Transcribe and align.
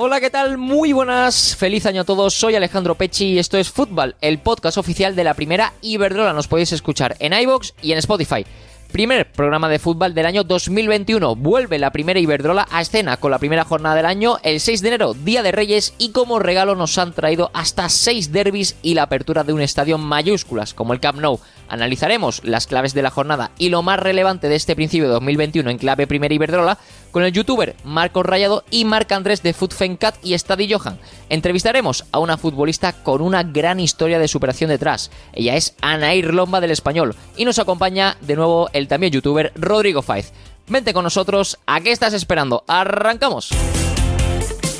Hola, 0.00 0.20
¿qué 0.20 0.30
tal? 0.30 0.58
Muy 0.58 0.92
buenas, 0.92 1.56
feliz 1.56 1.84
año 1.84 2.02
a 2.02 2.04
todos. 2.04 2.32
Soy 2.32 2.54
Alejandro 2.54 2.94
Pechi 2.94 3.32
y 3.32 3.38
esto 3.40 3.58
es 3.58 3.68
Fútbol, 3.68 4.14
el 4.20 4.38
podcast 4.38 4.78
oficial 4.78 5.16
de 5.16 5.24
la 5.24 5.34
primera 5.34 5.72
Iberdrola. 5.82 6.32
Nos 6.32 6.46
podéis 6.46 6.70
escuchar 6.70 7.16
en 7.18 7.32
iBox 7.32 7.74
y 7.82 7.90
en 7.90 7.98
Spotify. 7.98 8.46
Primer 8.92 9.30
programa 9.32 9.68
de 9.68 9.80
fútbol 9.80 10.14
del 10.14 10.24
año 10.24 10.44
2021. 10.44 11.34
Vuelve 11.34 11.80
la 11.80 11.90
primera 11.90 12.20
Iberdrola 12.20 12.68
a 12.70 12.80
escena 12.80 13.16
con 13.16 13.32
la 13.32 13.40
primera 13.40 13.64
jornada 13.64 13.96
del 13.96 14.06
año 14.06 14.38
el 14.44 14.60
6 14.60 14.82
de 14.82 14.88
enero, 14.88 15.14
Día 15.14 15.42
de 15.42 15.50
Reyes, 15.50 15.92
y 15.98 16.12
como 16.12 16.38
regalo 16.38 16.76
nos 16.76 16.96
han 16.96 17.12
traído 17.12 17.50
hasta 17.52 17.88
6 17.88 18.30
derbis 18.30 18.76
y 18.82 18.94
la 18.94 19.02
apertura 19.02 19.42
de 19.42 19.52
un 19.52 19.60
estadio 19.60 19.98
mayúsculas 19.98 20.74
como 20.74 20.92
el 20.92 21.00
Camp 21.00 21.18
Nou. 21.18 21.40
Analizaremos 21.68 22.42
las 22.44 22.66
claves 22.66 22.94
de 22.94 23.02
la 23.02 23.10
jornada 23.10 23.50
y 23.58 23.68
lo 23.68 23.82
más 23.82 24.00
relevante 24.00 24.48
de 24.48 24.56
este 24.56 24.74
principio 24.74 25.06
de 25.06 25.14
2021 25.14 25.70
en 25.70 25.78
clave 25.78 26.06
primera 26.06 26.34
Iberdrola 26.34 26.78
con 27.10 27.24
el 27.24 27.32
youtuber 27.32 27.76
Marco 27.84 28.22
Rayado 28.22 28.64
y 28.70 28.84
Marc 28.84 29.12
Andrés 29.12 29.42
de 29.42 29.52
Foodfencat 29.52 30.16
y 30.22 30.36
Stadi 30.38 30.72
Johan. 30.72 30.98
Entrevistaremos 31.28 32.04
a 32.12 32.18
una 32.18 32.36
futbolista 32.36 32.92
con 32.92 33.20
una 33.20 33.42
gran 33.42 33.80
historia 33.80 34.18
de 34.18 34.28
superación 34.28 34.70
detrás. 34.70 35.10
Ella 35.32 35.56
es 35.56 35.74
Anair 35.80 36.34
Lomba 36.34 36.60
del 36.60 36.70
Español 36.70 37.14
y 37.36 37.44
nos 37.44 37.58
acompaña 37.58 38.16
de 38.20 38.36
nuevo 38.36 38.68
el 38.72 38.88
también 38.88 39.12
youtuber 39.12 39.52
Rodrigo 39.54 40.02
Faiz. 40.02 40.32
Vente 40.68 40.92
con 40.92 41.04
nosotros, 41.04 41.58
¿a 41.66 41.80
qué 41.80 41.92
estás 41.92 42.12
esperando? 42.12 42.64
¡Arrancamos! 42.66 43.50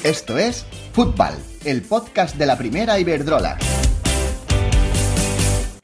Esto 0.04 0.38
es 0.38 0.64
Fútbol, 0.92 1.34
el 1.64 1.82
podcast 1.82 2.36
de 2.36 2.46
la 2.46 2.56
primera 2.56 2.98
Iberdrola. 2.98 3.58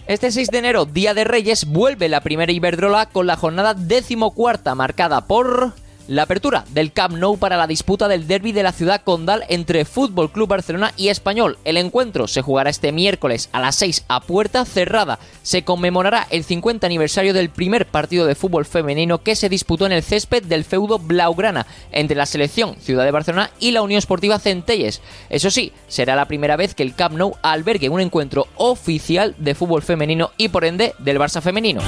Este 0.06 0.30
6 0.30 0.50
de 0.50 0.58
enero, 0.58 0.84
Día 0.84 1.14
de 1.14 1.24
Reyes, 1.24 1.64
vuelve 1.64 2.10
la 2.10 2.20
primera 2.20 2.52
Iberdrola 2.52 3.06
con 3.06 3.26
la 3.26 3.36
jornada 3.36 3.72
decimocuarta 3.72 4.74
marcada 4.74 5.22
por 5.26 5.72
la 6.08 6.22
apertura 6.22 6.64
del 6.70 6.92
Camp 6.92 7.16
Nou 7.16 7.38
para 7.38 7.56
la 7.56 7.66
disputa 7.66 8.08
del 8.08 8.26
derby 8.26 8.52
de 8.52 8.62
la 8.62 8.72
ciudad 8.72 9.02
condal 9.02 9.44
entre 9.48 9.84
Fútbol 9.84 10.30
Club 10.30 10.48
Barcelona 10.48 10.92
y 10.96 11.08
Español. 11.08 11.58
El 11.64 11.76
encuentro 11.76 12.26
se 12.26 12.42
jugará 12.42 12.70
este 12.70 12.92
miércoles 12.92 13.48
a 13.52 13.60
las 13.60 13.76
6 13.76 14.04
a 14.08 14.20
puerta 14.20 14.64
cerrada. 14.64 15.18
Se 15.42 15.62
conmemorará 15.62 16.26
el 16.30 16.44
50 16.44 16.86
aniversario 16.86 17.32
del 17.32 17.50
primer 17.50 17.86
partido 17.86 18.26
de 18.26 18.34
fútbol 18.34 18.64
femenino 18.64 19.22
que 19.22 19.36
se 19.36 19.48
disputó 19.48 19.86
en 19.86 19.92
el 19.92 20.02
césped 20.02 20.42
del 20.44 20.64
feudo 20.64 20.98
Blaugrana 20.98 21.66
entre 21.92 22.16
la 22.16 22.26
selección 22.26 22.76
Ciudad 22.80 23.04
de 23.04 23.10
Barcelona 23.10 23.50
y 23.60 23.70
la 23.70 23.82
Unión 23.82 23.98
Esportiva 23.98 24.38
Centelles. 24.38 25.00
Eso 25.30 25.50
sí, 25.50 25.72
será 25.88 26.16
la 26.16 26.28
primera 26.28 26.56
vez 26.56 26.74
que 26.74 26.82
el 26.82 26.94
Camp 26.94 27.16
Nou 27.16 27.36
albergue 27.42 27.88
un 27.88 28.00
encuentro 28.00 28.46
oficial 28.56 29.34
de 29.38 29.54
fútbol 29.54 29.82
femenino 29.82 30.30
y 30.36 30.48
por 30.48 30.64
ende 30.64 30.94
del 30.98 31.18
Barça 31.18 31.40
femenino. 31.40 31.80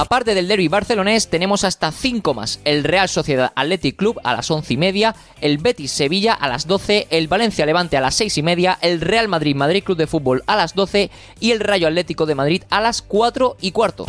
Aparte 0.00 0.34
del 0.34 0.48
derby 0.48 0.68
barcelonés, 0.68 1.28
tenemos 1.28 1.62
hasta 1.62 1.92
5 1.92 2.32
más. 2.32 2.60
El 2.64 2.84
Real 2.84 3.06
Sociedad 3.06 3.52
Athletic 3.54 3.96
Club 3.96 4.18
a 4.24 4.32
las 4.32 4.50
11 4.50 4.72
y 4.72 4.76
media, 4.78 5.14
el 5.42 5.58
Betis 5.58 5.90
Sevilla 5.90 6.32
a 6.32 6.48
las 6.48 6.66
12, 6.66 7.08
el 7.10 7.28
Valencia 7.28 7.66
Levante 7.66 7.98
a 7.98 8.00
las 8.00 8.14
6 8.14 8.38
y 8.38 8.42
media, 8.42 8.78
el 8.80 9.02
Real 9.02 9.28
Madrid 9.28 9.54
Madrid 9.54 9.84
Club 9.84 9.98
de 9.98 10.06
Fútbol 10.06 10.42
a 10.46 10.56
las 10.56 10.74
12 10.74 11.10
y 11.38 11.50
el 11.50 11.60
Rayo 11.60 11.86
Atlético 11.86 12.24
de 12.24 12.34
Madrid 12.34 12.62
a 12.70 12.80
las 12.80 13.02
4 13.02 13.58
y 13.60 13.72
cuarto. 13.72 14.06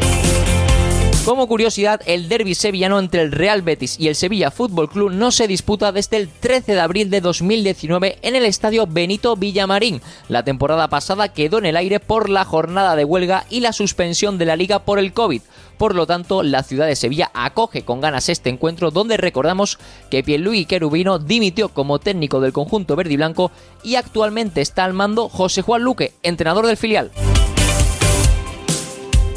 Como 1.25 1.47
curiosidad, 1.47 2.01
el 2.07 2.29
derby 2.29 2.55
sevillano 2.55 2.97
entre 2.97 3.21
el 3.21 3.31
Real 3.31 3.61
Betis 3.61 3.99
y 3.99 4.07
el 4.07 4.15
Sevilla 4.15 4.49
Fútbol 4.49 4.89
Club 4.89 5.11
no 5.11 5.29
se 5.29 5.47
disputa 5.47 5.91
desde 5.91 6.17
el 6.17 6.29
13 6.29 6.73
de 6.73 6.79
abril 6.79 7.11
de 7.11 7.21
2019 7.21 8.17
en 8.23 8.35
el 8.35 8.43
estadio 8.43 8.87
Benito 8.87 9.35
Villamarín. 9.35 10.01
La 10.29 10.43
temporada 10.43 10.87
pasada 10.87 11.31
quedó 11.31 11.59
en 11.59 11.67
el 11.67 11.77
aire 11.77 11.99
por 11.99 12.27
la 12.27 12.43
jornada 12.43 12.95
de 12.95 13.05
huelga 13.05 13.45
y 13.51 13.59
la 13.59 13.71
suspensión 13.71 14.39
de 14.39 14.45
la 14.45 14.55
liga 14.55 14.79
por 14.79 14.97
el 14.97 15.13
COVID. 15.13 15.43
Por 15.81 15.95
lo 15.95 16.05
tanto, 16.05 16.43
la 16.43 16.61
ciudad 16.61 16.85
de 16.85 16.95
Sevilla 16.95 17.31
acoge 17.33 17.81
con 17.81 18.01
ganas 18.01 18.29
este 18.29 18.51
encuentro 18.51 18.91
donde 18.91 19.17
recordamos 19.17 19.79
que 20.11 20.21
Pierluigi 20.21 20.65
Querubino 20.65 21.17
dimitió 21.17 21.69
como 21.69 21.97
técnico 21.97 22.39
del 22.39 22.53
conjunto 22.53 22.95
verde 22.95 23.13
y 23.13 23.17
blanco 23.17 23.49
y 23.83 23.95
actualmente 23.95 24.61
está 24.61 24.85
al 24.85 24.93
mando 24.93 25.27
José 25.27 25.63
Juan 25.63 25.81
Luque, 25.81 26.13
entrenador 26.21 26.67
del 26.67 26.77
filial. 26.77 27.09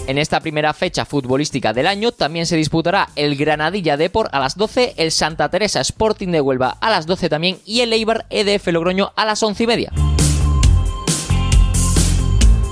En 0.06 0.18
esta 0.18 0.40
primera 0.40 0.74
fecha 0.74 1.06
futbolística 1.06 1.72
del 1.72 1.86
año 1.86 2.12
también 2.12 2.44
se 2.44 2.56
disputará 2.56 3.08
el 3.16 3.36
Granadilla 3.36 3.96
Deport 3.96 4.28
a 4.34 4.38
las 4.38 4.54
12, 4.58 4.96
el 4.98 5.12
Santa 5.12 5.48
Teresa 5.48 5.80
Sporting 5.80 6.28
de 6.28 6.42
Huelva 6.42 6.76
a 6.78 6.90
las 6.90 7.06
12 7.06 7.30
también 7.30 7.58
y 7.64 7.80
el 7.80 7.94
Eibar 7.94 8.26
EDF 8.28 8.66
Logroño 8.66 9.14
a 9.16 9.24
las 9.24 9.42
11 9.42 9.62
y 9.62 9.66
media. 9.66 9.92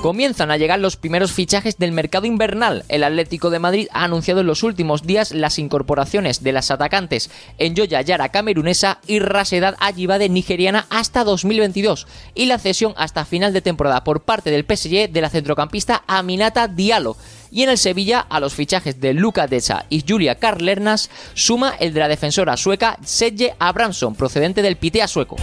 Comienzan 0.03 0.51
a 0.51 0.57
llegar 0.57 0.79
los 0.79 0.97
primeros 0.97 1.31
fichajes 1.31 1.77
del 1.77 1.93
mercado 1.93 2.25
invernal. 2.25 2.83
El 2.89 3.05
Atlético 3.05 3.49
de 3.49 3.59
Madrid 3.59 3.87
ha 3.93 4.03
anunciado 4.03 4.41
en 4.41 4.47
los 4.47 4.61
últimos 4.61 5.03
días 5.03 5.31
las 5.31 5.59
incorporaciones 5.59 6.43
de 6.43 6.51
las 6.51 6.71
atacantes 6.71 7.31
en 7.57 7.73
Yara 7.73 8.27
camerunesa 8.27 8.99
y 9.07 9.19
Rasedad 9.19 9.77
Ayibade 9.79 10.27
nigeriana 10.27 10.87
hasta 10.89 11.23
2022 11.23 12.05
y 12.35 12.47
la 12.47 12.59
cesión 12.59 12.93
hasta 12.97 13.23
final 13.23 13.53
de 13.53 13.61
temporada 13.61 14.03
por 14.03 14.23
parte 14.23 14.51
del 14.51 14.65
PSG 14.65 15.09
de 15.09 15.21
la 15.21 15.29
centrocampista 15.29 16.03
Aminata 16.05 16.67
Diallo. 16.67 17.15
Y 17.49 17.63
en 17.63 17.69
el 17.69 17.77
Sevilla, 17.77 18.19
a 18.19 18.41
los 18.41 18.53
fichajes 18.53 18.99
de 18.99 19.13
Luca 19.13 19.47
Decha 19.47 19.85
y 19.87 20.03
Julia 20.05 20.35
Karlernas, 20.35 21.09
suma 21.33 21.75
el 21.79 21.93
de 21.93 22.01
la 22.01 22.09
defensora 22.09 22.57
sueca 22.57 22.97
Sedje 23.05 23.55
Abramson, 23.57 24.15
procedente 24.15 24.61
del 24.61 24.75
Pitea 24.75 25.07
sueco. 25.07 25.37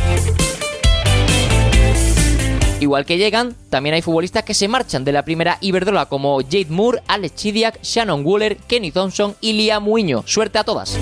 Igual 2.81 3.05
que 3.05 3.19
llegan, 3.19 3.55
también 3.69 3.95
hay 3.95 4.01
futbolistas 4.01 4.43
que 4.43 4.55
se 4.55 4.67
marchan 4.67 5.05
de 5.05 5.13
la 5.13 5.23
primera 5.23 5.59
Iberdrola 5.61 6.07
como 6.07 6.41
Jade 6.41 6.69
Moore, 6.71 7.03
Alex 7.09 7.35
Chidiak, 7.35 7.83
Shannon 7.83 8.25
Waller, 8.25 8.57
Kenny 8.57 8.91
Thompson 8.91 9.37
y 9.43 9.53
Liam 9.53 9.85
Muñoz. 9.85 10.25
Suerte 10.27 10.59
a 10.59 10.65
todas. 10.65 10.99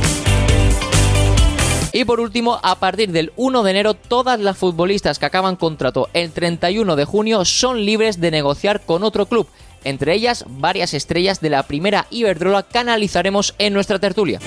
Y 1.92 2.04
por 2.04 2.18
último, 2.18 2.58
a 2.64 2.74
partir 2.80 3.12
del 3.12 3.32
1 3.36 3.62
de 3.62 3.70
enero, 3.70 3.94
todas 3.94 4.40
las 4.40 4.58
futbolistas 4.58 5.20
que 5.20 5.26
acaban 5.26 5.54
contrato 5.54 6.08
el 6.14 6.32
31 6.32 6.96
de 6.96 7.04
junio 7.04 7.44
son 7.44 7.84
libres 7.84 8.20
de 8.20 8.32
negociar 8.32 8.80
con 8.80 9.04
otro 9.04 9.26
club. 9.26 9.46
Entre 9.84 10.14
ellas, 10.14 10.44
varias 10.48 10.94
estrellas 10.94 11.40
de 11.40 11.50
la 11.50 11.62
primera 11.62 12.06
Iberdrola 12.10 12.64
que 12.64 12.78
analizaremos 12.78 13.54
en 13.58 13.72
nuestra 13.72 14.00
tertulia. 14.00 14.40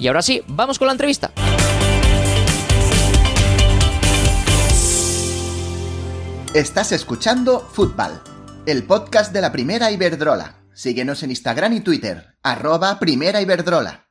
Y 0.00 0.08
ahora 0.08 0.22
sí, 0.22 0.42
vamos 0.48 0.78
con 0.78 0.86
la 0.86 0.92
entrevista. 0.92 1.30
Estás 6.54 6.92
escuchando 6.92 7.60
Fútbol, 7.60 8.22
el 8.64 8.84
podcast 8.84 9.34
de 9.34 9.42
la 9.42 9.52
primera 9.52 9.90
Iberdrola. 9.90 10.54
Síguenos 10.72 11.22
en 11.22 11.28
Instagram 11.28 11.74
y 11.74 11.80
Twitter, 11.80 12.36
arroba 12.42 12.98
primera 12.98 13.42
Iberdrola. 13.42 14.06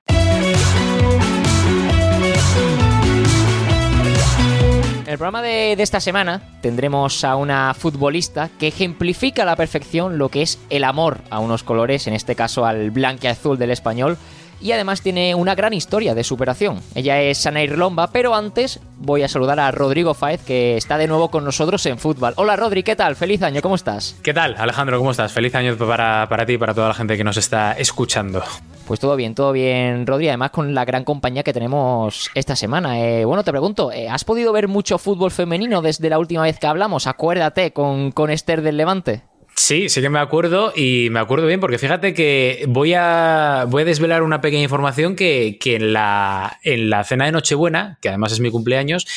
En 5.01 5.07
el 5.07 5.17
programa 5.17 5.41
de, 5.41 5.75
de, 5.75 5.81
esta 5.81 5.99
semana 5.99 6.59
tendremos 6.61 7.23
a 7.23 7.35
una 7.35 7.73
futbolista 7.73 8.51
que 8.59 8.67
ejemplifica 8.67 9.41
a 9.41 9.45
la 9.45 9.55
perfección 9.55 10.19
lo 10.19 10.29
que 10.29 10.43
es 10.43 10.59
el 10.69 10.83
amor 10.83 11.21
a 11.31 11.39
unos 11.39 11.63
colores, 11.63 12.05
en 12.05 12.13
este 12.13 12.35
caso 12.35 12.67
al 12.67 12.91
blanco 12.91 13.21
y 13.23 13.27
azul 13.27 13.57
del 13.57 13.71
español, 13.71 14.15
y 14.61 14.71
además 14.71 15.01
tiene 15.01 15.35
una 15.35 15.55
gran 15.55 15.73
historia 15.73 16.15
de 16.15 16.23
superación. 16.23 16.81
Ella 16.95 17.21
es 17.21 17.37
Sanair 17.37 17.77
Lomba, 17.77 18.07
pero 18.07 18.35
antes 18.35 18.79
voy 18.99 19.23
a 19.23 19.27
saludar 19.27 19.59
a 19.59 19.71
Rodrigo 19.71 20.13
Faez, 20.13 20.43
que 20.43 20.77
está 20.77 20.97
de 20.97 21.07
nuevo 21.07 21.29
con 21.29 21.43
nosotros 21.43 21.85
en 21.85 21.97
fútbol. 21.97 22.33
Hola 22.37 22.55
Rodri, 22.55 22.83
¿qué 22.83 22.95
tal? 22.95 23.15
Feliz 23.15 23.41
año, 23.43 23.61
¿cómo 23.61 23.75
estás? 23.75 24.15
¿Qué 24.23 24.33
tal, 24.33 24.55
Alejandro? 24.57 24.97
¿Cómo 24.97 25.11
estás? 25.11 25.31
Feliz 25.31 25.53
año 25.55 25.77
para, 25.77 26.27
para 26.29 26.45
ti 26.45 26.53
y 26.53 26.57
para 26.57 26.73
toda 26.73 26.89
la 26.89 26.93
gente 26.93 27.17
que 27.17 27.23
nos 27.23 27.37
está 27.37 27.73
escuchando. 27.73 28.43
Pues 28.87 29.01
todo 29.01 29.17
bien, 29.17 29.35
todo 29.35 29.51
bien, 29.51 30.07
Rodri. 30.07 30.29
Además, 30.29 30.51
con 30.51 30.73
la 30.73 30.85
gran 30.85 31.03
compañía 31.03 31.43
que 31.43 31.51
tenemos 31.51 32.31
esta 32.33 32.55
semana. 32.55 33.01
Eh, 33.01 33.25
bueno, 33.25 33.43
te 33.43 33.51
pregunto, 33.51 33.91
eh, 33.91 34.07
¿has 34.07 34.23
podido 34.23 34.53
ver 34.53 34.69
mucho 34.69 34.97
fútbol 34.97 35.29
femenino 35.29 35.81
desde 35.81 36.09
la 36.09 36.17
última 36.17 36.43
vez 36.43 36.57
que 36.57 36.67
hablamos? 36.67 37.05
Acuérdate 37.05 37.73
con, 37.73 38.13
con 38.13 38.29
Esther 38.29 38.61
del 38.61 38.77
Levante. 38.77 39.23
Sí, 39.59 39.89
sí 39.89 40.01
que 40.01 40.09
me 40.11 40.19
acuerdo 40.19 40.71
y 40.75 41.09
me 41.09 41.19
acuerdo 41.19 41.47
bien 41.47 41.59
porque 41.59 41.79
fíjate 41.79 42.13
que 42.13 42.63
voy 42.69 42.93
a, 42.93 43.65
voy 43.67 43.81
a 43.81 43.85
desvelar 43.85 44.21
una 44.21 44.39
pequeña 44.39 44.61
información 44.61 45.15
que, 45.15 45.57
que 45.59 45.77
en, 45.77 45.93
la, 45.93 46.59
en 46.61 46.91
la 46.91 47.03
cena 47.03 47.25
de 47.25 47.31
Nochebuena, 47.31 47.97
que 47.99 48.09
además 48.09 48.33
es 48.33 48.39
mi 48.39 48.51
cumpleaños, 48.51 49.07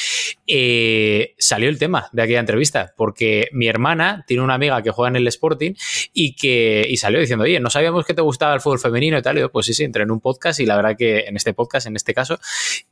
eh, 0.47 1.35
salió 1.37 1.69
el 1.69 1.79
tema 1.79 2.09
de 2.13 2.23
aquella 2.23 2.41
entrevista 2.41 2.95
porque 2.97 3.49
mi 3.53 3.69
hermana 3.69 4.25
tiene 4.27 4.43
una 4.43 4.55
amiga 4.55 4.83
que 4.83 4.91
juega 4.91 5.11
en 5.11 5.17
el 5.17 5.29
Sporting 5.29 5.75
y 6.15 6.35
que 6.35 6.87
y 6.89 6.97
salió 6.97 7.21
diciendo, 7.21 7.45
oye, 7.45 7.61
no 7.61 7.69
sabíamos 7.69 8.07
que 8.07 8.15
te 8.15 8.23
gustaba 8.23 8.55
el 8.55 8.63
fútbol 8.63 8.79
femenino 8.79 9.19
y 9.19 9.23
tal. 9.23 9.37
Y 9.37 9.41
yo, 9.41 9.53
pues 9.53 9.67
sí, 9.67 9.75
sí, 9.75 9.85
entré 9.85 10.05
en 10.05 10.11
un 10.11 10.21
podcast 10.21 10.59
y 10.59 10.65
la 10.65 10.75
verdad 10.75 10.97
que 10.97 11.27
en 11.27 11.37
este 11.37 11.53
podcast, 11.53 11.87
en 11.87 11.97
este 11.97 12.15
caso, 12.15 12.41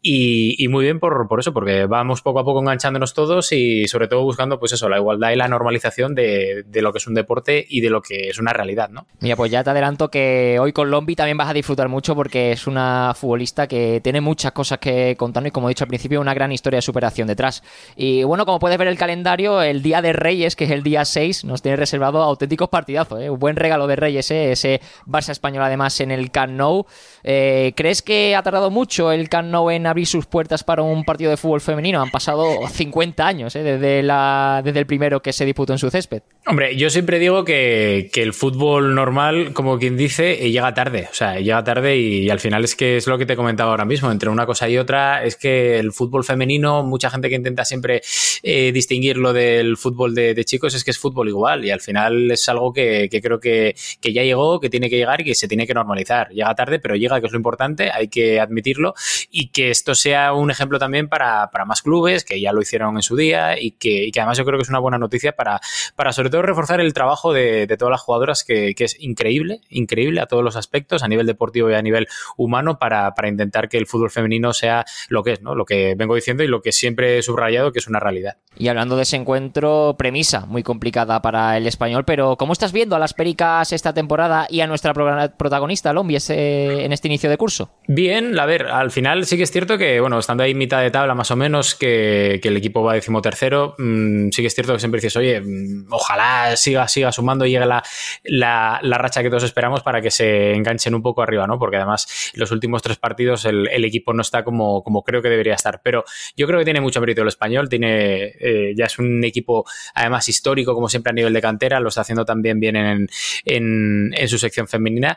y, 0.03 0.63
y 0.63 0.69
muy 0.69 0.85
bien 0.85 1.01
por, 1.01 1.27
por 1.29 1.41
eso, 1.41 1.55
porque 1.55 1.87
vamos 1.87 2.21
poco 2.21 2.41
a 2.41 2.45
poco 2.45 2.61
enganchándonos 2.61 3.15
todos 3.15 3.53
y 3.53 3.89
sobre 3.89 4.07
todo 4.07 4.23
buscando 4.23 4.61
pues 4.61 4.73
eso, 4.73 4.91
la 4.91 4.99
igualdad 4.99 5.31
y 5.31 5.37
la 5.37 5.49
normalización 5.49 6.15
de, 6.15 6.65
de 6.67 6.83
lo 6.83 6.93
que 6.93 6.99
es 6.99 7.07
un 7.07 7.15
deporte 7.15 7.38
deporte 7.39 7.67
y 7.69 7.81
de 7.81 7.91
lo 7.91 8.03
que 8.03 8.29
es 8.29 8.39
una 8.39 8.53
realidad, 8.53 8.91
¿no? 8.91 9.07
Mira, 9.21 9.37
pues 9.37 9.51
ya 9.51 9.65
te 9.65 9.71
adelanto 9.71 10.11
que 10.11 10.59
hoy 10.61 10.73
con 10.73 10.91
Lombi 10.91 11.17
también 11.17 11.37
vas 11.37 11.49
a 11.49 11.53
disfrutar 11.53 11.89
mucho 11.89 12.15
porque 12.15 12.53
es 12.53 12.67
una 12.67 13.13
futbolista 13.15 13.67
que 13.67 14.01
tiene 14.03 14.21
muchas 14.21 14.53
cosas 14.53 14.79
que 14.79 15.17
contarnos 15.17 15.49
y 15.49 15.51
como 15.53 15.69
he 15.69 15.71
dicho 15.71 15.85
al 15.85 15.89
principio, 15.89 16.21
una 16.21 16.35
gran 16.35 16.53
historia 16.53 16.79
de 16.79 16.83
superación 16.83 17.29
detrás. 17.29 17.63
Y 17.97 18.23
bueno, 18.25 18.45
como 18.45 18.59
puedes 18.59 18.79
ver 18.79 18.89
el 18.89 18.99
calendario, 18.99 19.63
el 19.63 19.83
Día 19.83 20.03
de 20.03 20.13
Reyes, 20.13 20.57
que 20.57 20.65
es 20.65 20.71
el 20.71 20.83
día 20.83 21.05
6, 21.05 21.45
nos 21.45 21.63
tiene 21.63 21.77
reservado 21.77 22.23
auténticos 22.23 22.69
partidazos, 22.69 23.21
¿eh? 23.21 23.31
Un 23.31 23.39
buen 23.39 23.57
regalo 23.57 23.87
de 23.87 23.97
Reyes, 23.97 24.31
¿eh? 24.31 24.53
Ese 24.53 24.81
Barça 25.07 25.31
español 25.31 25.63
además 25.63 26.01
en 26.01 26.11
el 26.11 26.31
Camp 26.31 26.53
Nou. 26.53 26.87
Eh, 27.25 27.73
¿Crees 27.77 28.03
que 28.03 28.35
ha 28.37 28.43
tardado 28.43 28.71
mucho 28.71 29.13
el 29.13 29.29
Camp 29.29 29.49
Nou 29.49 29.71
en 29.71 29.87
abrir 29.87 30.07
sus 30.07 30.27
puertas 30.27 30.65
para 30.65 30.83
un 30.83 31.05
partido 31.05 31.31
de 31.31 31.37
fútbol 31.37 31.61
femenino? 31.61 32.03
Han 32.03 32.11
pasado 32.11 32.67
50 32.69 33.27
años 33.27 33.57
¿eh? 33.57 33.63
desde, 33.63 34.03
la, 34.03 34.63
desde 34.65 34.81
el 34.81 34.87
primero 34.87 35.21
que 35.21 35.33
se 35.33 35.45
disputó 35.45 35.73
en 35.73 35.79
su 35.79 35.91
césped. 35.91 36.23
Hombre, 36.47 36.77
yo 36.77 36.91
siempre 36.91 37.19
digo 37.19 37.28
que, 37.45 38.11
el 38.15 38.33
fútbol 38.33 38.95
normal, 38.95 39.53
como 39.53 39.79
quien 39.79 39.97
dice, 39.97 40.45
eh, 40.45 40.51
llega 40.51 40.75
tarde. 40.75 41.09
O 41.11 41.15
sea, 41.15 41.39
llega 41.39 41.63
tarde 41.65 41.97
y, 41.97 42.31
al 42.31 42.41
final 42.41 42.65
es 42.65 42.75
que 42.75 42.97
es 42.97 43.07
lo 43.07 43.19
que 43.19 43.27
te 43.27 43.37
comentaba 43.37 43.71
ahora 43.71 43.85
mismo. 43.85 44.11
Entre 44.11 44.29
una 44.29 44.47
cosa 44.47 44.69
y 44.69 44.79
otra, 44.79 45.25
es 45.25 45.37
que 45.37 45.79
el 45.79 45.93
fútbol 45.93 46.25
femenino, 46.25 46.83
mucha 46.83 47.11
gente 47.11 47.29
que 47.29 47.35
intenta 47.37 47.65
siempre 47.65 48.03
eh, 48.43 48.73
distinguirlo 48.73 49.33
del 49.33 49.77
fútbol 49.77 50.15
de, 50.15 50.45
chicos, 50.45 50.75
es 50.75 50.85
que 50.85 50.91
es 50.91 50.99
fútbol 50.99 51.29
igual. 51.29 51.65
Y 51.65 51.71
al 51.71 51.81
final 51.81 52.31
es 52.31 52.49
algo 52.49 52.73
que, 52.73 53.09
creo 53.23 53.41
que, 53.41 53.75
que, 54.01 54.13
ya 54.13 54.23
llegó, 54.23 54.61
que 54.61 54.71
tiene 54.71 54.91
que 54.91 54.97
llegar 54.97 55.21
y 55.21 55.25
que 55.25 55.35
se 55.35 55.49
tiene 55.49 55.67
que 55.67 55.75
normalizar. 55.75 56.29
Llega 56.31 56.55
tarde, 56.55 56.79
pero 56.79 56.97
llega, 56.97 57.21
que 57.21 57.27
es 57.27 57.33
lo 57.33 57.39
importante, 57.39 57.91
hay 57.91 58.09
que 58.09 58.41
admitirlo. 58.41 58.95
Y 59.31 59.49
que 59.49 59.71
esto 59.71 59.95
sea 59.95 60.33
un 60.33 60.51
ejemplo 60.51 60.79
también 60.79 61.09
para, 61.09 61.51
para 61.51 61.65
más 61.65 61.83
clubes, 61.83 62.25
que 62.25 62.41
ya 62.41 62.53
lo 62.53 62.63
hicieron 62.63 62.97
en 62.97 63.03
su 63.03 63.17
día 63.17 63.61
y 63.61 63.73
que, 63.73 64.11
que 64.13 64.21
además 64.21 64.39
yo 64.39 64.45
creo 64.45 64.59
que 64.59 64.63
es 64.63 64.69
una 64.69 64.79
buena 64.79 64.99
noticia 64.99 65.33
para, 65.33 65.61
para 65.97 66.13
sobre 66.13 66.31
todo 66.31 66.43
reforzar 66.43 66.81
el 66.81 66.93
trabajo 66.93 67.18
de, 67.33 67.67
todas 67.79 67.91
las 67.91 68.01
jugadoras, 68.01 68.45
que, 68.45 68.75
es 68.79 68.97
increíble, 69.01 69.61
increíble 69.69 70.21
a 70.21 70.27
todos 70.27 70.45
los 70.45 70.57
aspectos, 70.57 71.03
a 71.03 71.09
nivel 71.09 71.27
deportivo 71.27 71.71
y 71.71 71.75
a 71.75 71.83
nivel 71.83 72.07
humano, 72.37 72.79
para, 72.79 73.13
intentar 73.27 73.69
que 73.69 73.79
el 73.79 73.87
fútbol 73.87 74.11
femenino 74.11 74.53
sea 74.53 74.85
lo 75.09 75.23
que 75.23 75.33
es, 75.33 75.43
¿no? 75.43 75.55
Lo 75.55 75.65
que 75.65 75.95
vengo 75.97 76.15
diciendo 76.15 76.43
y 76.43 76.49
lo 76.49 76.63
que 76.63 76.73
siempre 76.73 77.19
he 77.19 77.23
subrayado, 77.23 77.73
que 77.73 77.81
es 77.81 77.89
una 77.89 78.01
realidad. 78.01 78.37
Y 78.57 78.69
hablando 78.69 78.97
de 78.97 79.03
ese 79.03 79.17
encuentro, 79.17 79.97
premisa 79.99 80.47
muy 80.47 80.63
complicada 80.63 81.21
para 81.23 81.57
el 81.57 81.67
español, 81.67 82.05
pero 82.05 82.37
¿cómo 82.37 82.53
estás 82.53 82.73
viendo 82.73 82.97
a 82.97 82.99
las 82.99 83.15
Pericas 83.15 83.73
esta 83.73 83.93
temporada 83.93 84.47
y 84.49 84.61
a 84.61 84.67
nuestra 84.67 84.93
protagonista, 84.95 85.93
Lombi, 85.93 86.17
en 86.29 86.93
este 86.93 87.09
inicio 87.09 87.31
de 87.31 87.37
curso? 87.37 87.71
Bien, 87.87 88.39
a 88.39 88.47
ver, 88.47 88.67
al 88.67 88.91
final 88.91 89.27
sí 89.27 89.37
que 89.37 89.43
es 89.43 89.51
cierto 89.51 89.79
que, 89.79 90.01
bueno, 90.01 90.19
estando 90.19 90.43
ahí 90.43 90.55
mitad 90.55 90.81
de 90.81 90.91
tabla 90.91 91.15
más 91.15 91.31
o 91.31 91.37
menos, 91.37 91.75
que, 91.75 92.41
el 92.43 92.57
equipo 92.57 92.83
va 92.83 92.95
decimotercero, 92.95 93.75
mmm, 93.79 94.31
sí 94.31 94.43
que 94.43 94.47
es 94.49 94.55
cierto 94.55 94.73
que 94.73 94.79
siempre 94.79 95.01
dices, 95.01 95.17
oye, 95.17 95.41
mm, 95.41 95.87
ojalá 95.91 96.57
siga, 96.57 96.89
siga 96.99 97.13
sumando 97.13 97.47
y 97.47 97.51
llegue 97.51 97.67
la, 97.67 97.83
la, 98.25 98.99
racha 98.99 99.23
que 99.23 99.31
todos 99.31 99.45
esperamos 99.45 99.83
para 99.83 100.01
que 100.01 100.11
se 100.11 100.55
enganchen 100.55 100.95
un 100.95 101.03
poco 101.03 101.23
arriba, 101.23 101.47
¿no? 101.47 101.59
Porque 101.59 101.77
además 101.77 102.33
los 102.35 102.51
últimos 102.51 102.83
tres 102.83 102.99
partidos 102.99 103.45
el, 103.45 103.85
equipo 103.85 104.13
no 104.13 104.23
está 104.23 104.45
como, 104.45 104.83
como 104.83 105.03
creo 105.03 105.23
que 105.23 105.29
debería 105.29 105.55
estar. 105.55 105.81
Pero 105.83 106.05
yo 106.37 106.47
creo 106.47 106.59
que 106.59 106.65
tiene 106.65 106.81
mucho 106.81 107.01
mérito 107.01 107.23
el 107.23 107.29
español, 107.29 107.69
tiene, 107.69 108.35
eh, 108.41 108.75
ya 108.77 108.87
es 108.87 108.99
un 108.99 109.25
equipo 109.25 109.65
además 109.95 110.29
histórico, 110.29 110.75
como 110.75 110.89
siempre 110.89 111.11
a 111.11 111.15
nivel 111.15 111.33
de 111.33 111.41
cantera, 111.41 111.81
lo 111.81 111.89
está 111.89 112.03
haciendo 112.03 112.25
también 112.25 112.61
bien 112.61 112.77
en, 112.77 113.09
en, 113.45 114.11
en 114.15 114.29
su 114.29 114.39
sección 114.39 114.69
femenina 114.69 115.17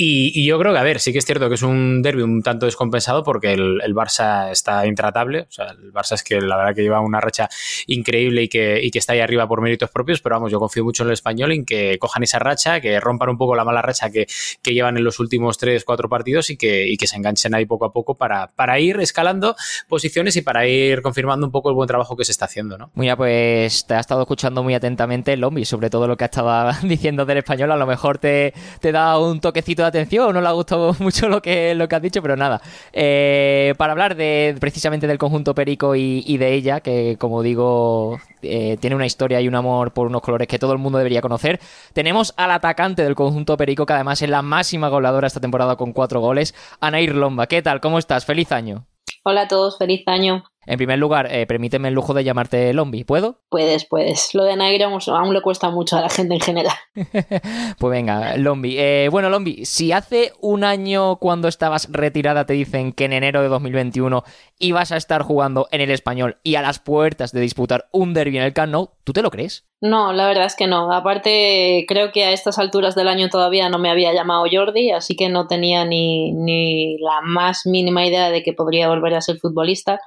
y, 0.00 0.46
yo 0.46 0.60
creo 0.60 0.72
que, 0.72 0.78
a 0.78 0.84
ver, 0.84 1.00
sí 1.00 1.12
que 1.12 1.18
es 1.18 1.26
cierto 1.26 1.48
que 1.48 1.56
es 1.56 1.62
un 1.62 2.02
derby 2.02 2.22
un 2.22 2.40
tanto 2.40 2.66
descompensado 2.66 3.24
porque 3.24 3.52
el, 3.52 3.94
Barça 3.96 4.48
está 4.52 4.86
intratable. 4.86 5.40
O 5.40 5.50
sea, 5.50 5.70
el 5.70 5.92
Barça 5.92 6.12
es 6.12 6.22
que 6.22 6.40
la 6.40 6.56
verdad 6.56 6.72
que 6.72 6.82
lleva 6.82 7.00
una 7.00 7.20
racha 7.20 7.48
increíble 7.88 8.44
y 8.44 8.48
que, 8.48 8.80
y 8.80 8.92
que 8.92 9.00
está 9.00 9.14
ahí 9.14 9.18
arriba 9.18 9.48
por 9.48 9.60
méritos 9.60 9.90
propios, 9.90 10.20
pero 10.20 10.36
vamos, 10.36 10.52
yo 10.52 10.60
confío 10.60 10.84
mucho 10.84 11.02
en 11.02 11.08
el 11.08 11.14
español 11.14 11.50
en 11.50 11.64
que 11.64 11.98
cojan 11.98 12.22
esa 12.22 12.38
racha, 12.38 12.80
que 12.80 13.00
rompan 13.00 13.30
un 13.30 13.38
poco 13.38 13.56
la 13.56 13.64
mala 13.64 13.82
racha 13.82 14.08
que, 14.08 14.28
que 14.62 14.72
llevan 14.72 14.96
en 14.96 15.02
los 15.02 15.18
últimos 15.18 15.58
tres, 15.58 15.84
cuatro 15.84 16.08
partidos 16.08 16.50
y 16.50 16.56
que, 16.56 16.86
y 16.86 16.96
que 16.96 17.08
se 17.08 17.16
enganchen 17.16 17.56
ahí 17.56 17.66
poco 17.66 17.84
a 17.84 17.92
poco 17.92 18.16
para, 18.16 18.52
para 18.54 18.78
ir 18.78 19.00
escalando 19.00 19.56
posiciones 19.88 20.36
y 20.36 20.42
para 20.42 20.68
ir 20.68 21.02
confirmando 21.02 21.44
un 21.44 21.50
poco 21.50 21.70
el 21.70 21.74
buen 21.74 21.88
trabajo 21.88 22.16
que 22.16 22.24
se 22.24 22.30
está 22.30 22.44
haciendo, 22.44 22.78
¿no? 22.78 22.92
Bien, 22.94 23.16
pues 23.16 23.84
te 23.84 23.94
ha 23.94 23.98
estado 23.98 24.20
escuchando 24.20 24.62
muy 24.62 24.74
atentamente 24.74 25.32
el 25.32 25.40
Lombi, 25.40 25.64
sobre 25.64 25.90
todo 25.90 26.06
lo 26.06 26.16
que 26.16 26.24
estaba 26.24 26.78
diciendo 26.84 27.26
del 27.26 27.38
español. 27.38 27.72
A 27.72 27.76
lo 27.76 27.86
mejor 27.86 28.18
te, 28.18 28.54
te 28.80 28.92
da 28.92 29.18
un 29.18 29.40
toquecito 29.40 29.82
de 29.82 29.87
atención, 29.88 30.32
no 30.32 30.40
le 30.40 30.48
ha 30.48 30.52
gustado 30.52 30.94
mucho 30.98 31.28
lo 31.28 31.42
que, 31.42 31.74
lo 31.74 31.88
que 31.88 31.96
has 31.96 32.02
dicho, 32.02 32.22
pero 32.22 32.36
nada. 32.36 32.60
Eh, 32.92 33.74
para 33.76 33.92
hablar 33.92 34.14
de 34.16 34.56
precisamente 34.60 35.06
del 35.06 35.18
conjunto 35.18 35.54
Perico 35.54 35.94
y, 35.94 36.36
de 36.36 36.54
ella, 36.54 36.80
que 36.80 37.16
como 37.18 37.42
digo, 37.42 38.18
eh, 38.42 38.76
tiene 38.80 38.96
una 38.96 39.06
historia 39.06 39.40
y 39.40 39.48
un 39.48 39.54
amor 39.54 39.92
por 39.92 40.06
unos 40.06 40.22
colores 40.22 40.48
que 40.48 40.58
todo 40.58 40.72
el 40.72 40.78
mundo 40.78 40.98
debería 40.98 41.20
conocer, 41.20 41.60
tenemos 41.92 42.34
al 42.36 42.50
atacante 42.50 43.02
del 43.02 43.14
conjunto 43.14 43.56
Perico, 43.56 43.86
que 43.86 43.92
además 43.92 44.22
es 44.22 44.30
la 44.30 44.42
máxima 44.42 44.88
goleadora 44.88 45.26
esta 45.26 45.40
temporada 45.40 45.76
con 45.76 45.92
cuatro 45.92 46.20
goles, 46.20 46.54
Anair 46.80 47.14
Lomba. 47.14 47.46
¿Qué 47.46 47.62
tal? 47.62 47.80
¿Cómo 47.80 47.98
estás? 47.98 48.24
Feliz 48.24 48.52
año. 48.52 48.84
Hola 49.24 49.42
a 49.42 49.48
todos, 49.48 49.78
feliz 49.78 50.06
año. 50.06 50.44
En 50.68 50.76
primer 50.76 50.98
lugar, 50.98 51.28
eh, 51.30 51.46
permíteme 51.46 51.88
el 51.88 51.94
lujo 51.94 52.12
de 52.12 52.24
llamarte 52.24 52.74
Lombi, 52.74 53.02
¿puedo? 53.02 53.36
Puedes, 53.48 53.86
puedes. 53.86 54.34
Lo 54.34 54.44
de 54.44 54.54
Nairo 54.54 54.98
aún 55.06 55.32
le 55.32 55.40
cuesta 55.40 55.70
mucho 55.70 55.96
a 55.96 56.02
la 56.02 56.10
gente 56.10 56.34
en 56.34 56.40
general. 56.40 56.76
pues 57.78 57.90
venga, 57.90 58.36
Lombi. 58.36 58.76
Eh, 58.78 59.08
bueno, 59.10 59.30
Lombi, 59.30 59.64
si 59.64 59.92
hace 59.92 60.32
un 60.40 60.64
año 60.64 61.16
cuando 61.16 61.48
estabas 61.48 61.88
retirada 61.90 62.44
te 62.44 62.52
dicen 62.52 62.92
que 62.92 63.06
en 63.06 63.14
enero 63.14 63.40
de 63.40 63.48
2021 63.48 64.24
ibas 64.58 64.92
a 64.92 64.98
estar 64.98 65.22
jugando 65.22 65.68
en 65.70 65.80
el 65.80 65.90
español 65.90 66.36
y 66.42 66.56
a 66.56 66.62
las 66.62 66.80
puertas 66.80 67.32
de 67.32 67.40
disputar 67.40 67.88
un 67.90 68.12
derby 68.12 68.36
en 68.36 68.44
el 68.44 68.52
Camp 68.52 68.70
Nou, 68.70 68.90
¿tú 69.04 69.14
te 69.14 69.22
lo 69.22 69.30
crees? 69.30 69.64
No, 69.80 70.12
la 70.12 70.26
verdad 70.26 70.44
es 70.44 70.54
que 70.54 70.66
no. 70.66 70.92
Aparte, 70.92 71.86
creo 71.88 72.12
que 72.12 72.24
a 72.24 72.32
estas 72.32 72.58
alturas 72.58 72.94
del 72.94 73.08
año 73.08 73.30
todavía 73.30 73.70
no 73.70 73.78
me 73.78 73.90
había 73.90 74.12
llamado 74.12 74.44
Jordi, 74.50 74.90
así 74.90 75.16
que 75.16 75.30
no 75.30 75.46
tenía 75.46 75.86
ni, 75.86 76.32
ni 76.32 76.98
la 76.98 77.22
más 77.22 77.64
mínima 77.64 78.04
idea 78.04 78.28
de 78.28 78.42
que 78.42 78.52
podría 78.52 78.88
volver 78.90 79.14
a 79.14 79.22
ser 79.22 79.38
futbolista. 79.38 79.98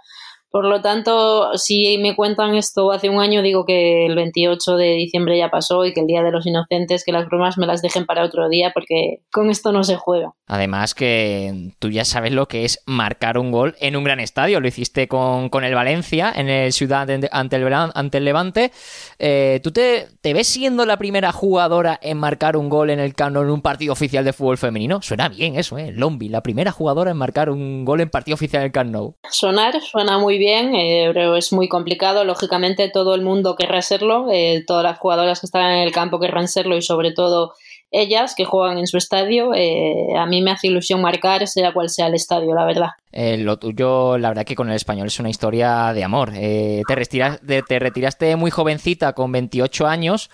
Por 0.51 0.65
lo 0.65 0.81
tanto, 0.81 1.57
si 1.57 1.98
me 1.98 2.15
cuentan 2.15 2.56
esto 2.56 2.92
hace 2.92 3.09
un 3.09 3.21
año, 3.21 3.42
digo 3.42 3.65
que 3.65 4.06
el 4.06 4.15
28 4.15 4.75
de 4.75 4.94
diciembre 4.94 5.38
ya 5.38 5.50
pasó 5.50 5.86
y 5.86 5.94
que 5.94 6.01
el 6.01 6.07
Día 6.07 6.24
de 6.24 6.31
los 6.31 6.45
Inocentes, 6.45 7.06
que 7.06 7.13
las 7.13 7.27
bromas 7.27 7.57
me 7.57 7.65
las 7.65 7.81
dejen 7.81 8.06
para 8.06 8.25
otro 8.25 8.50
día 8.50 8.71
porque 8.74 9.21
con 9.31 9.50
esto 9.50 9.71
no 9.71 9.86
se 9.86 9.95
juega. 9.95 10.33
Además 10.48 10.94
que 10.94 11.71
tú 11.80 11.89
ya 11.89 12.03
sabes 12.03 12.33
lo 12.33 12.50
que 12.50 12.65
es 12.65 12.81
marcar 12.86 13.38
un 13.38 13.51
gol 13.51 13.75
en 13.80 13.95
un 13.95 14.03
gran 14.03 14.19
estadio. 14.19 14.59
Lo 14.59 14.68
hiciste 14.68 15.07
con, 15.07 15.50
el 15.63 15.74
Valencia, 15.74 16.33
en 16.36 16.50
el 16.50 16.74
Ciudad 16.74 17.09
ante 17.31 17.56
el, 17.56 17.74
ante 17.74 18.18
el 18.18 18.25
Levante. 18.25 18.74
Eh, 19.19 19.62
¿Tú 19.63 19.71
te, 19.71 20.07
ves 20.21 20.48
siendo 20.48 20.86
la 20.86 20.98
primera 20.98 21.31
jugadora 21.31 21.98
en 22.01 22.18
marcar 22.18 22.57
un 22.57 22.68
gol 22.68 22.89
en 22.89 23.00
el 23.00 23.13
Cano 23.13 23.42
en 23.42 23.50
un 23.50 23.62
partido 23.62 23.94
oficial 23.94 24.25
de 24.25 24.33
fútbol 24.33 24.57
femenino? 24.57 25.01
Suena 25.01 25.30
bien 25.30 25.57
eso, 25.57 25.77
¿eh? 25.77 25.94
Lombi, 25.94 26.27
la 26.27 26.44
primera 26.44 26.74
jugadora 26.74 27.12
en 27.12 27.18
marcar 27.18 27.50
un 27.50 27.86
gol 27.86 28.01
en 28.01 28.09
partido 28.09 28.36
oficial 28.36 28.63
del 28.63 28.74
Camp 28.74 28.92
Nou. 28.92 29.15
Sonar, 29.30 29.80
suena 29.81 30.18
muy 30.18 30.38
bien, 30.38 30.40
eh, 30.47 31.11
pero 31.13 31.35
es 31.35 31.53
muy 31.53 31.67
complicado. 31.67 32.23
Lógicamente 32.23 32.89
todo 32.89 33.15
el 33.15 33.21
mundo 33.21 33.55
querrá 33.55 33.81
serlo, 33.81 34.27
eh, 34.31 34.63
todas 34.65 34.83
las 34.83 34.97
jugadoras 34.97 35.39
que 35.39 35.45
están 35.45 35.71
en 35.71 35.79
el 35.79 35.91
campo 35.91 36.19
querrán 36.19 36.47
serlo 36.47 36.77
y 36.77 36.81
sobre 36.81 37.11
todo 37.11 37.53
ellas 37.91 38.35
que 38.35 38.45
juegan 38.45 38.77
en 38.77 38.88
su 38.88 38.97
estadio. 38.97 39.53
Eh, 39.53 40.15
a 40.17 40.25
mí 40.25 40.41
me 40.41 40.51
hace 40.51 40.67
ilusión 40.67 41.01
marcar, 41.01 41.48
sea 41.48 41.74
cual 41.74 41.89
sea 41.89 42.07
el 42.07 42.15
estadio, 42.15 42.53
la 42.55 42.65
verdad. 42.65 42.89
lo 43.12 43.57
tuyo, 43.57 44.17
la 44.17 44.29
verdad 44.29 44.45
que 44.45 44.55
con 44.55 44.69
el 44.69 44.75
español 44.75 45.07
es 45.07 45.19
una 45.19 45.29
historia 45.29 45.93
de 45.93 46.03
amor. 46.03 46.31
te, 46.31 47.62
te 47.67 47.79
retiraste 47.79 48.36
muy 48.36 48.51
jovencita, 48.51 49.13
con 49.13 49.31
28 49.31 49.88
años 49.88 50.29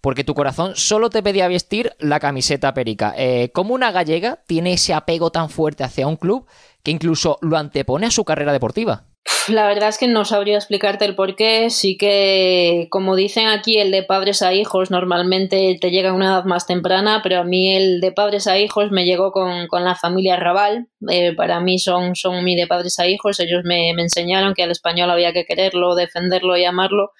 porque 0.00 0.24
tu 0.24 0.34
corazón 0.34 0.72
solo 0.74 1.10
te 1.10 1.22
pedía 1.22 1.46
vestir 1.46 1.92
la 2.00 2.18
camiseta 2.18 2.74
perica. 2.74 3.14
¿Cómo 3.52 3.74
una 3.74 3.92
gallega 3.92 4.40
tiene 4.48 4.72
ese 4.72 4.94
apego 4.94 5.30
tan 5.30 5.48
fuerte 5.48 5.84
hacia 5.84 6.08
un 6.08 6.16
club 6.16 6.48
que 6.82 6.90
incluso 6.90 7.38
lo 7.40 7.56
antepone 7.56 8.06
a 8.06 8.10
su 8.10 8.24
carrera 8.24 8.52
deportiva? 8.52 9.04
La 9.48 9.66
verdad 9.66 9.88
es 9.88 9.98
que 9.98 10.06
no 10.06 10.24
sabría 10.24 10.56
explicarte 10.56 11.04
el 11.04 11.16
por 11.16 11.34
qué. 11.34 11.68
Sí 11.70 11.96
que, 11.96 12.86
como 12.90 13.16
dicen 13.16 13.48
aquí, 13.48 13.78
el 13.78 13.90
de 13.90 14.04
padres 14.04 14.40
a 14.40 14.54
hijos 14.54 14.92
normalmente 14.92 15.76
te 15.80 15.90
llega 15.90 16.10
a 16.10 16.12
una 16.12 16.26
edad 16.26 16.44
más 16.44 16.66
temprana, 16.68 17.20
pero 17.24 17.40
a 17.40 17.44
mí 17.44 17.74
el 17.74 18.00
de 18.00 18.12
padres 18.12 18.46
a 18.46 18.58
hijos 18.58 18.92
me 18.92 19.04
llegó 19.04 19.32
con, 19.32 19.66
la 19.84 19.96
familia 19.96 20.36
Raval. 20.36 20.86
Eh, 21.10 21.34
para 21.34 21.58
mí 21.58 21.80
son, 21.80 22.14
son 22.14 22.44
mi 22.44 22.54
de 22.54 22.68
padres 22.68 23.00
a 23.00 23.08
hijos. 23.08 23.40
Ellos 23.40 23.62
me, 23.64 23.90
enseñaron 23.90 24.54
que 24.54 24.62
al 24.62 24.70
español 24.70 25.10
había 25.10 25.32
que 25.32 25.44
quererlo, 25.44 25.96
defenderlo 25.96 26.56
y 26.56 26.64
amarlo. 26.64 27.10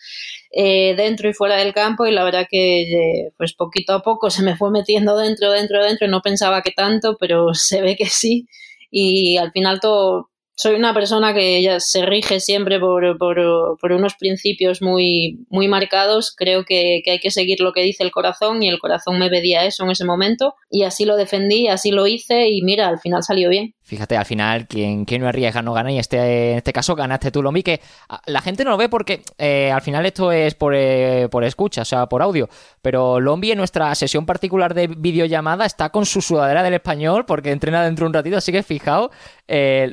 Eh, 0.53 0.95
dentro 0.97 1.29
y 1.29 1.33
fuera 1.33 1.57
del 1.57 1.73
campo 1.73 2.07
y 2.07 2.13
la 2.13 2.25
verdad 2.25 2.47
que 2.49 2.83
eh, 2.83 3.33
pues 3.39 3.55
poquito 3.55 3.95
a 3.95 4.03
poco 4.03 4.31
se 4.31 4.43
me 4.43 4.55
fue 4.55 4.71
metiendo 4.71 5.17
dentro, 5.17 5.51
dentro, 5.51 5.83
dentro, 5.83 6.09
no 6.09 6.21
pensaba 6.21 6.61
que 6.61 6.73
tanto, 6.73 7.17
pero 7.19 7.47
se 7.55 7.81
ve 7.81 7.97
que 7.97 8.07
sí 8.07 8.47
y 8.95 9.39
al 9.39 9.51
final 9.53 9.81
todo, 9.81 10.29
soy 10.63 10.77
una 10.77 10.95
persona 10.95 11.35
que 11.35 11.61
ya 11.61 11.81
se 11.81 12.07
rige 12.07 12.39
siempre 12.39 12.79
por, 12.79 13.19
por, 13.19 13.93
unos 13.93 14.15
principios 14.15 14.81
muy, 14.81 15.45
muy 15.51 15.67
marcados. 15.67 16.33
Creo 16.37 16.65
que, 16.65 17.03
hay 17.05 17.19
que 17.19 17.33
seguir 17.33 17.59
lo 17.59 17.73
que 17.73 17.83
dice 17.83 18.05
el 18.05 18.13
corazón 18.13 18.63
y 18.63 18.69
el 18.69 18.79
corazón 18.79 19.19
me 19.19 19.29
pedía 19.29 19.65
eso 19.65 19.83
en 19.83 19.91
ese 19.91 20.05
momento 20.05 20.55
y 20.71 20.85
así 20.85 21.05
lo 21.05 21.17
defendí, 21.17 21.67
así 21.67 21.91
lo 21.91 22.07
hice 22.07 22.49
y 22.49 22.63
mira, 22.63 22.87
al 22.87 23.01
final 23.01 23.25
salió 23.25 23.51
bien. 23.51 23.75
Fíjate, 23.85 24.17
al 24.17 24.25
final, 24.25 24.69
quien, 24.69 25.05
quien 25.05 25.21
no 25.21 25.29
arriesga 25.29 25.61
no 25.61 25.73
gana 25.73 25.91
y 25.91 25.99
este, 25.99 26.53
en 26.53 26.59
este 26.59 26.73
caso 26.73 26.95
ganaste 26.95 27.31
tú, 27.33 27.43
Lomi, 27.43 27.63
que 27.63 27.81
ah, 28.09 28.23
la 28.27 28.41
gente 28.41 28.65
no 28.65 28.71
lo 28.71 28.77
ve 28.77 28.89
porque 28.89 29.23
eh, 29.37 29.71
al 29.71 29.83
final 29.83 30.07
esto 30.07 30.31
es 30.31 30.55
por, 30.55 30.75
eh, 30.75 31.29
por 31.31 31.45
escucha, 31.45 31.83
o 31.83 31.85
sea, 31.85 32.07
por 32.07 32.23
audio, 32.23 32.49
pero 32.81 33.21
Lombi 33.21 33.51
en 33.51 33.59
nuestra 33.59 33.95
sesión 33.95 34.25
particular 34.25 34.73
de 34.73 34.87
videollamada 34.87 35.67
está 35.67 35.91
con 35.91 36.07
su 36.07 36.23
sudadera 36.23 36.63
del 36.63 36.75
español 36.75 37.27
porque 37.27 37.51
entrena 37.51 37.85
dentro 37.85 38.05
de 38.05 38.09
un 38.09 38.15
ratito, 38.15 38.37
así 38.39 38.51
que 38.51 38.63
fijaos 38.63 39.11
eh, 39.49 39.91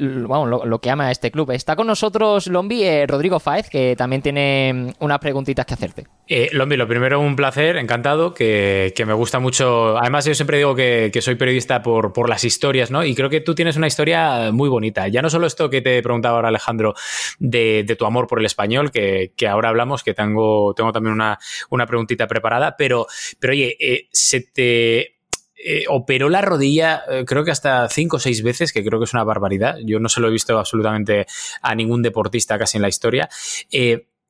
lo, 0.66 0.80
que 0.80 0.90
ama 0.90 1.12
este 1.12 1.32
club. 1.32 1.52
Está 1.52 1.76
con 1.76 1.88
nosotros 1.88 2.48
Lombi, 2.48 3.06
Rodrigo 3.06 3.40
Faez, 3.40 3.70
que 3.70 3.96
también 3.96 4.22
tiene 4.22 4.74
mm, 4.74 5.04
unas 5.04 5.20
preguntitas 5.20 5.66
que 5.66 5.74
hacerte. 5.74 6.08
Lombi, 6.52 6.78
lo 6.78 6.88
primero, 6.88 7.20
un 7.20 7.36
placer, 7.36 7.78
encantado, 7.78 8.34
que, 8.34 8.94
me 9.06 9.14
gusta 9.14 9.40
mucho. 9.40 9.98
Además, 9.98 10.26
yo 10.26 10.36
siempre 10.36 10.58
digo 10.58 10.76
que, 10.76 11.12
soy 11.22 11.36
periodista 11.36 11.82
por, 11.82 12.14
por 12.14 12.30
las 12.30 12.44
historias, 12.44 12.92
¿no? 12.92 13.04
Y 13.04 13.16
creo 13.16 13.30
que 13.30 13.42
tú 13.42 13.56
tienes 13.56 13.78
una 13.78 13.88
historia 13.88 14.52
muy 14.52 14.70
bonita. 14.70 15.08
Ya 15.08 15.22
no 15.22 15.30
solo 15.30 15.48
esto 15.48 15.70
que 15.70 15.82
te 15.82 16.02
preguntaba 16.02 16.36
ahora 16.36 16.50
Alejandro 16.50 16.94
de, 17.40 17.96
tu 17.98 18.06
amor 18.06 18.28
por 18.28 18.40
el 18.40 18.46
español, 18.46 18.92
que, 18.92 19.34
ahora 19.50 19.70
hablamos, 19.70 20.04
que 20.04 20.14
tengo, 20.14 20.74
tengo 20.76 20.92
también 20.92 21.14
una, 21.14 21.40
una 21.70 21.86
preguntita 21.86 22.28
preparada, 22.28 22.76
pero, 22.78 23.08
pero 23.40 23.54
oye, 23.54 23.76
eh, 23.80 24.08
se 24.12 24.42
te 24.42 25.19
eh, 25.64 25.84
operó 25.90 26.30
la 26.30 26.42
rodilla 26.42 27.04
eh, 27.10 27.26
creo 27.26 27.44
que 27.44 27.52
hasta 27.52 27.88
cinco 27.90 28.18
o 28.18 28.20
seis 28.20 28.42
veces, 28.44 28.72
que 28.72 28.84
creo 28.84 29.00
que 29.00 29.06
es 29.06 29.14
una 29.14 29.24
barbaridad. 29.24 29.78
Yo 29.84 30.00
no 30.00 30.10
se 30.10 30.22
lo 30.22 30.28
he 30.28 30.32
visto 30.32 30.58
absolutamente 30.58 31.26
a 31.62 31.76
ningún 31.76 32.02
deportista 32.02 32.58
casi 32.58 32.78
en 32.78 32.82
la 32.82 32.90
historia. 32.90 33.30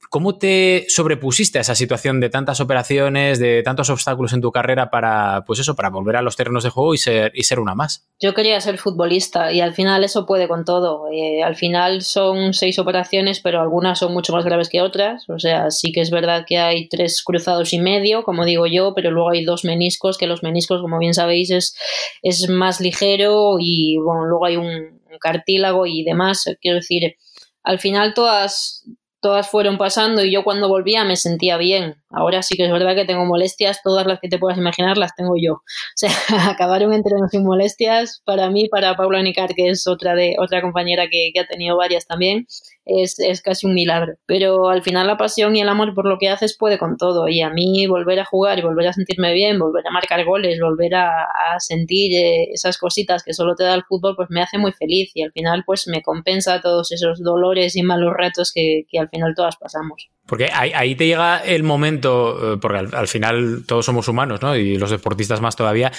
¿Cómo 0.10 0.40
te 0.40 0.86
sobrepusiste 0.88 1.60
a 1.60 1.62
esa 1.62 1.76
situación 1.76 2.20
de 2.20 2.32
tantas 2.32 2.60
operaciones, 2.62 3.38
de 3.38 3.62
tantos 3.62 3.92
obstáculos 3.92 4.34
en 4.34 4.42
tu 4.42 4.52
carrera 4.52 4.90
para, 4.90 5.44
pues 5.46 5.60
eso, 5.60 5.76
para 5.76 5.92
volver 5.92 6.16
a 6.16 6.24
los 6.24 6.36
terrenos 6.36 6.64
de 6.64 6.72
juego 6.72 6.96
y 6.96 6.98
ser, 6.98 7.32
y 7.36 7.44
ser 7.44 7.60
una 7.60 7.76
más? 7.76 8.08
Yo 8.20 8.34
quería 8.34 8.60
ser 8.60 8.80
futbolista 8.80 9.54
y 9.54 9.62
al 9.62 9.76
final 9.76 10.04
eso 10.04 10.26
puede 10.26 10.48
con 10.48 10.66
todo. 10.66 11.12
Eh, 11.12 11.44
al 11.44 11.56
final 11.56 12.02
son 12.02 12.56
seis 12.56 12.80
operaciones, 12.80 13.40
pero 13.40 13.62
algunas 13.62 14.00
son 14.00 14.12
mucho 14.12 14.34
más 14.34 14.44
graves 14.44 14.68
que 14.70 14.82
otras. 14.82 15.30
O 15.30 15.38
sea, 15.38 15.70
sí 15.70 15.92
que 15.92 16.02
es 16.02 16.10
verdad 16.10 16.44
que 16.48 16.58
hay 16.58 16.90
tres 16.90 17.22
cruzados 17.24 17.72
y 17.74 17.80
medio, 17.80 18.24
como 18.24 18.46
digo 18.46 18.66
yo, 18.66 18.94
pero 18.96 19.12
luego 19.12 19.30
hay 19.30 19.46
dos 19.46 19.64
meniscos, 19.64 20.18
que 20.18 20.26
los 20.26 20.42
meniscos, 20.42 20.82
como 20.82 20.98
bien 20.98 21.14
sabéis, 21.14 21.52
es, 21.52 21.76
es 22.24 22.50
más 22.50 22.82
ligero 22.82 23.58
y 23.60 23.98
bueno, 23.98 24.26
luego 24.26 24.46
hay 24.48 24.58
un 24.58 25.02
cartílago 25.20 25.86
y 25.86 26.04
demás. 26.04 26.46
Quiero 26.60 26.78
decir, 26.78 27.16
al 27.62 27.78
final 27.78 28.16
todas 28.16 28.86
todas 29.20 29.50
fueron 29.50 29.78
pasando 29.78 30.24
y 30.24 30.32
yo 30.32 30.44
cuando 30.44 30.68
volvía 30.70 31.04
me 31.04 31.16
sentía 31.16 31.58
bien. 31.58 31.96
Ahora 32.12 32.42
sí 32.42 32.58
que 32.58 32.66
es 32.66 32.72
verdad 32.72 32.96
que 32.96 33.06
tengo 33.06 33.24
molestias, 33.26 33.82
todas 33.84 34.08
las 34.08 34.20
que 34.20 34.30
te 34.30 34.40
puedas 34.40 34.58
imaginar 34.58 34.98
las 34.98 35.16
tengo 35.16 35.36
yo. 35.38 35.54
O 36.00 36.00
sea, 36.00 36.12
acabar 36.50 36.86
un 36.86 36.94
entreno 36.94 37.28
sin 37.28 37.44
molestias 37.44 38.22
para 38.24 38.50
mí, 38.50 38.70
para 38.70 38.96
Paula 38.96 39.22
Nicar, 39.22 39.54
que 39.54 39.70
es 39.70 39.86
otra 39.86 40.16
de 40.16 40.36
otra 40.40 40.62
compañera 40.62 41.08
que, 41.10 41.32
que 41.34 41.42
ha 41.42 41.46
tenido 41.46 41.76
varias 41.76 42.08
también, 42.08 42.48
es, 42.86 43.20
es, 43.20 43.42
casi 43.42 43.68
un 43.68 43.74
milagro. 43.74 44.14
Pero 44.26 44.70
al 44.70 44.82
final 44.82 45.08
la 45.08 45.18
pasión 45.18 45.56
y 45.56 45.62
el 45.62 45.70
amor 45.70 45.94
por 45.94 46.08
lo 46.08 46.18
que 46.18 46.30
haces 46.30 46.58
puede 46.58 46.78
con 46.78 46.98
todo. 46.98 47.28
Y 47.28 47.42
a 47.42 47.50
mí 47.50 47.86
volver 47.88 48.20
a 48.20 48.26
jugar 48.26 48.60
y 48.60 48.62
volver 48.62 48.88
a 48.88 48.94
sentirme 48.94 49.34
bien, 49.34 49.60
volver 49.60 49.86
a 49.88 49.92
marcar 49.92 50.24
goles, 50.26 50.60
volver 50.60 50.96
a, 50.96 51.28
sentir 51.60 52.14
eh, 52.18 52.48
esas 52.54 52.78
cositas 52.78 53.24
que 53.24 53.34
solo 53.34 53.56
te 53.56 53.64
da 53.64 53.76
el 53.76 53.84
fútbol, 53.84 54.16
pues 54.16 54.30
me 54.30 54.42
hace 54.42 54.58
muy 54.58 54.72
feliz. 54.72 55.12
Y 55.14 55.24
al 55.24 55.32
final 55.32 55.64
pues 55.66 55.88
me 55.88 56.02
compensa 56.02 56.62
todos 56.62 56.92
esos 56.92 57.22
dolores 57.22 57.76
y 57.76 57.84
malos 57.84 58.14
retos 58.16 58.52
que, 58.54 58.86
que 58.90 59.00
al 59.00 59.10
final 59.10 59.34
todas 59.36 59.58
pasamos. 59.58 60.10
Porque 60.30 60.48
ahí, 60.54 60.94
te 60.94 61.08
llega 61.08 61.40
el 61.40 61.64
momento, 61.64 61.99
eh, 62.06 62.58
porque 62.62 62.78
al, 62.78 62.96
al, 62.96 63.08
final 63.08 63.64
todos 63.68 63.86
somos 63.86 64.08
humanos, 64.08 64.42
¿no? 64.42 64.56
Y 64.56 64.78
los 64.78 64.92
deportistas 64.92 65.42
más 65.42 65.56
todavía, 65.56 65.92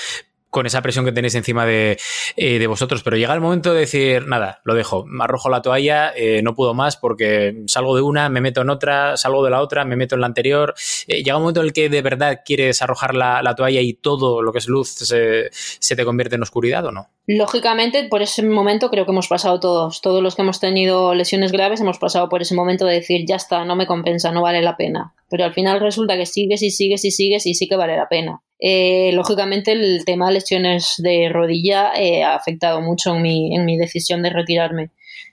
con 0.50 0.66
esa 0.66 0.82
presión 0.82 1.04
que 1.04 1.12
tenéis 1.12 1.36
encima 1.36 1.64
de, 1.64 1.96
eh, 2.36 2.58
de, 2.58 2.66
vosotros, 2.66 3.02
pero 3.02 3.16
llega 3.16 3.32
el 3.32 3.40
momento 3.40 3.72
de 3.72 3.80
decir, 3.80 4.26
nada, 4.26 4.60
lo 4.64 4.74
dejo, 4.74 5.06
arrojo 5.20 5.48
la 5.48 5.62
toalla, 5.62 6.12
eh, 6.14 6.42
no 6.42 6.54
puedo 6.54 6.74
más 6.74 6.96
porque 6.96 7.62
salgo 7.66 7.94
de 7.94 8.02
una, 8.02 8.28
me 8.28 8.40
meto 8.40 8.60
en 8.60 8.70
otra, 8.70 9.16
salgo 9.16 9.44
de 9.44 9.50
la 9.50 9.62
otra, 9.62 9.84
me 9.84 9.96
meto 9.96 10.16
en 10.16 10.20
la 10.20 10.26
anterior. 10.26 10.74
Llega 11.06 11.36
un 11.36 11.42
momento 11.44 11.60
en 11.60 11.66
el 11.66 11.72
que 11.72 11.88
de 11.88 12.02
verdad 12.02 12.40
quieres 12.44 12.82
arrojar 12.82 13.14
la, 13.14 13.42
la 13.42 13.54
toalla 13.54 13.80
y 13.80 13.94
todo 13.94 14.42
lo 14.42 14.52
que 14.52 14.58
es 14.58 14.68
luz 14.68 14.88
se, 14.88 15.48
se, 15.52 15.96
te 15.96 16.04
convierte 16.04 16.34
en 16.34 16.42
oscuridad 16.42 16.84
o 16.84 16.92
no? 16.92 17.10
Lógicamente, 17.32 18.08
por 18.08 18.22
ese 18.22 18.42
momento 18.42 18.90
creo 18.90 19.04
que 19.04 19.12
hemos 19.12 19.28
pasado 19.28 19.60
todos, 19.60 20.00
todos 20.00 20.20
los 20.20 20.34
que 20.34 20.42
hemos 20.42 20.58
tenido 20.58 21.14
lesiones 21.14 21.52
graves 21.52 21.80
hemos 21.80 22.00
pasado 22.00 22.28
por 22.28 22.42
ese 22.42 22.56
momento 22.56 22.86
de 22.86 22.94
decir, 22.94 23.24
ya 23.24 23.36
está, 23.36 23.64
no 23.64 23.76
me 23.76 23.86
compensa, 23.86 24.32
no 24.32 24.42
vale 24.42 24.62
la 24.62 24.76
pena. 24.76 25.14
Pero 25.28 25.44
al 25.44 25.54
final 25.54 25.78
resulta 25.78 26.16
que 26.16 26.26
sigues 26.26 26.60
y 26.60 26.72
sigues 26.72 27.04
y 27.04 27.12
sigues 27.12 27.46
y 27.46 27.54
sí 27.54 27.68
que 27.68 27.76
vale 27.76 27.96
la 27.96 28.08
pena. 28.08 28.42
Eh, 28.58 29.12
lógicamente 29.12 29.70
el 29.70 30.04
tema 30.04 30.26
de 30.26 30.32
lesiones 30.34 30.94
de 30.98 31.28
rodilla 31.28 31.92
eh, 31.94 32.24
ha 32.24 32.34
afectado 32.34 32.80
mucho 32.80 33.14
en 33.14 33.22
mi, 33.22 33.54
en 33.54 33.64
mi 33.64 33.78
decisión 33.78 34.24
de 34.24 34.30
retirarme. 34.30 34.90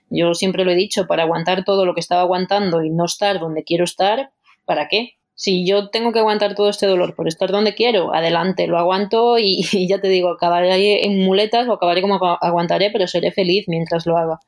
Yo 0.08 0.34
siempre 0.34 0.64
lo 0.64 0.70
he 0.70 0.76
dicho, 0.76 1.08
para 1.08 1.24
aguantar 1.24 1.64
todo 1.64 1.84
lo 1.84 1.94
que 1.94 2.00
estaba 2.00 2.20
aguantando 2.20 2.84
y 2.84 2.90
no 2.90 3.06
estar 3.06 3.40
donde 3.40 3.64
quiero 3.64 3.82
estar, 3.82 4.30
¿para 4.64 4.86
qué? 4.86 5.17
Si 5.38 5.64
yo 5.64 5.88
tengo 5.90 6.10
que 6.10 6.18
aguantar 6.18 6.56
todo 6.56 6.68
este 6.68 6.88
dolor 6.88 7.14
por 7.14 7.28
estar 7.28 7.52
donde 7.52 7.76
quiero, 7.76 8.12
adelante, 8.12 8.66
lo 8.66 8.76
aguanto 8.76 9.38
y, 9.38 9.62
ya 9.88 10.00
te 10.00 10.08
digo, 10.08 10.30
acabaré 10.30 11.04
en 11.04 11.24
muletas 11.24 11.68
o 11.68 11.74
acabaré 11.74 12.02
como 12.02 12.16
aguantaré, 12.40 12.90
pero 12.90 13.06
seré 13.06 13.30
feliz 13.30 13.66
mientras 13.68 14.04
lo 14.04 14.18
haga. 14.18 14.40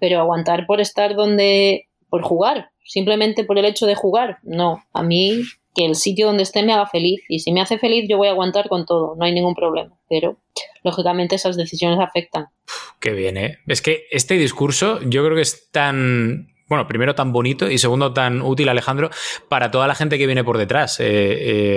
Pero 0.00 0.18
aguantar 0.18 0.66
por 0.66 0.80
estar 0.80 1.14
donde, 1.14 1.86
por 2.08 2.22
jugar, 2.22 2.70
simplemente 2.84 3.44
por 3.44 3.58
el 3.58 3.64
hecho 3.64 3.86
de 3.86 3.94
jugar, 3.94 4.38
no, 4.42 4.82
a 4.92 5.04
mí 5.04 5.42
que 5.72 5.84
el 5.84 5.94
sitio 5.94 6.26
donde 6.26 6.42
esté 6.42 6.64
me 6.64 6.72
haga 6.72 6.88
feliz 6.88 7.22
y 7.28 7.38
si 7.38 7.52
me 7.52 7.60
hace 7.60 7.78
feliz 7.78 8.06
yo 8.08 8.16
voy 8.16 8.26
a 8.26 8.32
aguantar 8.32 8.68
con 8.68 8.86
todo, 8.86 9.14
no 9.14 9.24
hay 9.24 9.32
ningún 9.32 9.54
problema, 9.54 9.96
pero 10.08 10.36
lógicamente 10.82 11.36
esas 11.36 11.56
decisiones 11.56 12.00
afectan. 12.00 12.46
Qué 12.98 13.12
bien, 13.12 13.36
¿eh? 13.36 13.58
Es 13.68 13.82
que 13.82 14.06
este 14.10 14.34
discurso 14.34 15.00
yo 15.02 15.24
creo 15.24 15.36
que 15.36 15.42
es 15.42 15.70
tan 15.70 16.53
bueno, 16.68 16.86
primero 16.88 17.14
tan 17.14 17.32
bonito 17.32 17.70
y 17.70 17.78
segundo 17.78 18.12
tan 18.12 18.40
útil, 18.42 18.68
Alejandro, 18.68 19.10
para 19.48 19.70
toda 19.70 19.86
la 19.86 19.94
gente 19.94 20.18
que 20.18 20.26
viene 20.26 20.44
por 20.44 20.58
detrás. 20.58 20.98
Eh, 21.00 21.04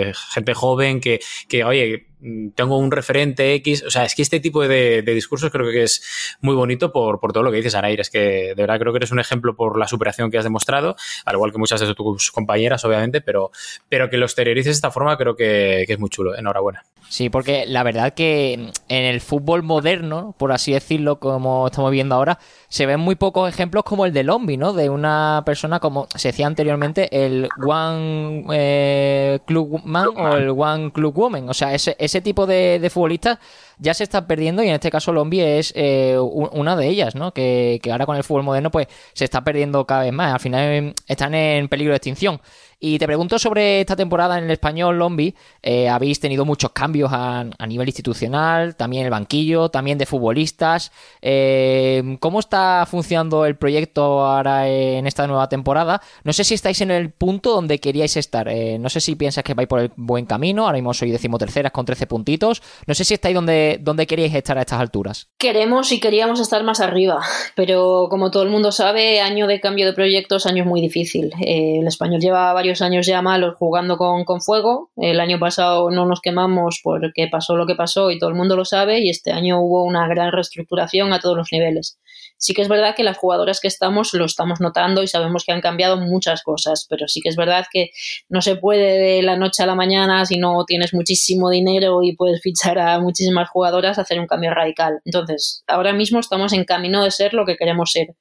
eh, 0.10 0.13
gente 0.32 0.53
joven 0.53 1.01
que, 1.01 1.20
que, 1.50 1.63
oye, 1.63 2.08
tengo 2.55 2.77
un 2.77 2.91
referente 2.91 3.53
X. 3.55 3.83
O 3.83 3.91
sea, 3.91 4.05
es 4.05 4.15
que 4.15 4.21
este 4.21 4.39
tipo 4.39 4.67
de, 4.67 5.01
discursos 5.01 5.51
creo 5.51 5.69
que 5.71 5.83
es 5.83 6.38
muy 6.41 6.55
bonito 6.55 6.91
por, 6.91 7.19
por 7.19 7.33
todo 7.33 7.43
lo 7.43 7.51
que 7.51 7.57
dices, 7.57 7.75
Anair. 7.75 8.00
Es 8.00 8.09
que 8.09 8.19
de 8.19 8.55
verdad 8.55 8.79
creo 8.79 8.93
que 8.93 8.97
eres 8.97 9.12
un 9.12 9.19
ejemplo 9.19 9.55
por 9.55 9.77
la 9.77 9.88
superación 9.88 10.31
que 10.31 10.38
has 10.38 10.43
demostrado, 10.43 10.95
al 11.25 11.36
igual 11.36 11.51
que 11.51 11.57
muchas 11.57 11.79
de 11.79 11.93
tus 11.93 12.31
compañeras, 12.31 12.83
obviamente, 12.86 13.21
pero, 13.21 13.51
pero 13.89 14.09
que 14.09 14.17
lo 14.17 14.25
exteriorices 14.25 14.67
de 14.67 14.77
esta 14.77 14.91
forma 14.91 15.17
creo 15.17 15.36
que, 15.36 15.83
que 15.88 15.93
es 15.93 16.00
muy 16.00 16.09
chulo. 16.09 16.36
Enhorabuena. 16.36 16.83
Sí, 17.09 17.29
porque 17.29 17.65
la 17.65 17.83
verdad 17.83 18.13
que 18.13 18.53
en 18.53 18.74
el 18.89 19.21
fútbol 19.21 19.63
moderno, 19.63 20.36
por 20.38 20.51
así 20.51 20.74
decirlo, 20.74 21.19
como 21.19 21.67
estamos 21.67 21.91
viendo 21.91 22.15
ahora, 22.15 22.38
se 22.67 22.86
ven 22.86 23.00
muy 23.00 23.15
pocos 23.15 23.47
ejemplos 23.47 23.86
como 23.86 24.05
el 24.05 24.12
de 24.12 24.24
Lombi, 24.24 24.57
¿no? 24.57 24.74
De 24.74 24.89
una 24.89 25.41
persona, 25.45 25.79
como 25.79 26.07
se 26.15 26.29
decía 26.29 26.47
anteriormente, 26.47 27.25
el 27.25 27.47
One 27.65 28.45
eh, 28.51 29.39
Club 29.45 29.81
Man 29.86 30.09
o 30.17 30.36
el 30.36 30.50
One 30.50 30.91
Club 30.91 31.13
Woman. 31.13 31.47
O 31.50 31.53
sea, 31.53 31.74
ese, 31.74 31.95
ese 32.07 32.21
tipo 32.21 32.45
de, 32.45 32.79
de 32.79 32.89
futbolistas 32.89 33.37
ya 33.77 33.93
se 33.93 34.03
están 34.03 34.25
perdiendo 34.25 34.63
y 34.63 34.67
en 34.67 34.73
este 34.73 34.89
caso 34.89 35.13
Lombi 35.13 35.39
es 35.41 35.71
eh, 35.75 36.17
una 36.19 36.75
de 36.75 36.87
ellas, 36.87 37.15
¿no? 37.15 37.31
Que, 37.33 37.79
que 37.81 37.91
ahora 37.91 38.05
con 38.05 38.17
el 38.17 38.23
fútbol 38.23 38.43
moderno 38.43 38.71
pues 38.71 38.87
se 39.13 39.23
está 39.23 39.43
perdiendo 39.43 39.85
cada 39.85 40.03
vez 40.03 40.13
más. 40.13 40.33
Al 40.33 40.39
final 40.39 40.93
están 41.07 41.35
en 41.35 41.67
peligro 41.67 41.93
de 41.93 41.97
extinción. 41.97 42.41
Y 42.79 43.00
te 43.00 43.07
pregunto 43.07 43.39
sobre 43.39 43.81
esta 43.81 43.96
temporada 43.96 44.38
en 44.38 44.43
el 44.43 44.51
español, 44.51 45.00
Lombi. 45.00 45.34
Eh, 45.63 45.89
habéis 45.89 46.19
tenido 46.19 46.46
muchos 46.46 46.72
cambios 46.72 47.10
a, 47.12 47.46
nivel 47.67 47.88
institucional, 47.88 48.75
también 48.75 49.05
el 49.05 49.10
banquillo, 49.10 49.69
también 49.69 49.98
de 49.98 50.05
futbolistas. 50.05 50.91
Eh, 51.19 52.17
¿Cómo 52.19 52.39
está 52.39 52.86
funcionando 52.88 53.48
el 53.48 53.55
proyecto 53.55 54.24
ahora 54.24 54.69
en 54.69 55.07
esta 55.07 55.25
nueva 55.25 55.50
temporada? 55.50 56.03
No 56.24 56.34
sé 56.34 56.43
si 56.43 56.53
estáis 56.53 56.79
en 56.81 56.91
el 56.91 57.10
punto 57.10 57.51
donde 57.51 57.79
queríais 57.79 58.15
estar. 58.15 58.48
Eh, 58.48 58.77
no 58.77 58.89
sé 58.89 59.01
si 59.01 59.15
piensas 59.15 59.43
que 59.43 59.55
vais 59.55 59.67
por 59.67 59.79
el 59.79 59.91
buen 59.96 60.27
camino. 60.27 60.65
Ahora 60.67 60.77
mismo 60.77 60.93
soy 60.93 61.10
decimoterceras 61.10 61.72
con 61.72 61.84
13 61.84 62.05
puntitos. 62.05 62.62
No 62.86 62.93
sé 62.93 63.05
si 63.05 63.15
estáis 63.15 63.34
donde, 63.34 63.79
donde 63.81 64.05
queríais 64.05 64.36
estar 64.36 64.55
a 64.55 64.62
estas 64.62 64.79
alturas. 64.79 65.29
Queremos 65.39 65.91
y 65.91 66.00
queríamos 66.00 66.39
estar 66.39 66.63
más 66.63 66.79
arriba, 66.79 67.22
pero 67.55 68.05
como 68.12 68.29
todo 68.29 68.43
el 68.43 68.50
mundo 68.50 68.72
sabe, 68.72 69.19
año 69.19 69.48
de 69.48 69.60
cambio 69.60 69.88
de 69.88 69.93
proyectos, 69.93 70.46
año 70.46 70.63
muy 70.63 70.79
difícil. 70.79 71.31
el 71.39 71.88
español 71.88 72.22
lleva 72.22 72.53
varios 72.53 72.66
años 72.81 73.05
ya 73.05 73.21
malos 73.21 73.55
jugando 73.57 73.97
con, 73.97 74.24
con, 74.25 74.41
fuego. 74.41 74.91
El 74.95 75.19
año 75.19 75.39
pasado 75.39 75.89
no 75.89 76.05
nos 76.05 76.21
quemamos 76.21 76.81
porque 76.83 77.27
pasó 77.27 77.55
lo 77.55 77.65
que 77.65 77.75
pasó 77.75 78.12
y 78.12 78.19
todo 78.19 78.29
el 78.29 78.36
mundo 78.36 78.55
lo 78.55 78.65
sabe 78.65 79.00
y 79.00 79.09
este 79.09 79.31
año 79.31 79.62
hubo 79.62 79.83
una 79.83 80.07
gran 80.07 80.31
reestructuración 80.31 81.13
a 81.13 81.19
todos 81.19 81.38
los 81.38 81.50
niveles. 81.51 82.00
Sí 82.38 82.53
que 82.53 82.62
es 82.62 82.67
verdad 82.67 82.95
que 82.95 83.03
las 83.03 83.17
jugadoras 83.17 83.59
que 83.59 83.67
estamos 83.67 84.13
lo 84.13 84.25
estamos 84.25 84.59
notando 84.62 85.01
y 85.01 85.07
sabemos 85.07 85.43
que 85.43 85.51
han 85.51 85.62
cambiado 85.62 85.97
muchas 85.97 86.43
cosas, 86.43 86.86
pero 86.89 87.07
sí 87.07 87.21
que 87.21 87.29
es 87.29 87.36
verdad 87.36 87.65
que 87.71 87.89
no 88.29 88.41
se 88.41 88.55
puede 88.55 89.00
de 89.00 89.21
la 89.24 89.38
noche 89.38 89.63
a 89.63 89.65
la 89.65 89.75
mañana 89.75 90.25
si 90.25 90.38
no 90.38 90.63
tienes 90.65 90.93
muchísimo 90.93 91.50
dinero 91.50 92.03
y 92.03 92.15
puedes 92.15 92.41
fichar 92.43 92.77
a 92.79 93.00
muchísimas 93.00 93.50
jugadoras 93.50 93.97
hacer 93.97 94.19
un 94.19 94.27
cambio 94.27 94.51
radical. 94.53 95.00
Entonces, 95.05 95.63
ahora 95.67 95.93
mismo 95.93 96.19
estamos 96.19 96.53
en 96.53 96.65
camino 96.65 97.03
de 97.03 97.12
ser 97.12 97.33
lo 97.33 97.45
que 97.45 97.57
queremos 97.57 97.91
ser. 97.91 98.15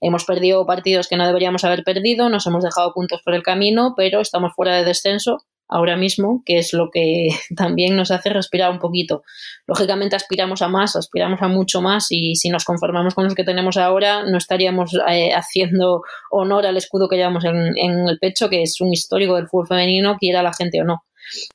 Hemos 0.00 0.24
perdido 0.24 0.66
partidos 0.66 1.08
que 1.08 1.16
no 1.16 1.26
deberíamos 1.26 1.64
haber 1.64 1.84
perdido, 1.84 2.28
nos 2.28 2.46
hemos 2.46 2.64
dejado 2.64 2.92
puntos 2.92 3.20
por 3.24 3.34
el 3.34 3.42
camino, 3.42 3.94
pero 3.96 4.20
estamos 4.20 4.52
fuera 4.54 4.76
de 4.76 4.84
descenso 4.84 5.38
ahora 5.68 5.96
mismo, 5.96 6.42
que 6.44 6.58
es 6.58 6.72
lo 6.72 6.90
que 6.92 7.28
también 7.56 7.96
nos 7.96 8.10
hace 8.10 8.30
respirar 8.30 8.70
un 8.70 8.78
poquito. 8.78 9.22
Lógicamente 9.66 10.16
aspiramos 10.16 10.62
a 10.62 10.68
más, 10.68 10.96
aspiramos 10.96 11.40
a 11.42 11.48
mucho 11.48 11.80
más 11.80 12.06
y 12.10 12.36
si 12.36 12.50
nos 12.50 12.64
conformamos 12.64 13.14
con 13.14 13.24
los 13.24 13.34
que 13.34 13.44
tenemos 13.44 13.76
ahora, 13.76 14.24
no 14.24 14.38
estaríamos 14.38 14.92
eh, 15.08 15.32
haciendo 15.34 16.02
honor 16.30 16.66
al 16.66 16.76
escudo 16.76 17.08
que 17.08 17.16
llevamos 17.16 17.44
en, 17.44 17.76
en, 17.76 18.08
el 18.08 18.18
pecho, 18.18 18.48
que 18.48 18.62
es 18.62 18.80
un 18.80 18.92
histórico 18.92 19.36
del 19.36 19.48
fútbol 19.48 19.66
femenino, 19.68 20.16
quiera 20.18 20.42
la 20.42 20.52
gente 20.52 20.80
o 20.80 20.84
no. 20.84 21.04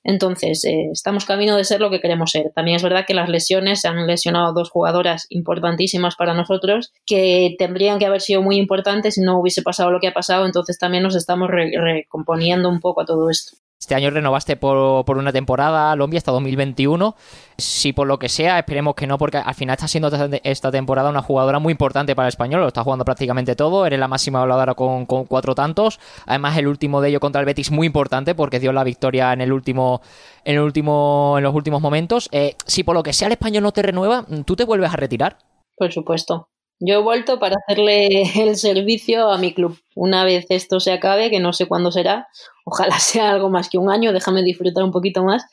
Entonces, 0.04 0.64
eh, 0.66 0.90
estamos 0.92 1.26
camino 1.26 1.56
de 1.56 1.64
ser 1.64 1.82
lo 1.82 1.90
que 1.90 2.02
queremos 2.02 2.32
ser. 2.32 2.52
También 2.56 2.76
es 2.78 2.84
verdad 2.84 3.06
que 3.08 3.14
las 3.14 3.30
lesiones 3.30 3.82
se 3.82 3.88
han 3.88 4.08
lesionado 4.08 4.54
dos 4.54 4.70
jugadoras 4.70 5.26
importantísimas 5.30 6.16
para 6.16 6.34
nosotros 6.34 6.92
que 7.06 7.56
tendrían 7.58 8.00
que 8.00 8.06
haber 8.06 8.22
sido 8.22 8.42
muy 8.42 8.58
importantes 8.58 9.16
si 9.16 9.22
no 9.22 9.40
hubiese 9.40 9.62
pasado 9.62 9.92
lo 9.92 10.00
que 10.00 10.08
ha 10.08 10.14
pasado. 10.14 10.46
Entonces, 10.46 10.78
también 10.78 11.04
nos 11.04 11.16
estamos 11.16 11.50
recomponiendo 11.50 12.70
un 12.70 12.80
poco 12.80 13.02
a 13.02 13.06
todo 13.06 13.30
esto. 13.30 13.58
Este 13.80 13.96
año 13.96 14.10
renovaste 14.10 14.58
por, 14.58 15.06
por, 15.06 15.18
una 15.18 15.32
temporada, 15.32 15.96
Lombi, 15.96 16.18
hasta 16.18 16.34
2021. 16.34 17.16
Si 17.58 17.94
por 17.94 18.08
lo 18.08 18.20
que 18.20 18.28
sea, 18.28 18.60
esperemos 18.60 18.94
que 18.94 19.08
no, 19.08 19.18
porque 19.18 19.38
al 19.38 19.56
final 19.56 19.74
está 19.74 19.88
siendo 19.88 20.12
esta 20.44 20.70
temporada 20.70 21.10
una 21.10 21.22
jugadora 21.22 21.60
muy 21.60 21.72
importante 21.72 22.14
para 22.14 22.28
el 22.28 22.34
español. 22.34 22.60
Lo 22.60 22.68
está 22.68 22.84
jugando 22.84 23.06
prácticamente 23.06 23.56
todo. 23.56 23.86
Eres 23.86 23.98
la 23.98 24.10
máxima 24.10 24.42
voladora 24.42 24.74
con, 24.74 25.06
con, 25.06 25.24
cuatro 25.24 25.56
tantos. 25.56 26.02
Además, 26.26 26.58
el 26.58 26.68
último 26.68 27.00
de 27.00 27.08
ello 27.08 27.22
contra 27.22 27.40
el 27.40 27.46
Betis 27.46 27.72
muy 27.72 27.88
importante 27.88 28.36
porque 28.36 28.60
dio 28.60 28.74
la 28.74 28.84
victoria 28.84 29.32
en 29.32 29.40
el 29.40 29.54
último, 29.54 30.02
en 30.44 30.56
el 30.56 30.62
último, 30.62 31.36
en 31.38 31.46
los 31.46 31.56
últimos 31.56 31.82
momentos. 31.82 32.28
Eh, 32.34 32.56
si 32.66 32.84
por 32.84 32.96
lo 32.96 33.02
que 33.02 33.14
sea 33.14 33.28
el 33.28 33.32
español 33.32 33.64
no 33.64 33.72
te 33.72 33.82
renueva, 33.82 34.26
¿tú 34.46 34.58
te 34.58 34.66
vuelves 34.66 34.92
a 34.92 34.98
retirar? 34.98 35.38
Por 35.78 35.94
supuesto. 35.94 36.50
Yo 36.82 36.96
he 36.96 37.02
vuelto 37.02 37.40
para 37.40 37.58
hacerle 37.58 38.24
el 38.42 38.56
servicio 38.56 39.30
a 39.32 39.38
mi 39.38 39.54
club. 39.54 39.78
Una 39.96 40.24
vez 40.24 40.46
esto 40.50 40.80
se 40.80 40.92
acabe, 40.92 41.30
que 41.30 41.40
no 41.40 41.52
sé 41.52 41.68
cuándo 41.68 41.92
será, 41.92 42.28
ojalá 42.66 43.00
sea 43.00 43.32
algo 43.32 43.50
más 43.50 43.70
que 43.70 43.78
un 43.78 43.90
año, 43.90 44.14
déjame 44.14 44.44
disfrutar 44.44 44.84
un 44.84 44.92
poquito 44.92 45.24
más. 45.24 45.44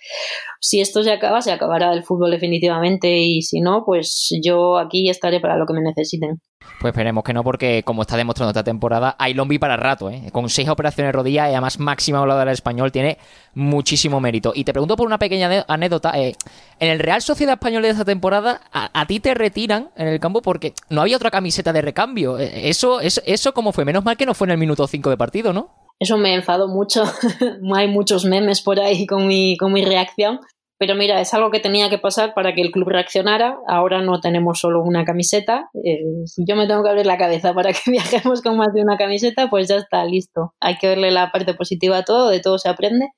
Si 0.60 0.80
esto 0.80 1.02
se 1.02 1.12
acaba, 1.12 1.42
se 1.42 1.52
acabará 1.52 1.92
el 1.92 2.04
fútbol 2.04 2.30
definitivamente 2.30 3.18
y 3.18 3.42
si 3.42 3.60
no, 3.60 3.84
pues 3.84 4.28
yo 4.42 4.78
aquí 4.78 5.10
estaré 5.10 5.40
para 5.40 5.56
lo 5.56 5.66
que 5.66 5.74
me 5.74 5.82
necesiten. 5.82 6.40
Pues 6.80 6.92
esperemos 6.92 7.24
que 7.24 7.32
no, 7.32 7.42
porque 7.42 7.82
como 7.84 8.02
está 8.02 8.16
demostrando 8.16 8.50
esta 8.50 8.64
temporada, 8.64 9.16
hay 9.18 9.34
Lombi 9.34 9.58
para 9.58 9.76
rato, 9.76 10.10
¿eh? 10.10 10.30
Con 10.32 10.48
seis 10.48 10.68
operaciones 10.68 11.08
de 11.08 11.12
rodilla 11.12 11.48
y 11.48 11.52
además 11.52 11.78
máxima 11.78 12.20
voladora 12.20 12.46
del 12.46 12.54
español, 12.54 12.92
tiene 12.92 13.18
muchísimo 13.54 14.20
mérito. 14.20 14.52
Y 14.54 14.64
te 14.64 14.72
pregunto 14.72 14.96
por 14.96 15.06
una 15.06 15.18
pequeña 15.18 15.64
anécdota. 15.68 16.12
Eh, 16.18 16.34
en 16.78 16.90
el 16.90 16.98
Real 16.98 17.22
Sociedad 17.22 17.54
Español 17.54 17.82
de 17.82 17.90
esta 17.90 18.04
temporada, 18.04 18.60
a, 18.72 19.06
ti 19.06 19.20
te 19.20 19.34
retiran 19.34 19.90
en 19.96 20.08
el 20.08 20.20
campo 20.20 20.42
porque 20.42 20.74
no 20.90 21.00
había 21.00 21.16
otra 21.16 21.30
camiseta 21.30 21.72
de 21.72 21.82
recambio. 21.82 22.38
Eh, 22.38 22.68
eso, 22.68 23.00
eso, 23.00 23.20
eso 23.24 23.54
como 23.54 23.72
fue. 23.72 23.84
Menos 23.84 24.04
mal 24.04 24.16
que 24.16 24.26
no 24.26 24.34
fue 24.34 24.46
en 24.46 24.52
el 24.52 24.58
minuto 24.58 24.86
5 24.86 25.10
de 25.10 25.16
partido, 25.16 25.52
¿no? 25.52 25.70
Eso 25.98 26.18
me 26.18 26.34
enfadó 26.34 26.68
mucho. 26.68 27.04
Hay 27.74 27.88
muchos 27.88 28.24
memes 28.24 28.60
por 28.60 28.80
ahí 28.80 29.06
con 29.06 29.26
mi, 29.26 29.56
con 29.56 29.72
mi 29.72 29.84
reacción. 29.84 30.40
Pero 30.78 30.94
mira, 30.94 31.20
es 31.20 31.32
algo 31.32 31.50
que 31.50 31.60
tenía 31.60 31.88
que 31.88 31.98
pasar 31.98 32.34
para 32.34 32.54
que 32.54 32.60
el 32.60 32.70
club 32.70 32.88
reaccionara. 32.88 33.58
Ahora 33.66 34.02
no 34.02 34.20
tenemos 34.20 34.60
solo 34.60 34.82
una 34.82 35.04
camiseta. 35.04 35.70
Eh, 35.82 36.04
si 36.26 36.44
yo 36.46 36.54
me 36.54 36.66
tengo 36.66 36.82
que 36.82 36.90
abrir 36.90 37.06
la 37.06 37.16
cabeza 37.16 37.54
para 37.54 37.72
que 37.72 37.80
viajemos 37.90 38.42
con 38.42 38.58
más 38.58 38.74
de 38.74 38.82
una 38.82 38.98
camiseta, 38.98 39.48
pues 39.48 39.68
ya 39.68 39.76
está, 39.76 40.04
listo. 40.04 40.54
Hay 40.60 40.76
que 40.76 40.88
verle 40.88 41.10
la 41.10 41.32
parte 41.32 41.54
positiva 41.54 41.98
a 41.98 42.02
todo, 42.04 42.28
de 42.28 42.40
todo 42.40 42.58
se 42.58 42.68
aprende. 42.68 43.08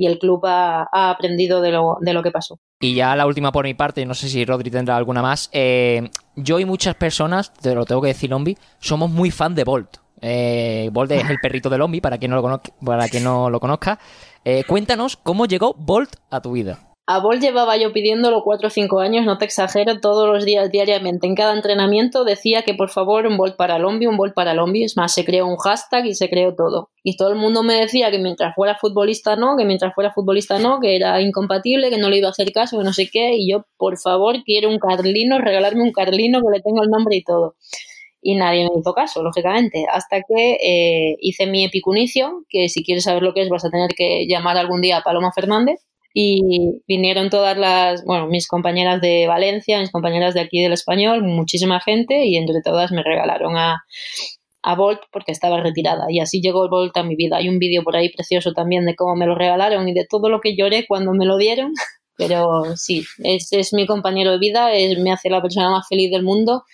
Y 0.00 0.06
el 0.06 0.20
club 0.20 0.46
ha, 0.46 0.86
aprendido 0.92 1.60
de 1.60 1.72
lo, 1.72 1.96
de 2.00 2.12
lo, 2.12 2.22
que 2.22 2.30
pasó. 2.30 2.60
Y 2.78 2.94
ya 2.94 3.16
la 3.16 3.26
última 3.26 3.50
por 3.50 3.64
mi 3.64 3.74
parte, 3.74 4.06
no 4.06 4.14
sé 4.14 4.28
si 4.28 4.44
Rodri 4.44 4.70
tendrá 4.70 4.96
alguna 4.96 5.22
más. 5.22 5.50
Eh, 5.52 6.08
yo 6.36 6.60
y 6.60 6.64
muchas 6.64 6.94
personas, 6.94 7.52
te 7.52 7.74
lo 7.74 7.84
tengo 7.84 8.00
que 8.00 8.08
decir, 8.08 8.30
Lombi, 8.30 8.56
somos 8.78 9.10
muy 9.10 9.32
fan 9.32 9.56
de 9.56 9.64
Bolt. 9.64 9.96
Eh, 10.20 10.88
Bolt 10.92 11.10
es 11.10 11.28
el 11.28 11.40
perrito 11.40 11.68
de 11.68 11.78
Lombi, 11.78 12.00
para 12.00 12.16
quien 12.16 12.30
no 12.30 12.36
lo 12.36 12.42
conozca. 12.42 12.72
Para 12.84 13.08
quien 13.08 13.24
no 13.24 13.50
lo 13.50 13.58
conozca. 13.58 13.98
Cuéntanos 14.68 15.16
cómo 15.16 15.46
llegó 15.46 15.74
Bolt 15.76 16.14
a 16.30 16.40
tu 16.40 16.52
vida. 16.52 16.87
A 17.10 17.20
Bolt 17.20 17.40
llevaba 17.40 17.78
yo 17.78 17.90
pidiéndolo 17.90 18.42
cuatro 18.42 18.66
o 18.66 18.70
cinco 18.70 19.00
años, 19.00 19.24
no 19.24 19.38
te 19.38 19.46
exagero, 19.46 19.98
todos 19.98 20.28
los 20.28 20.44
días 20.44 20.70
diariamente. 20.70 21.26
En 21.26 21.34
cada 21.34 21.54
entrenamiento 21.54 22.22
decía 22.22 22.64
que 22.64 22.74
por 22.74 22.90
favor 22.90 23.26
un 23.26 23.38
Bolt 23.38 23.56
para 23.56 23.78
Lombi, 23.78 24.06
un 24.06 24.18
Bolt 24.18 24.34
para 24.34 24.52
Lombi. 24.52 24.84
Es 24.84 24.94
más, 24.94 25.14
se 25.14 25.24
creó 25.24 25.46
un 25.46 25.56
hashtag 25.56 26.04
y 26.04 26.14
se 26.14 26.28
creó 26.28 26.54
todo. 26.54 26.90
Y 27.02 27.16
todo 27.16 27.30
el 27.30 27.36
mundo 27.36 27.62
me 27.62 27.72
decía 27.72 28.10
que 28.10 28.18
mientras 28.18 28.54
fuera 28.54 28.74
futbolista 28.74 29.36
no, 29.36 29.56
que 29.56 29.64
mientras 29.64 29.94
fuera 29.94 30.12
futbolista 30.12 30.58
no, 30.58 30.80
que 30.80 30.96
era 30.96 31.18
incompatible, 31.22 31.88
que 31.88 31.96
no 31.96 32.10
le 32.10 32.18
iba 32.18 32.28
a 32.28 32.32
hacer 32.32 32.52
caso, 32.52 32.76
que 32.76 32.84
no 32.84 32.92
sé 32.92 33.08
qué. 33.10 33.36
Y 33.36 33.50
yo, 33.50 33.64
por 33.78 33.96
favor, 33.98 34.42
quiero 34.44 34.68
un 34.68 34.78
Carlino, 34.78 35.38
regalarme 35.38 35.84
un 35.84 35.92
Carlino 35.92 36.42
que 36.42 36.58
le 36.58 36.62
tengo 36.62 36.82
el 36.82 36.90
nombre 36.90 37.16
y 37.16 37.24
todo 37.24 37.54
y 38.20 38.34
nadie 38.34 38.64
me 38.64 38.80
hizo 38.80 38.92
caso, 38.92 39.22
lógicamente, 39.22 39.86
hasta 39.90 40.20
que 40.22 40.58
eh, 40.60 41.16
hice 41.20 41.46
mi 41.46 41.64
epicunicio, 41.64 42.44
que 42.48 42.68
si 42.68 42.84
quieres 42.84 43.04
saber 43.04 43.22
lo 43.22 43.32
que 43.32 43.42
es 43.42 43.48
vas 43.48 43.64
a 43.64 43.70
tener 43.70 43.90
que 43.96 44.26
llamar 44.26 44.58
algún 44.58 44.80
día 44.82 44.98
a 44.98 45.02
Paloma 45.02 45.32
Fernández, 45.32 45.87
y 46.20 46.82
vinieron 46.88 47.30
todas 47.30 47.56
las, 47.56 48.04
bueno, 48.04 48.26
mis 48.26 48.48
compañeras 48.48 49.00
de 49.00 49.28
Valencia, 49.28 49.78
mis 49.78 49.92
compañeras 49.92 50.34
de 50.34 50.40
aquí 50.40 50.60
del 50.60 50.72
español, 50.72 51.22
muchísima 51.22 51.80
gente, 51.80 52.26
y 52.26 52.36
entre 52.36 52.60
todas 52.60 52.90
me 52.90 53.04
regalaron 53.04 53.56
a, 53.56 53.84
a 54.64 54.74
Bolt 54.74 54.98
porque 55.12 55.30
estaba 55.30 55.62
retirada, 55.62 56.06
y 56.08 56.18
así 56.18 56.40
llegó 56.40 56.68
Bolt 56.68 56.96
a 56.96 57.04
mi 57.04 57.14
vida. 57.14 57.36
Hay 57.36 57.48
un 57.48 57.60
vídeo 57.60 57.84
por 57.84 57.94
ahí 57.94 58.08
precioso 58.08 58.52
también 58.52 58.84
de 58.84 58.96
cómo 58.96 59.14
me 59.14 59.26
lo 59.26 59.36
regalaron 59.36 59.88
y 59.88 59.94
de 59.94 60.06
todo 60.10 60.28
lo 60.28 60.40
que 60.40 60.56
lloré 60.56 60.86
cuando 60.88 61.12
me 61.12 61.24
lo 61.24 61.36
dieron. 61.36 61.72
Pero 62.16 62.76
sí, 62.76 63.04
es, 63.18 63.52
es 63.52 63.72
mi 63.72 63.86
compañero 63.86 64.32
de 64.32 64.38
vida, 64.38 64.72
es, 64.74 64.98
me 64.98 65.12
hace 65.12 65.30
la 65.30 65.40
persona 65.40 65.70
más 65.70 65.86
feliz 65.88 66.10
del 66.10 66.24
mundo 66.24 66.64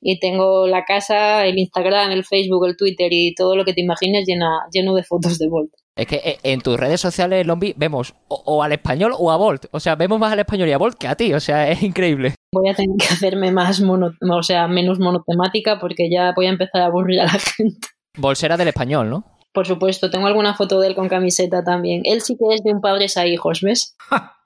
y 0.00 0.18
tengo 0.18 0.66
la 0.66 0.86
casa, 0.86 1.44
el 1.44 1.58
Instagram, 1.58 2.10
el 2.12 2.24
Facebook, 2.24 2.64
el 2.64 2.76
Twitter 2.78 3.08
y 3.12 3.34
todo 3.34 3.54
lo 3.54 3.66
que 3.66 3.74
te 3.74 3.82
imagines 3.82 4.26
llena, 4.26 4.48
lleno 4.72 4.94
de 4.94 5.04
fotos 5.04 5.38
de 5.38 5.48
Bolt. 5.48 5.74
Es 5.96 6.08
que 6.08 6.16
eh, 6.16 6.38
en 6.42 6.60
tus 6.60 6.78
redes 6.78 7.00
sociales, 7.00 7.46
Lombi, 7.46 7.72
vemos 7.76 8.14
o, 8.28 8.62
al 8.62 8.72
español 8.72 9.12
o 9.16 9.30
a 9.30 9.36
Bolt. 9.36 9.66
O 9.70 9.78
sea, 9.78 9.94
vemos 9.94 10.18
más 10.18 10.32
al 10.32 10.40
español 10.40 10.68
y 10.68 10.72
a 10.72 10.78
Bolt 10.78 10.98
que 10.98 11.06
a 11.06 11.14
ti. 11.14 11.32
O 11.34 11.40
sea, 11.40 11.68
es 11.70 11.82
increíble. 11.82 12.34
Voy 12.52 12.68
a 12.68 12.74
tener 12.74 12.96
que 12.96 13.12
hacerme 13.12 13.52
más 13.52 13.80
mono, 13.80 14.12
o 14.20 14.42
sea, 14.42 14.66
menos 14.68 14.98
monotemática 14.98 15.78
porque 15.78 16.10
ya 16.10 16.32
voy 16.34 16.46
a 16.46 16.50
empezar 16.50 16.82
a 16.82 16.86
aburrir 16.86 17.20
a 17.20 17.24
la 17.24 17.30
gente. 17.38 17.88
Bolt 18.16 18.36
será 18.36 18.56
del 18.56 18.68
español, 18.68 19.10
¿no? 19.10 19.24
Por 19.52 19.66
supuesto, 19.66 20.10
tengo 20.10 20.26
alguna 20.26 20.54
foto 20.54 20.80
de 20.80 20.88
él 20.88 20.94
con 20.96 21.08
camiseta 21.08 21.62
también. 21.62 22.02
Él 22.04 22.22
sí 22.22 22.36
que 22.36 22.54
es 22.54 22.64
de 22.64 22.72
un 22.72 22.80
padres 22.80 23.16
a 23.16 23.26
hijos, 23.26 23.60
¿ves? 23.60 23.96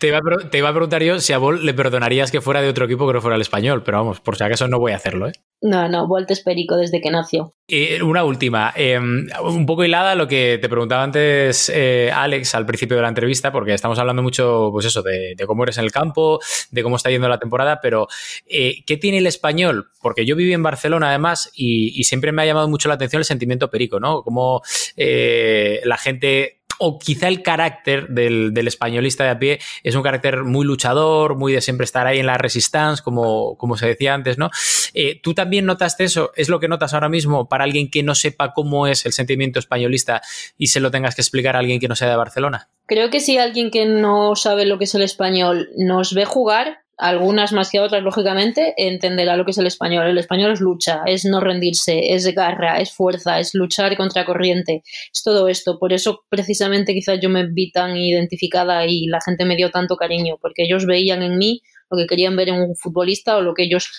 te, 0.00 0.08
iba 0.08 0.18
a, 0.18 0.48
te, 0.50 0.58
iba 0.58 0.68
a, 0.68 0.72
preguntar 0.72 1.02
yo 1.02 1.18
si 1.20 1.32
a 1.32 1.38
Bolt 1.38 1.62
le 1.62 1.74
perdonarías 1.74 2.30
que 2.30 2.40
fuera 2.40 2.60
de 2.60 2.68
otro 2.68 2.84
equipo 2.84 3.06
que 3.06 3.14
no 3.14 3.20
fuera 3.20 3.36
el 3.36 3.42
español, 3.42 3.82
pero 3.82 3.98
vamos, 3.98 4.20
por 4.20 4.36
si 4.36 4.44
acaso 4.44 4.68
no 4.68 4.78
voy 4.78 4.92
a 4.92 4.96
hacerlo, 4.96 5.28
¿eh? 5.28 5.32
No, 5.62 5.88
no, 5.88 6.06
Bolt 6.06 6.30
es 6.30 6.42
perico 6.42 6.76
desde 6.76 7.00
que 7.00 7.10
nació. 7.10 7.54
Y 7.66 8.00
una 8.02 8.24
última, 8.24 8.72
eh, 8.76 8.98
un 8.98 9.66
poco 9.66 9.84
hilada 9.84 10.14
lo 10.14 10.28
que 10.28 10.58
te 10.60 10.68
preguntaba 10.68 11.02
antes 11.02 11.70
eh, 11.74 12.10
Alex 12.14 12.54
al 12.54 12.66
principio 12.66 12.96
de 12.96 13.02
la 13.02 13.08
entrevista, 13.08 13.50
porque 13.50 13.72
estamos 13.72 13.98
hablando 13.98 14.22
mucho, 14.22 14.68
pues 14.70 14.86
eso, 14.86 15.02
de, 15.02 15.34
de 15.34 15.46
cómo 15.46 15.62
eres 15.62 15.78
en 15.78 15.84
el 15.84 15.92
campo, 15.92 16.40
de 16.70 16.82
cómo 16.82 16.96
está 16.96 17.10
yendo 17.10 17.28
la 17.28 17.38
temporada, 17.38 17.80
pero 17.80 18.06
eh, 18.46 18.84
¿qué 18.86 18.96
tiene 18.98 19.18
el 19.18 19.26
español? 19.26 19.88
Porque 20.02 20.26
yo 20.26 20.36
viví 20.36 20.52
en 20.52 20.62
Barcelona 20.62 21.08
además 21.08 21.50
y, 21.54 21.98
y, 21.98 22.04
siempre 22.04 22.32
me 22.32 22.42
ha 22.42 22.46
llamado 22.46 22.68
mucho 22.68 22.88
la 22.88 22.94
atención 22.94 23.20
el 23.20 23.24
sentimiento 23.24 23.70
perico, 23.70 23.98
¿no? 23.98 24.22
Como 24.22 24.62
eh, 24.96 25.80
la 25.84 25.96
gente 25.96 26.60
o 26.78 26.98
quizá 26.98 27.28
el 27.28 27.42
carácter 27.42 28.08
del, 28.08 28.52
del, 28.52 28.68
españolista 28.68 29.24
de 29.24 29.30
a 29.30 29.38
pie 29.38 29.58
es 29.82 29.94
un 29.94 30.02
carácter 30.02 30.44
muy 30.44 30.66
luchador, 30.66 31.36
muy 31.36 31.52
de 31.52 31.60
siempre 31.60 31.84
estar 31.84 32.06
ahí 32.06 32.18
en 32.18 32.26
la 32.26 32.38
resistance, 32.38 33.02
como, 33.02 33.56
como 33.56 33.76
se 33.76 33.86
decía 33.86 34.14
antes, 34.14 34.38
¿no? 34.38 34.50
Eh, 34.94 35.20
¿Tú 35.22 35.34
también 35.34 35.66
notaste 35.66 36.04
eso? 36.04 36.32
¿Es 36.36 36.48
lo 36.48 36.60
que 36.60 36.68
notas 36.68 36.94
ahora 36.94 37.08
mismo 37.08 37.48
para 37.48 37.64
alguien 37.64 37.90
que 37.90 38.02
no 38.02 38.14
sepa 38.14 38.52
cómo 38.52 38.86
es 38.86 39.06
el 39.06 39.12
sentimiento 39.12 39.58
españolista 39.58 40.22
y 40.58 40.68
se 40.68 40.80
lo 40.80 40.90
tengas 40.90 41.14
que 41.14 41.22
explicar 41.22 41.56
a 41.56 41.60
alguien 41.60 41.80
que 41.80 41.88
no 41.88 41.96
sea 41.96 42.10
de 42.10 42.16
Barcelona? 42.16 42.68
Creo 42.86 43.10
que 43.10 43.20
si 43.20 43.38
alguien 43.38 43.70
que 43.70 43.84
no 43.84 44.36
sabe 44.36 44.64
lo 44.64 44.78
que 44.78 44.84
es 44.84 44.94
el 44.94 45.02
español 45.02 45.70
nos 45.76 46.14
ve 46.14 46.24
jugar, 46.24 46.85
algunas 46.96 47.52
más 47.52 47.70
que 47.70 47.80
otras, 47.80 48.02
lógicamente, 48.02 48.74
entenderá 48.76 49.36
lo 49.36 49.44
que 49.44 49.50
es 49.50 49.58
el 49.58 49.66
español. 49.66 50.06
El 50.06 50.18
español 50.18 50.52
es 50.52 50.60
lucha, 50.60 51.02
es 51.06 51.24
no 51.24 51.40
rendirse, 51.40 52.14
es 52.14 52.26
garra, 52.34 52.80
es 52.80 52.92
fuerza, 52.92 53.38
es 53.38 53.54
luchar 53.54 53.96
contra 53.96 54.24
corriente, 54.24 54.82
es 55.12 55.22
todo 55.22 55.48
esto. 55.48 55.78
Por 55.78 55.92
eso, 55.92 56.24
precisamente, 56.28 56.94
quizás 56.94 57.20
yo 57.20 57.28
me 57.28 57.46
vi 57.46 57.70
tan 57.70 57.96
identificada 57.96 58.86
y 58.86 59.06
la 59.06 59.20
gente 59.20 59.44
me 59.44 59.56
dio 59.56 59.70
tanto 59.70 59.96
cariño, 59.96 60.36
porque 60.40 60.64
ellos 60.64 60.86
veían 60.86 61.22
en 61.22 61.36
mí 61.36 61.60
lo 61.90 61.98
que 61.98 62.06
querían 62.06 62.36
ver 62.36 62.48
en 62.48 62.56
un 62.56 62.74
futbolista 62.74 63.36
o 63.36 63.42
lo 63.42 63.54
que 63.54 63.64
ellos 63.64 63.90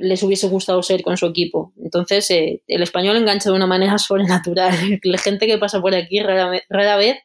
les 0.00 0.22
hubiese 0.22 0.48
gustado 0.48 0.82
ser 0.82 1.02
con 1.02 1.16
su 1.16 1.26
equipo. 1.26 1.72
Entonces, 1.82 2.30
eh, 2.30 2.62
el 2.66 2.82
español 2.82 3.16
engancha 3.16 3.50
de 3.50 3.56
una 3.56 3.66
manera 3.66 3.98
sobrenatural. 3.98 4.74
La 5.02 5.18
gente 5.18 5.46
que 5.46 5.58
pasa 5.58 5.80
por 5.80 5.94
aquí 5.94 6.20
rara, 6.20 6.96
vez 6.96 7.16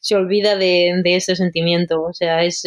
se 0.00 0.16
olvida 0.16 0.56
de, 0.56 1.00
ese 1.04 1.36
sentimiento. 1.36 2.02
O 2.02 2.12
sea, 2.12 2.42
es, 2.44 2.64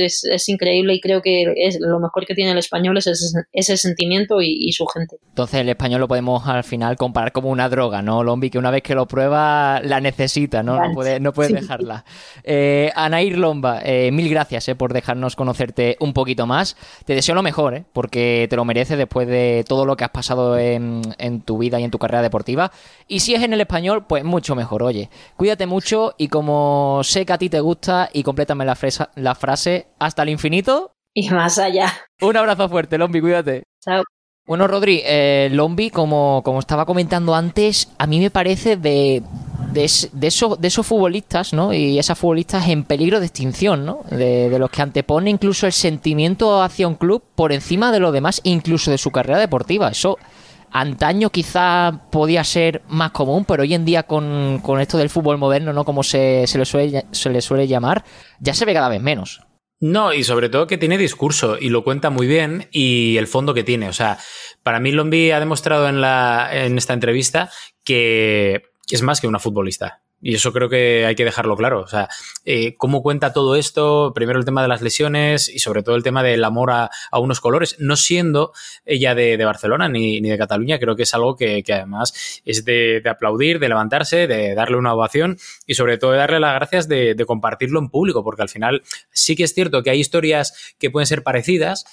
increíble 0.47 0.95
y 0.95 1.01
creo 1.01 1.21
que 1.21 1.53
es, 1.55 1.79
lo 1.79 1.99
mejor 1.99 2.25
que 2.25 2.35
tiene 2.35 2.51
el 2.51 2.57
español 2.57 2.97
es 2.97 3.07
ese, 3.51 3.77
sentimiento 3.77 4.41
y, 4.41 4.71
su 4.71 4.85
gente. 4.87 5.17
Entonces, 5.29 5.61
el 5.61 5.69
español 5.69 6.01
lo 6.01 6.07
podemos 6.07 6.47
al 6.47 6.63
final 6.63 6.95
comparar 6.95 7.31
como 7.31 7.49
una 7.49 7.69
droga, 7.69 8.01
¿no, 8.01 8.23
Lombi? 8.23 8.49
Que 8.49 8.57
una 8.57 8.71
vez 8.71 8.81
que 8.81 8.95
lo 8.95 9.07
prueba, 9.07 9.81
la 9.83 9.99
necesita, 9.99 10.63
¿no? 10.63 10.79
No 10.79 10.93
puede, 10.93 11.19
no 11.19 11.33
puede 11.33 11.53
dejarla. 11.53 12.05
Eh, 12.43 12.91
Anair 12.95 13.37
Lomba, 13.37 13.81
eh, 13.83 14.11
mil 14.11 14.29
gracias 14.29 14.67
eh, 14.67 14.75
por 14.75 14.93
dejarnos 14.93 15.35
conocerte 15.35 15.97
un 15.99 16.13
poquito 16.13 16.45
más. 16.45 16.75
Te 17.05 17.15
deseo 17.15 17.35
lo 17.35 17.43
mejor, 17.43 17.75
¿eh? 17.75 17.83
porque 17.93 18.47
te 18.49 18.55
lo 18.55 18.65
mereces 18.65 18.97
después 18.97 19.27
de 19.27 19.32
todo 19.67 19.85
lo 19.85 19.95
que 19.97 20.03
has 20.03 20.11
pasado 20.11 20.57
en, 20.57 21.01
tu 21.45 21.57
vida 21.57 21.79
y 21.79 21.83
en 21.83 21.91
tu 21.91 21.99
carrera 21.99 22.21
deportiva. 22.21 22.71
Y 23.07 23.19
si 23.19 23.35
es 23.35 23.43
en 23.43 23.53
el 23.53 23.61
español, 23.61 24.05
pues 24.07 24.23
mucho 24.23 24.55
mejor. 24.55 24.83
Oye, 24.83 25.09
cuídate 25.35 25.65
mucho 25.65 26.15
y 26.17 26.27
como 26.27 27.01
sé 27.03 27.25
que 27.25 27.33
a 27.33 27.37
ti 27.37 27.49
te 27.49 27.59
gusta, 27.59 28.09
y 28.13 28.23
complétame 28.23 28.65
la, 28.65 28.77
la 29.15 29.35
frase, 29.35 29.87
hasta 29.99 30.23
el 30.23 30.29
infinito. 30.29 30.91
Y 31.13 31.29
más 31.29 31.59
allá. 31.59 31.91
Un 32.21 32.37
abrazo 32.37 32.69
fuerte, 32.69 32.97
Lombi, 32.97 33.21
cuídate. 33.21 33.63
Chao. 33.83 34.03
Bueno, 34.45 34.67
Rodri, 34.67 35.01
eh, 35.05 35.47
Lombi, 35.53 35.89
como, 35.89 36.41
como 36.43 36.59
estaba 36.59 36.85
comentando 36.85 37.33
antes, 37.33 37.87
a 37.97 38.07
mí 38.07 38.19
me 38.19 38.29
parece 38.29 38.75
de, 38.75 39.23
de, 39.71 39.89
de, 40.11 40.27
esos 40.67 40.85
futbolistas, 40.85 41.53
¿no? 41.53 41.71
Y 41.71 41.97
esas 41.97 42.19
futbolistas 42.19 42.67
en 42.67 42.83
peligro 42.83 43.21
de 43.21 43.27
extinción, 43.27 43.85
¿no? 43.85 44.01
De, 44.09 44.49
de, 44.49 44.59
los 44.59 44.69
que 44.69 44.81
antepone 44.81 45.29
incluso 45.29 45.65
el 45.65 45.71
sentimiento 45.71 46.61
hacia 46.61 46.89
un 46.89 46.95
club 46.95 47.23
por 47.35 47.53
encima 47.53 47.93
de 47.93 48.01
lo 48.01 48.11
demás, 48.11 48.41
incluso 48.43 48.91
de 48.91 48.97
su 48.97 49.11
carrera 49.11 49.39
deportiva. 49.39 49.87
Eso 49.87 50.17
antaño 50.71 51.29
quizá 51.29 52.01
podía 52.11 52.43
ser 52.43 52.81
más 52.89 53.11
común, 53.11 53.45
pero 53.45 53.63
hoy 53.63 53.73
en 53.73 53.85
día 53.85 54.03
con, 54.03 54.59
con 54.61 54.81
esto 54.81 54.97
del 54.97 55.09
fútbol 55.09 55.37
moderno, 55.37 55.71
¿no? 55.71 55.85
Como 55.85 56.03
se, 56.03 56.47
se, 56.47 56.57
le 56.57 56.65
suele, 56.65 57.05
se 57.11 57.29
le 57.29 57.39
suele 57.39 57.65
llamar, 57.65 58.03
ya 58.41 58.53
se 58.53 58.65
ve 58.65 58.73
cada 58.73 58.89
vez 58.89 59.01
menos. 59.01 59.39
No, 59.83 60.13
y 60.13 60.23
sobre 60.23 60.47
todo 60.47 60.65
que 60.65 60.77
tiene 60.77 60.97
discurso 60.97 61.57
y 61.59 61.67
lo 61.67 61.83
cuenta 61.83 62.09
muy 62.09 62.25
bien 62.25 62.69
y 62.71 63.17
el 63.17 63.27
fondo 63.27 63.53
que 63.53 63.65
tiene. 63.65 63.89
O 63.89 63.91
sea, 63.91 64.17
para 64.63 64.79
mí 64.79 64.93
Lombi 64.93 65.31
ha 65.31 65.41
demostrado 65.41 65.89
en, 65.89 65.99
la, 65.99 66.47
en 66.53 66.77
esta 66.77 66.93
entrevista 66.93 67.51
que 67.83 68.63
es 68.89 69.01
más 69.01 69.19
que 69.19 69.27
una 69.27 69.39
futbolista. 69.39 70.01
Y 70.25 70.35
eso 70.35 70.53
creo 70.53 70.69
que 70.69 71.05
hay 71.05 71.15
que 71.15 71.25
dejarlo 71.25 71.57
claro. 71.57 71.81
O 71.81 71.87
sea, 71.87 72.07
eh, 72.45 72.75
cómo 72.77 73.03
cuenta 73.03 73.33
todo 73.33 73.57
esto, 73.57 74.13
primero 74.15 74.39
el 74.39 74.45
tema 74.45 74.61
de 74.61 74.69
las 74.69 74.81
lesiones 74.81 75.49
y 75.49 75.59
sobre 75.59 75.83
todo 75.83 75.97
el 75.97 76.03
tema 76.03 76.23
del 76.23 76.45
amor 76.45 76.71
a, 76.71 76.89
unos 77.11 77.41
colores, 77.41 77.75
no 77.79 77.97
siendo 77.97 78.53
ella 78.85 79.15
de, 79.15 79.43
Barcelona 79.43 79.89
ni, 79.89 80.21
de 80.21 80.37
Cataluña, 80.37 80.79
creo 80.79 80.95
que 80.95 81.03
es 81.03 81.13
algo 81.13 81.35
que, 81.35 81.61
además 81.67 82.41
es 82.45 82.63
de, 82.63 83.03
aplaudir, 83.05 83.59
de 83.59 83.67
levantarse, 83.67 84.25
de 84.25 84.55
darle 84.55 84.77
una 84.77 84.93
ovación 84.93 85.37
y 85.67 85.75
sobre 85.75 85.97
todo 85.97 86.13
de 86.13 86.19
darle 86.19 86.39
las 86.39 86.55
gracias 86.55 86.87
de, 86.87 87.15
de 87.15 87.25
compartirlo 87.25 87.79
en 87.79 87.89
público, 87.89 88.23
porque 88.23 88.43
al 88.43 88.49
final 88.49 88.81
sí 89.11 89.35
que 89.35 89.43
es 89.43 89.53
cierto 89.53 89.83
que 89.83 89.89
hay 89.89 89.99
historias 89.99 90.73
que 90.79 90.89
pueden 90.89 91.07
ser 91.07 91.23
parecidas, 91.23 91.83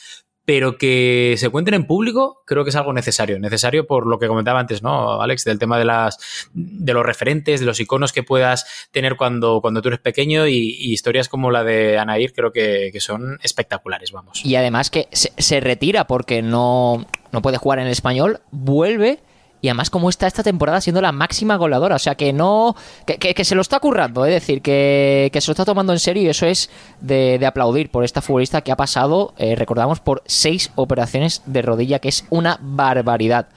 pero 0.51 0.79
que 0.79 1.37
se 1.39 1.49
cuenten 1.49 1.75
en 1.75 1.87
público 1.87 2.43
creo 2.45 2.65
que 2.65 2.71
es 2.71 2.75
algo 2.75 2.93
necesario. 2.93 3.39
Necesario 3.39 3.87
por 3.87 4.05
lo 4.09 4.19
que 4.19 4.27
comentaba 4.27 4.59
antes, 4.59 4.83
¿no, 4.83 5.23
Alex? 5.23 5.45
Del 5.45 5.61
tema 5.61 5.79
de 5.79 5.85
las 5.85 6.51
de 6.55 6.93
los 6.93 7.07
referentes, 7.07 7.61
de 7.61 7.67
los 7.67 7.79
iconos 7.79 8.13
que 8.13 8.25
puedas 8.25 8.89
tener 8.91 9.15
cuando, 9.15 9.61
cuando 9.61 9.81
tú 9.81 9.91
eres 9.91 10.01
pequeño 10.01 10.49
y, 10.49 10.91
historias 10.91 11.29
como 11.29 11.53
la 11.53 11.63
de 11.63 11.99
Anair 11.99 12.33
creo 12.33 12.51
que, 12.51 12.91
son 12.99 13.39
espectaculares, 13.45 14.11
vamos. 14.11 14.45
Y 14.45 14.57
además 14.57 14.91
que 14.91 15.07
se, 15.13 15.61
retira 15.61 16.09
porque 16.09 16.43
no, 16.43 17.07
no 17.31 17.43
puede 17.43 17.57
jugar 17.57 17.79
en 17.79 17.87
español, 17.87 18.41
vuelve 18.51 19.21
y 19.63 19.69
además 19.69 19.91
como 19.91 20.09
está 20.09 20.27
esta 20.27 20.43
temporada 20.43 20.81
siendo 20.81 21.01
la 21.01 21.13
máxima 21.13 21.57
goleadora. 21.57 21.97
O 21.97 21.99
sea 21.99 22.15
que 22.15 22.33
no. 22.33 22.77
que, 23.07 23.45
se 23.45 23.55
lo 23.55 23.63
está 23.63 23.81
currando, 23.81 24.25
es 24.25 24.33
decir, 24.33 24.63
que, 24.63 25.31
se 25.33 25.49
lo 25.49 25.53
está 25.53 25.65
tomando 25.65 25.93
en 25.93 25.99
serio 25.99 26.23
y 26.23 26.29
eso 26.29 26.47
es 26.47 26.71
de, 27.01 27.45
aplaudir 27.47 27.91
por 27.91 28.05
esta 28.05 28.23
futbolista 28.23 28.61
que 28.61 28.73
ha 28.73 28.77
pasado, 28.77 29.35
eh, 29.37 29.57
recordamos, 29.57 30.01
por 30.01 30.23
seis 30.27 30.71
operaciones 30.77 31.43
de 31.47 31.63
rodilla, 31.63 31.99
que 31.99 32.09
es 32.09 32.25
una 32.31 32.59
barbaridad. 32.61 33.49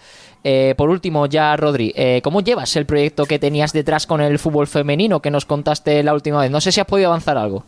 Eh, 0.44 0.74
por 0.78 0.89
último, 0.89 1.26
ya 1.28 1.56
Rodri, 1.56 1.94
eh, 1.96 2.20
¿cómo 2.22 2.42
llevas 2.42 2.76
el 2.76 2.86
proyecto 2.86 3.26
que 3.26 3.39
tenías 3.39 3.72
detrás 3.72 4.06
con 4.06 4.20
el 4.20 4.39
fútbol 4.39 4.68
femenino 4.68 5.22
que 5.22 5.32
nos 5.32 5.46
contaste 5.46 6.04
la 6.04 6.13
última 6.13 6.42
vez? 6.42 6.52
No 6.52 6.60
sé 6.60 6.72
si 6.72 6.82
has 6.82 6.88
podido 6.88 7.10
avanzar 7.10 7.38
algo. 7.38 7.63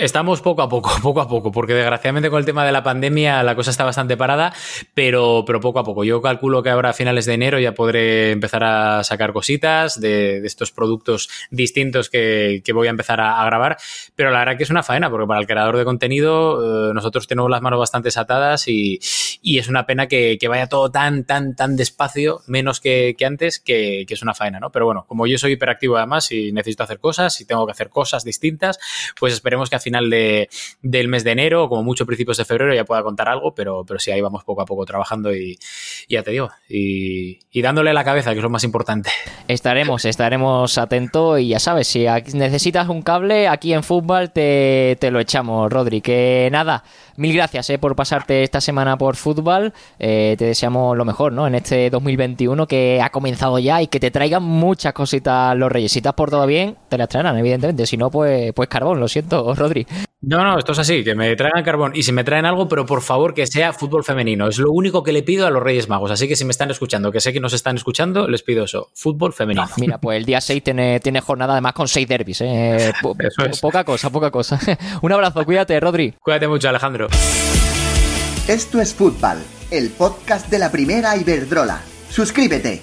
Estamos 0.00 0.40
poco 0.40 0.62
a 0.62 0.68
poco, 0.70 0.90
poco 1.02 1.20
a 1.20 1.28
poco, 1.28 1.52
porque 1.52 1.74
desgraciadamente 1.74 2.30
con 2.30 2.38
el 2.38 2.46
tema 2.46 2.64
de 2.64 2.72
la 2.72 2.82
pandemia 2.82 3.42
la 3.42 3.54
cosa 3.54 3.70
está 3.70 3.84
bastante 3.84 4.16
parada, 4.16 4.50
pero, 4.94 5.44
pero 5.46 5.60
poco 5.60 5.78
a 5.78 5.84
poco. 5.84 6.04
Yo 6.04 6.22
calculo 6.22 6.62
que 6.62 6.70
ahora 6.70 6.88
a 6.88 6.92
finales 6.94 7.26
de 7.26 7.34
enero 7.34 7.58
ya 7.58 7.74
podré 7.74 8.30
empezar 8.30 8.64
a 8.64 9.04
sacar 9.04 9.34
cositas 9.34 10.00
de, 10.00 10.38
estos 10.46 10.72
productos 10.72 11.28
distintos 11.50 12.08
que, 12.08 12.62
voy 12.72 12.86
a 12.86 12.90
empezar 12.90 13.20
a, 13.20 13.44
grabar, 13.44 13.76
pero 14.14 14.30
la 14.30 14.38
verdad 14.38 14.56
que 14.56 14.62
es 14.62 14.70
una 14.70 14.82
faena, 14.82 15.10
porque 15.10 15.26
para 15.26 15.38
el 15.38 15.46
creador 15.46 15.76
de 15.76 15.84
contenido 15.84 16.90
eh, 16.90 16.94
nosotros 16.94 17.26
tenemos 17.26 17.50
las 17.50 17.60
manos 17.60 17.78
bastante 17.78 18.08
atadas 18.16 18.68
y, 18.68 19.00
es 19.42 19.68
una 19.68 19.84
pena 19.84 20.08
que, 20.08 20.38
vaya 20.48 20.66
todo 20.66 20.90
tan, 20.90 21.24
tan, 21.24 21.54
tan 21.54 21.76
despacio, 21.76 22.40
menos 22.46 22.80
que, 22.80 23.14
antes, 23.22 23.60
que, 23.60 24.06
es 24.08 24.22
una 24.22 24.32
faena, 24.32 24.60
¿no? 24.60 24.70
Pero 24.70 24.86
bueno, 24.86 25.04
como 25.06 25.26
yo 25.26 25.36
soy 25.36 25.52
hiperactivo 25.52 25.98
además 25.98 26.32
y 26.32 26.52
necesito 26.52 26.84
hacer 26.84 27.00
cosas 27.00 27.38
y 27.42 27.44
tengo 27.44 27.66
que 27.66 27.72
hacer 27.72 27.90
cosas 27.90 28.24
distintas, 28.24 28.78
pues 29.18 29.34
esperemos 29.34 29.68
que 29.68 29.76
a 29.76 29.78
final 29.90 30.08
de, 30.08 30.48
del 30.82 31.08
mes 31.08 31.24
de 31.24 31.32
enero, 31.32 31.68
como 31.68 31.82
mucho 31.82 32.06
principios 32.06 32.36
de 32.36 32.44
febrero, 32.44 32.74
ya 32.74 32.84
pueda 32.84 33.02
contar 33.02 33.28
algo, 33.28 33.54
pero, 33.54 33.84
pero 33.84 33.98
sí, 33.98 34.10
ahí 34.10 34.20
vamos 34.20 34.44
poco 34.44 34.62
a 34.62 34.64
poco 34.64 34.86
trabajando 34.86 35.34
y, 35.34 35.58
ya 36.08 36.22
te 36.22 36.30
digo, 36.30 36.50
y, 36.68 37.38
dándole 37.60 37.92
la 37.92 38.04
cabeza, 38.04 38.30
que 38.32 38.38
es 38.38 38.42
lo 38.42 38.50
más 38.50 38.64
importante. 38.64 39.10
Estaremos, 39.48 40.04
estaremos 40.04 40.78
atentos 40.78 41.40
y 41.40 41.48
ya 41.48 41.58
sabes, 41.58 41.88
si 41.88 42.06
necesitas 42.34 42.88
un 42.88 43.02
cable 43.02 43.48
aquí 43.48 43.72
en 43.72 43.82
fútbol, 43.82 44.30
te, 44.30 44.96
te 45.00 45.10
lo 45.10 45.20
echamos, 45.20 45.70
Rodri. 45.70 46.00
Que 46.00 46.48
nada, 46.52 46.84
mil 47.20 47.34
gracias 47.34 47.70
eh, 47.70 47.78
por 47.78 47.94
pasarte 47.94 48.42
esta 48.42 48.60
semana 48.60 48.96
por 48.96 49.14
fútbol. 49.14 49.72
Eh, 49.98 50.34
te 50.38 50.46
deseamos 50.46 50.96
lo 50.96 51.04
mejor, 51.04 51.32
¿no? 51.32 51.46
En 51.46 51.54
este 51.54 51.90
2021 51.90 52.66
que 52.66 53.00
ha 53.02 53.10
comenzado 53.10 53.58
ya 53.58 53.82
y 53.82 53.86
que 53.86 54.00
te 54.00 54.10
traigan 54.10 54.42
muchas 54.42 54.92
cositas 54.92 55.56
los 55.56 55.70
Reyes. 55.70 55.92
Si 55.92 55.98
estás 55.98 56.14
por 56.14 56.30
todo 56.30 56.46
bien, 56.46 56.76
te 56.88 56.98
las 56.98 57.08
traerán, 57.08 57.36
evidentemente. 57.38 57.86
Si 57.86 57.96
no, 57.96 58.10
pues, 58.10 58.52
pues 58.54 58.68
carbón, 58.68 58.98
lo 58.98 59.06
siento, 59.06 59.54
Rodri. 59.60 59.86
No, 60.22 60.44
no, 60.44 60.58
esto 60.58 60.72
es 60.72 60.78
así, 60.78 61.02
que 61.02 61.14
me 61.14 61.34
traigan 61.34 61.64
carbón 61.64 61.92
y 61.94 62.02
si 62.02 62.12
me 62.12 62.24
traen 62.24 62.44
algo, 62.44 62.68
pero 62.68 62.84
por 62.84 63.00
favor 63.00 63.32
que 63.32 63.46
sea 63.46 63.72
fútbol 63.72 64.04
femenino. 64.04 64.48
Es 64.48 64.58
lo 64.58 64.70
único 64.70 65.02
que 65.02 65.12
le 65.12 65.22
pido 65.22 65.46
a 65.46 65.50
los 65.50 65.62
Reyes 65.62 65.88
Magos. 65.88 66.10
Así 66.10 66.28
que 66.28 66.36
si 66.36 66.44
me 66.44 66.50
están 66.50 66.70
escuchando, 66.70 67.10
que 67.10 67.20
sé 67.20 67.32
que 67.32 67.40
nos 67.40 67.54
están 67.54 67.76
escuchando, 67.76 68.28
les 68.28 68.42
pido 68.42 68.64
eso, 68.64 68.90
fútbol 68.94 69.32
femenino. 69.32 69.66
Mira, 69.78 69.98
pues 69.98 70.18
el 70.18 70.26
día 70.26 70.40
6 70.40 70.62
tiene, 70.62 71.00
tiene 71.00 71.20
jornada 71.20 71.54
además 71.54 71.72
con 71.72 71.88
6 71.88 72.06
derbis. 72.06 72.40
¿eh? 72.42 72.92
Poca 73.60 73.84
cosa, 73.84 74.10
poca 74.10 74.30
cosa. 74.30 74.58
Un 75.02 75.12
abrazo, 75.12 75.44
cuídate, 75.44 75.78
Rodri. 75.80 76.14
Cuídate 76.20 76.48
mucho, 76.48 76.68
Alejandro. 76.68 77.09
Esto 78.48 78.80
es 78.80 78.94
Fútbol, 78.94 79.38
el 79.70 79.90
podcast 79.90 80.48
de 80.48 80.58
la 80.58 80.72
primera 80.72 81.16
Iberdrola. 81.16 81.82
Suscríbete. 82.10 82.82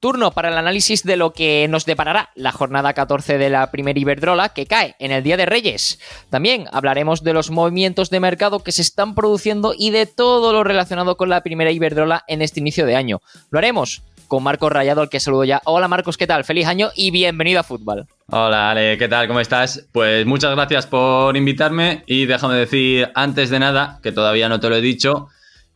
Turno 0.00 0.30
para 0.30 0.48
el 0.48 0.56
análisis 0.56 1.02
de 1.02 1.18
lo 1.18 1.34
que 1.34 1.68
nos 1.68 1.84
deparará 1.84 2.30
la 2.34 2.52
jornada 2.52 2.94
14 2.94 3.36
de 3.36 3.50
la 3.50 3.70
primera 3.70 4.00
Iberdrola 4.00 4.48
que 4.48 4.64
cae 4.64 4.96
en 4.98 5.12
el 5.12 5.22
Día 5.22 5.36
de 5.36 5.44
Reyes. 5.44 6.00
También 6.30 6.66
hablaremos 6.72 7.22
de 7.22 7.34
los 7.34 7.50
movimientos 7.50 8.08
de 8.08 8.18
mercado 8.18 8.60
que 8.60 8.72
se 8.72 8.80
están 8.80 9.14
produciendo 9.14 9.74
y 9.76 9.90
de 9.90 10.06
todo 10.06 10.54
lo 10.54 10.64
relacionado 10.64 11.18
con 11.18 11.28
la 11.28 11.42
primera 11.42 11.70
Iberdrola 11.70 12.24
en 12.28 12.40
este 12.40 12.60
inicio 12.60 12.86
de 12.86 12.96
año. 12.96 13.20
Lo 13.50 13.58
haremos 13.58 14.02
con 14.30 14.44
Marcos 14.44 14.70
Rayado, 14.70 15.02
al 15.02 15.10
que 15.10 15.18
saludo 15.18 15.44
ya. 15.44 15.60
Hola 15.64 15.88
Marcos, 15.88 16.16
¿qué 16.16 16.26
tal? 16.26 16.44
Feliz 16.44 16.66
año 16.66 16.90
y 16.94 17.10
bienvenido 17.10 17.58
a 17.58 17.64
Fútbol. 17.64 18.06
Hola 18.28 18.70
Ale, 18.70 18.96
¿qué 18.96 19.08
tal? 19.08 19.26
¿Cómo 19.26 19.40
estás? 19.40 19.88
Pues 19.90 20.24
muchas 20.24 20.54
gracias 20.54 20.86
por 20.86 21.36
invitarme 21.36 22.04
y 22.06 22.26
déjame 22.26 22.54
decir 22.54 23.10
antes 23.16 23.50
de 23.50 23.58
nada, 23.58 23.98
que 24.04 24.12
todavía 24.12 24.48
no 24.48 24.60
te 24.60 24.68
lo 24.68 24.76
he 24.76 24.80
dicho, 24.80 25.26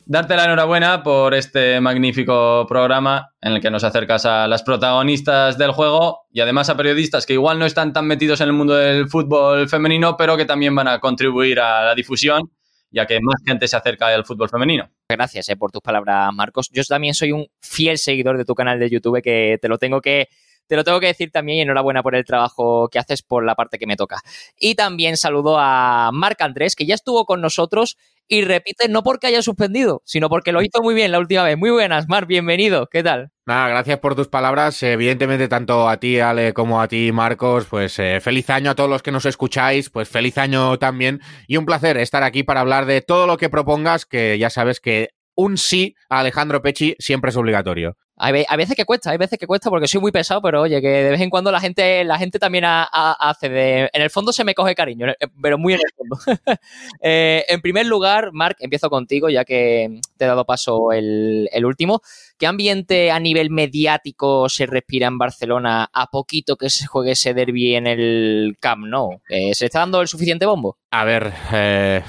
darte 0.06 0.36
la 0.36 0.44
enhorabuena 0.44 1.02
por 1.02 1.34
este 1.34 1.80
magnífico 1.80 2.64
programa 2.68 3.32
en 3.40 3.54
el 3.54 3.60
que 3.60 3.72
nos 3.72 3.82
acercas 3.82 4.24
a 4.24 4.46
las 4.46 4.62
protagonistas 4.62 5.58
del 5.58 5.72
juego 5.72 6.26
y 6.32 6.40
además 6.40 6.70
a 6.70 6.76
periodistas 6.76 7.26
que 7.26 7.32
igual 7.32 7.58
no 7.58 7.66
están 7.66 7.92
tan 7.92 8.06
metidos 8.06 8.40
en 8.40 8.46
el 8.46 8.52
mundo 8.52 8.74
del 8.76 9.08
fútbol 9.08 9.68
femenino, 9.68 10.16
pero 10.16 10.36
que 10.36 10.44
también 10.44 10.76
van 10.76 10.86
a 10.86 11.00
contribuir 11.00 11.58
a 11.58 11.86
la 11.86 11.94
difusión 11.96 12.52
ya 12.94 13.06
que 13.06 13.18
más 13.20 13.42
gente 13.44 13.66
se 13.66 13.76
acerca 13.76 14.06
al 14.06 14.24
fútbol 14.24 14.48
femenino. 14.48 14.88
Gracias 15.08 15.48
eh, 15.48 15.56
por 15.56 15.72
tus 15.72 15.82
palabras, 15.82 16.32
Marcos. 16.32 16.70
Yo 16.72 16.82
también 16.84 17.14
soy 17.14 17.32
un 17.32 17.46
fiel 17.60 17.98
seguidor 17.98 18.38
de 18.38 18.44
tu 18.44 18.54
canal 18.54 18.78
de 18.78 18.88
YouTube 18.88 19.20
que 19.20 19.58
te 19.60 19.68
lo 19.68 19.78
tengo 19.78 20.00
que 20.00 20.28
te 20.66 20.76
lo 20.76 20.84
tengo 20.84 21.00
que 21.00 21.06
decir 21.06 21.30
también 21.30 21.58
y 21.58 21.60
enhorabuena 21.62 22.02
por 22.02 22.14
el 22.14 22.24
trabajo 22.24 22.88
que 22.88 22.98
haces 22.98 23.22
por 23.22 23.44
la 23.44 23.54
parte 23.54 23.78
que 23.78 23.86
me 23.86 23.96
toca. 23.96 24.20
Y 24.58 24.74
también 24.74 25.16
saludo 25.16 25.58
a 25.58 26.10
Marc 26.12 26.40
Andrés, 26.42 26.76
que 26.76 26.86
ya 26.86 26.94
estuvo 26.94 27.24
con 27.24 27.40
nosotros 27.40 27.96
y 28.26 28.42
repite 28.42 28.88
no 28.88 29.02
porque 29.02 29.26
haya 29.26 29.42
suspendido, 29.42 30.02
sino 30.04 30.28
porque 30.28 30.52
lo 30.52 30.62
hizo 30.62 30.82
muy 30.82 30.94
bien 30.94 31.12
la 31.12 31.18
última 31.18 31.42
vez. 31.42 31.58
Muy 31.58 31.70
buenas, 31.70 32.08
Marc, 32.08 32.26
bienvenido. 32.26 32.88
¿Qué 32.88 33.02
tal? 33.02 33.30
Nada, 33.46 33.68
gracias 33.68 33.98
por 33.98 34.14
tus 34.14 34.28
palabras. 34.28 34.82
Evidentemente, 34.82 35.48
tanto 35.48 35.88
a 35.88 35.98
ti, 35.98 36.18
Ale, 36.18 36.54
como 36.54 36.80
a 36.80 36.88
ti, 36.88 37.12
Marcos, 37.12 37.66
pues 37.66 37.98
eh, 37.98 38.20
feliz 38.20 38.48
año 38.48 38.70
a 38.70 38.74
todos 38.74 38.88
los 38.88 39.02
que 39.02 39.12
nos 39.12 39.26
escucháis, 39.26 39.90
pues 39.90 40.08
feliz 40.08 40.38
año 40.38 40.78
también. 40.78 41.20
Y 41.46 41.58
un 41.58 41.66
placer 41.66 41.98
estar 41.98 42.22
aquí 42.22 42.42
para 42.42 42.60
hablar 42.60 42.86
de 42.86 43.02
todo 43.02 43.26
lo 43.26 43.36
que 43.36 43.50
propongas, 43.50 44.06
que 44.06 44.38
ya 44.38 44.48
sabes 44.48 44.80
que 44.80 45.10
un 45.34 45.58
sí 45.58 45.94
a 46.08 46.20
Alejandro 46.20 46.62
Pechi 46.62 46.96
siempre 46.98 47.30
es 47.30 47.36
obligatorio. 47.36 47.98
Hay, 48.16 48.32
veces 48.56 48.76
que 48.76 48.84
cuesta, 48.84 49.10
hay 49.10 49.18
veces 49.18 49.38
que 49.38 49.46
cuesta 49.46 49.70
porque 49.70 49.88
soy 49.88 50.00
muy 50.00 50.12
pesado, 50.12 50.40
pero 50.40 50.62
oye, 50.62 50.80
que 50.80 50.88
de 50.88 51.10
vez 51.10 51.20
en 51.20 51.30
cuando 51.30 51.50
la 51.50 51.60
gente, 51.60 52.04
la 52.04 52.16
gente 52.16 52.38
también 52.38 52.64
hace 52.64 53.48
de. 53.48 53.90
En 53.92 54.02
el 54.02 54.10
fondo 54.10 54.32
se 54.32 54.44
me 54.44 54.54
coge 54.54 54.76
cariño, 54.76 55.06
pero 55.42 55.58
muy 55.58 55.74
en 55.74 55.80
el 55.80 55.92
fondo. 55.96 56.18
Eh, 57.06 57.44
en 57.48 57.60
primer 57.60 57.86
lugar, 57.86 58.30
Marc, 58.32 58.56
empiezo 58.60 58.88
contigo, 58.88 59.28
ya 59.28 59.44
que 59.44 60.00
te 60.16 60.24
he 60.24 60.28
dado 60.28 60.44
paso 60.44 60.92
el, 60.92 61.48
último. 61.64 62.00
¿Qué 62.38 62.46
ambiente 62.46 63.10
a 63.10 63.18
nivel 63.20 63.50
mediático 63.50 64.48
se 64.48 64.66
respira 64.66 65.08
en 65.08 65.18
Barcelona 65.18 65.88
a 65.92 66.06
poquito 66.06 66.56
que 66.56 66.70
se 66.70 66.86
juegue 66.86 67.12
ese 67.12 67.34
derby 67.34 67.74
en 67.74 67.86
el 67.86 68.56
Camp 68.60 68.86
Nou? 68.86 69.20
Eh, 69.28 69.54
¿Se 69.54 69.66
está 69.66 69.80
dando 69.80 70.00
el 70.00 70.08
suficiente 70.08 70.46
bombo? 70.46 70.78
A 70.90 71.04
ver, 71.04 71.32
eh, 71.52 72.02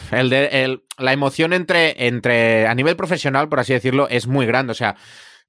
la 0.98 1.14
emoción 1.14 1.54
entre, 1.54 2.08
entre, 2.08 2.68
a 2.68 2.76
nivel 2.76 2.96
profesional, 2.96 3.50
por 3.50 3.60
así 3.60 3.74
decirlo, 3.74 4.08
es 4.10 4.28
muy 4.28 4.46
grande. 4.46 4.72
O 4.72 4.76
sea, 4.76 4.96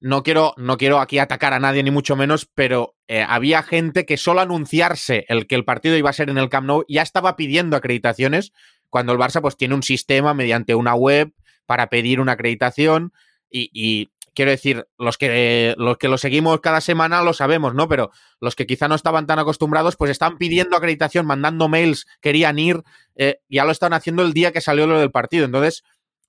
no 0.01 0.23
quiero, 0.23 0.55
no 0.57 0.77
quiero 0.77 1.01
aquí 1.01 1.19
atacar 1.19 1.53
a 1.53 1.61
nadie, 1.61 1.83
ni 1.83 1.91
mucho 1.91 2.17
menos, 2.17 2.47
pero 2.47 2.97
eh, 3.09 3.25
había 3.27 3.63
gente 3.63 4.05
que 4.05 4.17
solo 4.17 4.41
anunciarse 4.41 5.25
el 5.29 5.47
que 5.47 5.55
el 5.55 5.65
partido 5.65 5.97
iba 5.97 6.11
a 6.11 6.15
ser 6.15 6.31
en 6.31 6.39
el 6.39 6.49
Camp 6.49 6.67
Nou 6.67 6.85
ya 6.89 7.03
estaba 7.03 7.37
pidiendo 7.37 7.77
acreditaciones, 7.77 8.53
cuando 8.91 9.13
el 9.13 9.19
Barça 9.19 9.41
pues 9.41 9.57
tiene 9.57 9.75
un 9.75 9.83
sistema 9.83 10.35
mediante 10.35 10.75
una 10.75 10.95
web 10.95 11.33
para 11.67 11.89
pedir 11.89 12.21
una 12.21 12.33
acreditación 12.33 13.13
y, 13.51 14.11
quiero 14.35 14.51
decir, 14.51 14.87
los 14.99 15.17
que, 15.17 15.75
los 15.79 15.97
que 15.97 16.09
lo 16.09 16.19
seguimos 16.19 16.61
cada 16.61 16.83
semana 16.83 17.23
lo 17.23 17.33
sabemos, 17.33 17.75
¿no? 17.75 17.89
Pero 17.89 18.11
los 18.39 18.55
que 18.55 18.67
quizá 18.67 18.87
no 18.87 18.95
estaban 18.95 19.27
tan 19.27 19.39
acostumbrados, 19.39 19.97
pues 19.97 20.11
están 20.11 20.37
pidiendo 20.37 20.77
acreditación, 20.77 21.25
mandando 21.25 21.69
mails, 21.69 22.07
querían 22.21 22.59
ir, 22.59 22.83
eh, 23.15 23.41
ya 23.49 23.65
lo 23.65 23.73
están 23.73 23.95
haciendo 23.95 24.23
el 24.23 24.35
día 24.35 24.53
que 24.53 24.61
salió 24.61 24.87
lo 24.87 25.01
del 25.01 25.11
partido. 25.11 25.47
Entonces, 25.47 25.85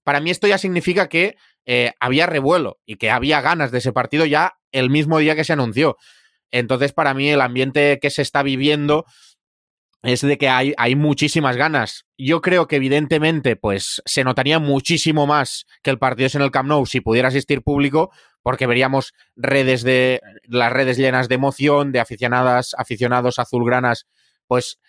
para 0.05 0.21
mí 0.21 0.31
esto 0.31 0.47
ya 0.47 0.57
significa 0.57 1.09
que 1.09 1.35
eh, 1.69 1.91
había 1.99 2.25
revuelo 2.25 2.79
y 2.85 2.95
que 2.95 3.11
había 3.11 3.41
ganas 3.41 3.71
de 3.71 3.79
ese 3.79 3.91
partido 3.91 4.25
ya 4.25 4.57
el 4.71 4.89
mismo 4.89 5.19
día 5.19 5.35
que 5.35 5.43
se 5.43 5.51
anunció. 5.51 5.97
Entonces, 6.49 6.93
para 6.93 7.13
mí, 7.13 7.29
el 7.29 7.41
ambiente 7.41 7.99
que 8.01 8.09
se 8.09 8.21
está 8.21 8.41
viviendo 8.41 9.05
es 10.01 10.21
de 10.21 10.37
que 10.37 10.47
hay, 10.47 10.73
hay, 10.77 10.95
muchísimas 10.95 11.57
ganas. 11.57 12.05
Yo 12.17 12.41
creo 12.41 12.67
que 12.67 12.77
evidentemente, 12.77 13.57
pues 13.57 14.01
se 14.05 14.23
notaría 14.23 14.59
muchísimo 14.59 15.27
más 15.27 15.65
que 15.83 15.89
el 15.89 15.99
partido 15.99 16.27
es 16.27 16.35
en 16.35 16.41
el 16.41 16.51
Camp 16.51 16.69
Nou 16.69 16.85
si 16.85 17.01
pudiera 17.01 17.27
asistir 17.27 17.61
público, 17.61 18.11
porque 18.41 18.65
veríamos 18.65 19.13
redes 19.35 19.83
de 19.83 20.21
las 20.43 20.71
redes 20.71 20.97
llenas 20.97 21.27
de 21.27 21.35
emoción, 21.35 21.91
de 21.91 21.99
aficionadas, 21.99 22.75
aficionados 22.77 23.39
azulgranas, 23.39 24.07
pues 24.47 24.79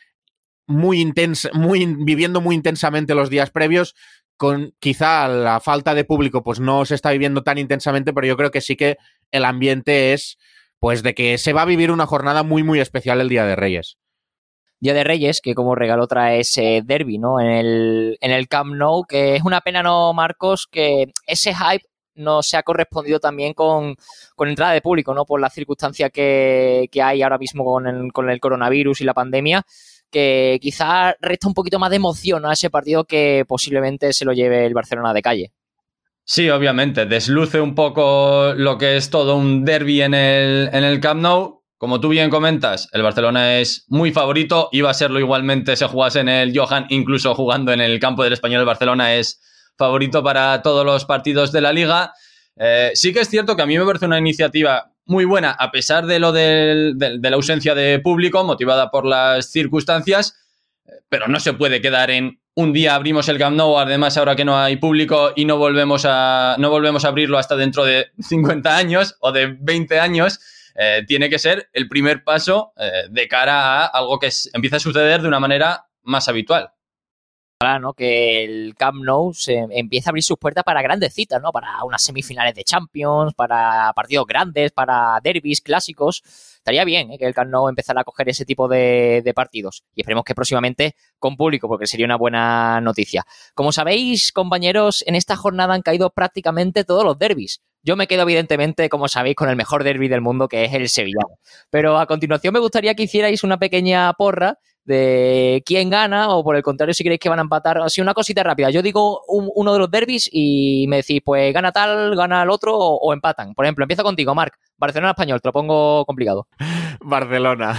muy 0.68 1.00
intensa, 1.00 1.48
muy 1.54 1.84
viviendo 1.86 2.40
muy 2.40 2.54
intensamente 2.54 3.16
los 3.16 3.30
días 3.30 3.50
previos 3.50 3.96
con 4.38 4.72
quizá 4.78 5.28
la 5.28 5.60
falta 5.60 5.94
de 5.94 6.04
público 6.04 6.42
pues 6.42 6.60
no 6.60 6.86
se 6.86 6.94
está 6.94 7.10
viviendo 7.10 7.42
tan 7.42 7.58
intensamente, 7.58 8.14
pero 8.14 8.26
yo 8.26 8.36
creo 8.36 8.50
que 8.50 8.62
sí 8.62 8.76
que 8.76 8.96
el 9.32 9.44
ambiente 9.44 10.14
es 10.14 10.38
pues 10.78 11.02
de 11.02 11.14
que 11.14 11.36
se 11.38 11.52
va 11.52 11.62
a 11.62 11.66
vivir 11.66 11.90
una 11.90 12.06
jornada 12.06 12.44
muy 12.44 12.62
muy 12.62 12.80
especial 12.80 13.20
el 13.20 13.28
Día 13.28 13.44
de 13.44 13.56
Reyes. 13.56 13.98
Día 14.80 14.94
de 14.94 15.02
Reyes, 15.02 15.40
que 15.40 15.56
como 15.56 15.74
regalo 15.74 16.06
trae 16.06 16.40
ese 16.40 16.82
derby, 16.84 17.18
¿no? 17.18 17.40
En 17.40 17.48
el, 17.48 18.18
en 18.20 18.30
el 18.30 18.46
Camp 18.46 18.74
Nou, 18.76 19.04
que 19.04 19.34
es 19.34 19.42
una 19.42 19.60
pena, 19.60 19.82
¿no, 19.82 20.14
Marcos? 20.14 20.68
Que 20.70 21.12
ese 21.26 21.52
hype 21.52 21.84
no 22.14 22.44
se 22.44 22.56
ha 22.56 22.62
correspondido 22.62 23.18
también 23.18 23.54
con, 23.54 23.96
con 24.36 24.48
entrada 24.48 24.72
de 24.72 24.80
público, 24.80 25.14
¿no? 25.14 25.24
Por 25.24 25.40
la 25.40 25.50
circunstancia 25.50 26.10
que, 26.10 26.88
que 26.92 27.02
hay 27.02 27.22
ahora 27.22 27.38
mismo 27.38 27.64
con 27.64 27.88
el, 27.88 28.12
con 28.12 28.30
el 28.30 28.38
coronavirus 28.38 29.00
y 29.00 29.04
la 29.04 29.14
pandemia 29.14 29.66
que 30.10 30.58
quizá 30.60 31.14
resta 31.20 31.48
un 31.48 31.54
poquito 31.54 31.78
más 31.78 31.90
de 31.90 31.96
emoción 31.96 32.46
a 32.46 32.52
ese 32.52 32.70
partido 32.70 33.04
que 33.04 33.44
posiblemente 33.46 34.12
se 34.12 34.24
lo 34.24 34.32
lleve 34.32 34.66
el 34.66 34.74
Barcelona 34.74 35.12
de 35.12 35.22
calle. 35.22 35.52
Sí, 36.24 36.50
obviamente, 36.50 37.06
desluce 37.06 37.60
un 37.60 37.74
poco 37.74 38.52
lo 38.54 38.76
que 38.76 38.98
es 38.98 39.08
todo 39.08 39.36
un 39.36 39.64
derby 39.64 40.02
en 40.02 40.12
el, 40.12 40.68
en 40.72 40.84
el 40.84 41.00
Camp 41.00 41.22
Nou. 41.22 41.62
Como 41.78 42.00
tú 42.00 42.08
bien 42.08 42.28
comentas, 42.28 42.88
el 42.92 43.02
Barcelona 43.02 43.58
es 43.60 43.84
muy 43.88 44.12
favorito, 44.12 44.68
iba 44.72 44.90
a 44.90 44.94
serlo 44.94 45.20
igualmente 45.20 45.76
si 45.76 45.84
jugase 45.86 46.20
en 46.20 46.28
el 46.28 46.58
Johan, 46.58 46.86
incluso 46.90 47.34
jugando 47.34 47.72
en 47.72 47.80
el 47.80 48.00
campo 48.00 48.24
del 48.24 48.32
español, 48.32 48.60
el 48.60 48.66
Barcelona 48.66 49.14
es 49.14 49.40
favorito 49.78 50.22
para 50.22 50.60
todos 50.60 50.84
los 50.84 51.04
partidos 51.04 51.52
de 51.52 51.60
la 51.60 51.72
liga. 51.72 52.12
Eh, 52.56 52.90
sí 52.94 53.12
que 53.12 53.20
es 53.20 53.28
cierto 53.28 53.54
que 53.54 53.62
a 53.62 53.66
mí 53.66 53.78
me 53.78 53.86
parece 53.86 54.06
una 54.06 54.18
iniciativa 54.18 54.92
muy 55.08 55.24
buena, 55.24 55.50
a 55.50 55.70
pesar 55.70 56.06
de 56.06 56.18
lo 56.20 56.32
de, 56.32 56.94
la 56.96 57.34
ausencia 57.34 57.74
de 57.74 57.98
público, 57.98 58.44
motivada 58.44 58.90
por 58.90 59.06
las 59.06 59.50
circunstancias, 59.50 60.38
pero 61.08 61.26
no 61.28 61.40
se 61.40 61.54
puede 61.54 61.80
quedar 61.80 62.10
en 62.10 62.40
un 62.54 62.72
día 62.72 62.96
abrimos 62.96 63.28
el 63.28 63.38
Camp 63.38 63.56
Nou, 63.56 63.78
además 63.78 64.16
ahora 64.16 64.34
que 64.34 64.44
no 64.44 64.58
hay 64.58 64.76
público 64.76 65.32
y 65.36 65.44
no 65.44 65.58
volvemos 65.58 66.04
a, 66.04 66.56
no 66.58 66.70
volvemos 66.70 67.04
a 67.04 67.08
abrirlo 67.08 67.38
hasta 67.38 67.54
dentro 67.54 67.84
de 67.84 68.08
50 68.18 68.76
años 68.76 69.16
o 69.20 69.30
de 69.30 69.56
20 69.60 70.00
años. 70.00 70.40
Eh, 70.74 71.04
tiene 71.06 71.30
que 71.30 71.38
ser 71.38 71.68
el 71.72 71.88
primer 71.88 72.24
paso 72.24 72.72
eh, 72.76 73.06
de 73.10 73.28
cara 73.28 73.84
a 73.84 73.86
algo 73.86 74.18
que 74.18 74.28
empieza 74.52 74.76
a 74.76 74.80
suceder 74.80 75.22
de 75.22 75.28
una 75.28 75.38
manera 75.38 75.86
más 76.02 76.28
habitual. 76.28 76.72
¿No? 77.80 77.92
que 77.92 78.44
el 78.44 78.76
Camp 78.76 79.02
Nou 79.02 79.34
se 79.34 79.66
empieza 79.70 80.08
a 80.08 80.12
abrir 80.12 80.22
sus 80.22 80.38
puertas 80.38 80.62
para 80.62 80.80
grandes 80.80 81.12
citas, 81.12 81.42
¿no? 81.42 81.50
Para 81.50 81.82
unas 81.82 82.00
semifinales 82.02 82.54
de 82.54 82.62
Champions, 82.62 83.34
para 83.34 83.92
partidos 83.94 84.26
grandes, 84.26 84.70
para 84.70 85.18
derbis 85.24 85.60
clásicos. 85.60 86.22
Estaría 86.58 86.84
bien 86.84 87.10
¿eh? 87.10 87.18
que 87.18 87.26
el 87.26 87.34
Camp 87.34 87.50
Nou 87.50 87.68
empezara 87.68 88.02
a 88.02 88.04
coger 88.04 88.28
ese 88.28 88.44
tipo 88.44 88.68
de, 88.68 89.22
de, 89.24 89.34
partidos. 89.34 89.82
Y 89.96 90.02
esperemos 90.02 90.24
que 90.24 90.36
próximamente 90.36 90.94
con 91.18 91.36
público, 91.36 91.66
porque 91.66 91.88
sería 91.88 92.06
una 92.06 92.16
buena 92.16 92.80
noticia. 92.80 93.24
Como 93.54 93.72
sabéis, 93.72 94.30
compañeros, 94.30 95.02
en 95.08 95.16
esta 95.16 95.34
jornada 95.34 95.74
han 95.74 95.82
caído 95.82 96.10
prácticamente 96.10 96.84
todos 96.84 97.04
los 97.04 97.18
derbis. 97.18 97.60
Yo 97.82 97.96
me 97.96 98.06
quedo, 98.06 98.22
evidentemente, 98.22 98.88
como 98.88 99.08
sabéis, 99.08 99.34
con 99.34 99.48
el 99.48 99.56
mejor 99.56 99.82
derby 99.82 100.06
del 100.06 100.20
mundo, 100.20 100.46
que 100.46 100.64
es 100.64 100.74
el 100.74 100.88
sevillano. 100.88 101.38
Pero 101.70 101.98
a 101.98 102.06
continuación 102.06 102.52
me 102.52 102.60
gustaría 102.60 102.94
que 102.94 103.04
hicierais 103.04 103.42
una 103.42 103.58
pequeña 103.58 104.12
porra 104.12 104.58
de 104.88 105.62
quién 105.66 105.90
gana 105.90 106.30
o 106.30 106.42
por 106.42 106.56
el 106.56 106.62
contrario 106.62 106.94
si 106.94 107.02
queréis 107.02 107.20
que 107.20 107.28
van 107.28 107.38
a 107.38 107.42
empatar. 107.42 107.78
Así 107.78 108.00
una 108.00 108.14
cosita 108.14 108.42
rápida. 108.42 108.70
Yo 108.70 108.80
digo 108.80 109.20
uno 109.28 109.72
de 109.74 109.78
los 109.78 109.90
derbis 109.90 110.30
y 110.32 110.86
me 110.88 110.96
decís, 110.96 111.20
pues 111.22 111.52
gana 111.52 111.72
tal, 111.72 112.16
gana 112.16 112.42
el 112.42 112.50
otro 112.50 112.74
o, 112.74 113.12
empatan. 113.12 113.54
Por 113.54 113.66
ejemplo, 113.66 113.84
empiezo 113.84 114.02
contigo, 114.02 114.34
Marc. 114.34 114.54
Barcelona 114.78 115.10
español, 115.10 115.40
te 115.42 115.48
lo 115.48 115.52
pongo 115.52 116.06
complicado. 116.06 116.48
Barcelona. 117.00 117.78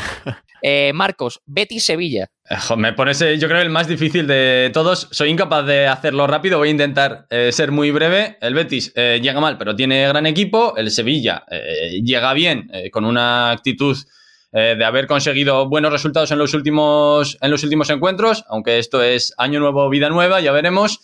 Eh, 0.61 0.91
Marcos, 0.93 1.41
Betis 1.45 1.85
Sevilla. 1.85 2.27
Me 2.77 2.93
pones, 2.93 3.19
yo 3.19 3.47
creo, 3.47 3.61
el 3.61 3.69
más 3.69 3.87
difícil 3.87 4.27
de 4.27 4.69
todos. 4.73 5.07
Soy 5.09 5.29
incapaz 5.29 5.65
de 5.65 5.87
hacerlo 5.87 6.27
rápido. 6.27 6.57
Voy 6.57 6.67
a 6.67 6.71
intentar 6.71 7.25
eh, 7.29 7.51
ser 7.51 7.71
muy 7.71 7.91
breve. 7.91 8.37
El 8.41 8.53
Betis 8.53 8.91
eh, 8.95 9.19
llega 9.23 9.39
mal, 9.39 9.57
pero 9.57 9.75
tiene 9.75 10.07
gran 10.07 10.25
equipo. 10.25 10.75
El 10.75 10.91
Sevilla 10.91 11.43
llega 12.03 12.33
bien, 12.33 12.69
con 12.91 13.05
una 13.05 13.51
actitud 13.51 13.97
eh, 14.51 14.75
de 14.77 14.85
haber 14.85 15.05
conseguido 15.05 15.69
buenos 15.69 15.91
resultados 15.91 16.31
en 16.31 16.39
los, 16.39 16.53
últimos, 16.53 17.37
en 17.41 17.51
los 17.51 17.63
últimos 17.63 17.89
encuentros, 17.89 18.45
aunque 18.47 18.79
esto 18.79 19.03
es 19.03 19.33
año 19.37 19.59
nuevo, 19.59 19.89
vida 19.89 20.09
nueva, 20.09 20.41
ya 20.41 20.51
veremos. 20.51 21.01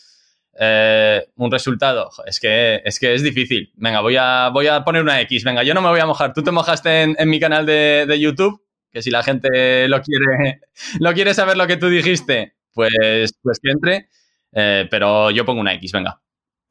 Eh, 0.58 1.27
un 1.36 1.51
resultado, 1.51 2.10
es 2.25 2.39
que, 2.39 2.81
es 2.86 2.99
que 2.99 3.13
es 3.13 3.21
difícil. 3.21 3.71
Venga, 3.75 3.99
voy 3.99 4.15
a, 4.17 4.49
voy 4.49 4.67
a 4.67 4.84
poner 4.84 5.01
una 5.01 5.19
X. 5.21 5.43
Venga, 5.43 5.63
yo 5.63 5.73
no 5.73 5.81
me 5.81 5.89
voy 5.89 5.99
a 5.99 6.05
mojar. 6.05 6.34
Tú 6.34 6.43
te 6.43 6.51
mojaste 6.51 7.03
en, 7.03 7.29
mi 7.29 7.39
canal 7.39 7.65
de, 7.65 8.17
YouTube, 8.19 8.63
que 8.91 9.01
si 9.01 9.12
la 9.12 9.21
gente 9.21 9.88
lo 9.89 10.01
quiere, 10.01 10.62
lo 10.99 11.13
quiere 11.13 11.34
saber 11.34 11.58
lo 11.58 11.67
que 11.67 11.77
tú 11.77 11.89
dijiste, 11.89 12.55
pues, 12.73 13.34
pues 13.43 13.60
que 13.62 13.71
entre. 13.71 14.10
Eh, 14.53 14.88
pero 14.89 15.29
yo 15.31 15.45
pongo 15.45 15.60
una 15.62 15.73
X, 15.73 15.91
venga. 15.91 16.21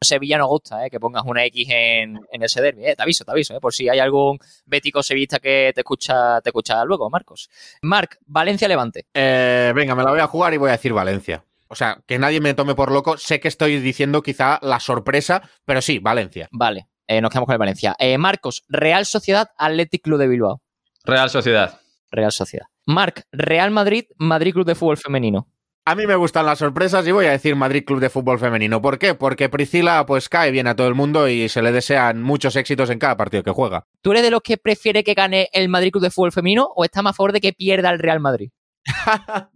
Sevilla 0.01 0.39
no 0.39 0.47
gusta, 0.47 0.85
¿eh? 0.87 0.91
que 0.91 1.01
pongas 1.01 1.25
una 1.27 1.45
X 1.47 1.67
en, 1.71 2.21
ese 2.33 2.61
derby. 2.61 2.87
Eh. 2.87 2.97
Te 2.97 3.03
aviso, 3.03 3.25
te 3.25 3.31
aviso, 3.31 3.57
¿eh? 3.57 3.61
por 3.61 3.73
si 3.73 3.89
hay 3.89 3.99
algún 3.99 4.39
bético 4.67 5.03
sevista 5.03 5.39
que 5.39 5.73
te 5.75 5.81
escucha, 5.81 6.41
te 6.41 6.51
escucha 6.51 6.85
luego, 6.85 7.11
Marcos. 7.11 7.49
Marc, 7.83 8.19
Valencia-Levante. 8.27 9.07
Eh, 9.15 9.73
venga, 9.75 9.95
me 9.95 10.05
la 10.05 10.11
voy 10.11 10.21
a 10.21 10.27
jugar 10.27 10.55
y 10.55 10.59
voy 10.59 10.69
a 10.69 10.73
decir 10.73 10.93
Valencia. 10.93 11.45
O 11.69 11.75
sea, 11.75 12.01
que 12.07 12.19
nadie 12.19 12.41
me 12.41 12.55
tome 12.55 12.75
por 12.75 12.93
loco. 12.93 13.17
Sé 13.17 13.41
que 13.41 13.49
estoy 13.49 13.81
diciendo 13.81 14.23
quizá 14.23 14.59
la 14.63 14.79
sorpresa, 14.79 15.43
pero 15.65 15.81
sí, 15.81 15.99
Valencia. 15.99 16.49
Vale, 16.53 16.89
nos 17.09 17.31
quedamos 17.31 17.47
con 17.47 17.55
el 17.55 17.59
Valencia. 17.59 17.97
Marcos, 18.19 18.65
Real 18.69 19.07
Sociedad, 19.07 19.51
Athletic 19.57 20.03
Club 20.03 20.19
de 20.19 20.29
Bilbao. 20.29 20.61
Real 21.05 21.31
Sociedad. 21.31 21.81
Real 22.11 22.31
Sociedad. 22.31 22.67
Marc, 22.87 23.27
Real 23.33 23.71
Madrid, 23.71 24.05
Madrid 24.19 24.53
Club 24.53 24.67
de 24.67 24.75
Fútbol 24.75 24.99
Femenino. 24.99 25.49
A 25.87 25.95
mí 25.95 26.07
me 26.07 26.17
gustan 26.17 26.47
las 26.47 26.61
sorpresas 26.61 27.07
y 27.07 27.13
voy 27.13 27.27
a 27.27 27.33
decir 27.33 27.57
Madrid 27.57 27.85
Club 27.85 28.01
de 28.01 28.09
Fútbol 28.09 28.39
Femenino. 28.39 28.81
¿Por 28.81 28.99
qué? 28.99 29.15
Porque 29.15 29.51
Priscila 29.51 30.07
pues 30.07 30.31
cae 30.31 30.51
bien 30.51 30.67
a 30.67 30.75
todo 30.75 30.89
el 30.89 30.95
mundo 30.95 31.29
y 31.29 31.51
se 31.51 31.61
le 31.61 31.73
desean 31.73 32.23
muchos 32.23 32.57
éxitos 32.57 32.89
en 32.89 32.99
cada 32.99 33.19
partido 33.19 33.43
que 33.43 33.51
juega. 33.51 33.85
¿Tú 34.01 34.13
eres 34.13 34.23
de 34.23 34.31
los 34.31 34.41
que 34.41 34.57
prefiere 34.57 35.05
que 35.05 35.13
gane 35.13 35.51
el 35.53 35.69
Madrid 35.69 35.93
Club 35.93 36.05
de 36.05 36.11
Fútbol 36.11 36.33
Femenino 36.33 36.71
o 36.75 36.85
está 36.85 37.03
más 37.03 37.11
a 37.11 37.17
favor 37.17 37.33
de 37.33 37.43
que 37.43 37.53
pierda 37.53 37.91
el 37.91 37.99
Real 37.99 38.19
Madrid? 38.19 38.51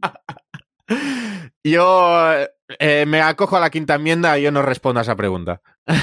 yo 1.64 2.35
eh, 2.79 3.07
me 3.07 3.23
acojo 3.23 3.57
a 3.57 3.61
la 3.61 3.71
quinta 3.71 3.95
enmienda 3.95 4.38
y 4.38 4.43
yo 4.43 4.53
no 4.53 4.61
respondo 4.61 5.01
a 5.01 5.05
esa 5.05 5.17
pregunta. 5.17 5.62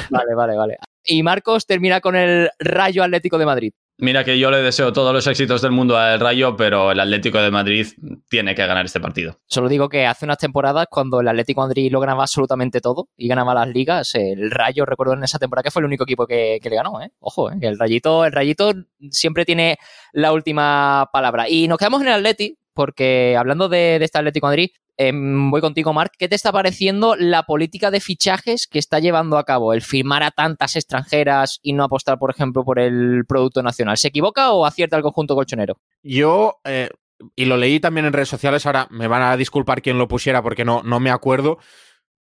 Vale, 0.10 0.34
vale, 0.36 0.58
vale. 0.58 0.78
Y 1.04 1.22
Marcos 1.22 1.68
termina 1.68 2.02
con 2.02 2.16
el 2.16 2.50
Rayo 2.58 3.04
Atlético 3.04 3.38
de 3.38 3.46
Madrid. 3.46 3.74
Mira 3.98 4.26
que 4.26 4.38
yo 4.38 4.52
le 4.52 4.62
deseo 4.62 4.92
todos 4.92 5.14
los 5.14 5.26
éxitos 5.26 5.62
del 5.62 5.72
mundo 5.72 5.98
al 5.98 6.20
Rayo, 6.20 6.58
pero 6.58 6.92
el 6.92 7.00
Atlético 7.00 7.38
de 7.42 7.50
Madrid 7.50 7.88
tiene 8.28 8.54
que 8.54 8.66
ganar 8.66 8.86
este 8.86 9.00
partido. 9.00 9.40
Solo 9.48 9.70
digo 9.70 9.88
que 9.88 10.06
hace 10.06 10.26
unas 10.26 10.38
temporadas, 10.38 10.88
cuando 10.90 11.22
el 11.22 11.28
Atlético 11.30 11.62
de 11.62 11.68
Madrid 11.70 11.92
lo 11.92 12.02
ganaba 12.02 12.24
absolutamente 12.24 12.82
todo 12.82 13.08
y 13.16 13.30
ganaba 13.30 13.54
las 13.54 13.70
ligas, 13.70 14.14
el 14.16 14.52
Rayo, 14.52 14.86
recuerdo 14.86 15.14
en 15.14 15.24
esa 15.24 15.40
temporada 15.40 15.64
que 15.64 15.72
fue 15.72 15.80
el 15.80 15.86
único 15.86 16.04
equipo 16.04 16.28
que, 16.28 16.60
le 16.62 16.76
ganó, 16.76 17.02
¿eh? 17.02 17.12
Ojo, 17.20 17.50
¿eh? 17.50 17.58
el 17.62 17.80
Rayito, 17.80 18.26
el 18.26 18.34
Rayito 18.34 18.74
siempre 19.12 19.46
tiene 19.46 19.78
la 20.12 20.34
última 20.34 21.10
palabra. 21.14 21.48
Y 21.48 21.70
nos 21.70 21.78
quedamos 21.78 22.02
en 22.02 22.08
el 22.08 22.16
Atlético, 22.16 22.60
porque 22.74 23.38
hablando 23.38 23.70
de, 23.70 23.98
de 23.98 24.04
este 24.04 24.18
Atlético 24.18 24.48
de 24.48 24.52
Madrid, 24.52 24.70
Em, 24.98 25.52
voy 25.52 25.60
contigo, 25.62 25.92
Marc. 25.94 26.14
¿Qué 26.18 26.30
te 26.30 26.36
está 26.36 26.52
pareciendo 26.52 27.16
la 27.16 27.44
política 27.44 27.92
de 27.92 28.00
fichajes 28.00 28.68
que 28.68 28.80
está 28.80 29.00
llevando 29.00 29.38
a 29.38 29.44
cabo 29.44 29.74
el 29.74 29.82
firmar 29.82 30.24
a 30.24 30.32
tantas 30.32 30.76
extranjeras 30.76 31.60
y 31.62 31.74
no 31.74 31.84
apostar, 31.84 32.18
por 32.18 32.32
ejemplo, 32.32 32.64
por 32.64 32.80
el 32.80 33.26
producto 33.28 33.62
nacional? 33.62 33.98
¿Se 33.98 34.08
equivoca 34.08 34.52
o 34.52 34.66
acierta 34.66 34.96
el 34.96 35.04
conjunto 35.04 35.36
colchonero? 35.36 35.80
Yo, 36.02 36.60
eh, 36.64 36.90
y 37.36 37.46
lo 37.46 37.58
leí 37.58 37.80
también 37.80 38.06
en 38.06 38.14
redes 38.14 38.30
sociales, 38.30 38.66
ahora 38.66 38.88
me 38.90 39.08
van 39.08 39.24
a 39.24 39.36
disculpar 39.36 39.82
quien 39.82 39.98
lo 39.98 40.08
pusiera 40.08 40.42
porque 40.42 40.64
no, 40.64 40.82
no 40.84 41.02
me 41.02 41.12
acuerdo, 41.12 41.58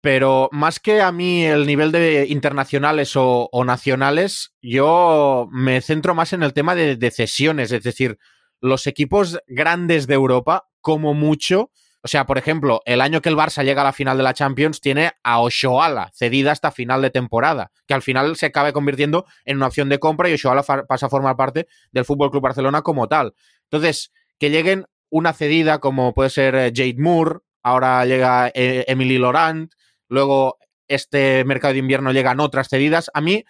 pero 0.00 0.48
más 0.52 0.80
que 0.80 1.00
a 1.00 1.12
mí 1.12 1.44
el 1.44 1.66
nivel 1.66 1.92
de 1.92 2.26
internacionales 2.28 3.12
o, 3.14 3.48
nacionales, 3.64 4.54
yo 4.60 5.48
me 5.52 5.80
centro 5.80 6.14
más 6.14 6.32
en 6.32 6.42
el 6.42 6.52
tema 6.52 6.74
de, 6.74 6.96
de 6.96 7.10
cesiones, 7.10 7.70
es 7.70 7.82
decir, 7.82 8.18
los 8.60 8.86
equipos 8.86 9.38
grandes 9.46 10.06
de 10.06 10.14
Europa, 10.14 10.68
como 10.80 11.14
mucho, 11.14 11.70
o 12.02 12.08
sea, 12.08 12.26
por 12.26 12.38
ejemplo, 12.38 12.82
el 12.84 13.00
año 13.00 13.20
que 13.20 13.28
el 13.28 13.36
Barça 13.36 13.64
llega 13.64 13.82
a 13.82 13.84
la 13.84 13.92
final 13.92 14.16
de 14.16 14.22
la 14.22 14.34
Champions 14.34 14.80
tiene 14.80 15.12
a 15.24 15.40
Oshoala 15.40 16.12
cedida 16.14 16.52
hasta 16.52 16.70
final 16.70 17.02
de 17.02 17.10
temporada, 17.10 17.72
que 17.86 17.94
al 17.94 18.02
final 18.02 18.36
se 18.36 18.46
acabe 18.46 18.72
convirtiendo 18.72 19.26
en 19.44 19.56
una 19.56 19.66
opción 19.66 19.88
de 19.88 19.98
compra 19.98 20.28
y 20.28 20.34
Oshoala 20.34 20.62
pasa 20.62 21.06
a 21.06 21.08
formar 21.08 21.36
parte 21.36 21.66
del 21.90 22.04
Fútbol 22.04 22.30
Club 22.30 22.42
Barcelona 22.42 22.82
como 22.82 23.08
tal. 23.08 23.34
Entonces, 23.64 24.12
que 24.38 24.50
lleguen 24.50 24.86
una 25.10 25.32
cedida 25.32 25.78
como 25.78 26.14
puede 26.14 26.30
ser 26.30 26.54
eh, 26.54 26.72
Jade 26.74 26.96
Moore, 26.98 27.40
ahora 27.62 28.04
llega 28.04 28.52
eh, 28.54 28.84
Emily 28.86 29.18
Laurent, 29.18 29.72
luego 30.08 30.58
este 30.88 31.44
mercado 31.44 31.72
de 31.72 31.80
invierno 31.80 32.12
llegan 32.12 32.40
otras 32.40 32.68
cedidas. 32.68 33.10
A 33.14 33.20
mí 33.20 33.44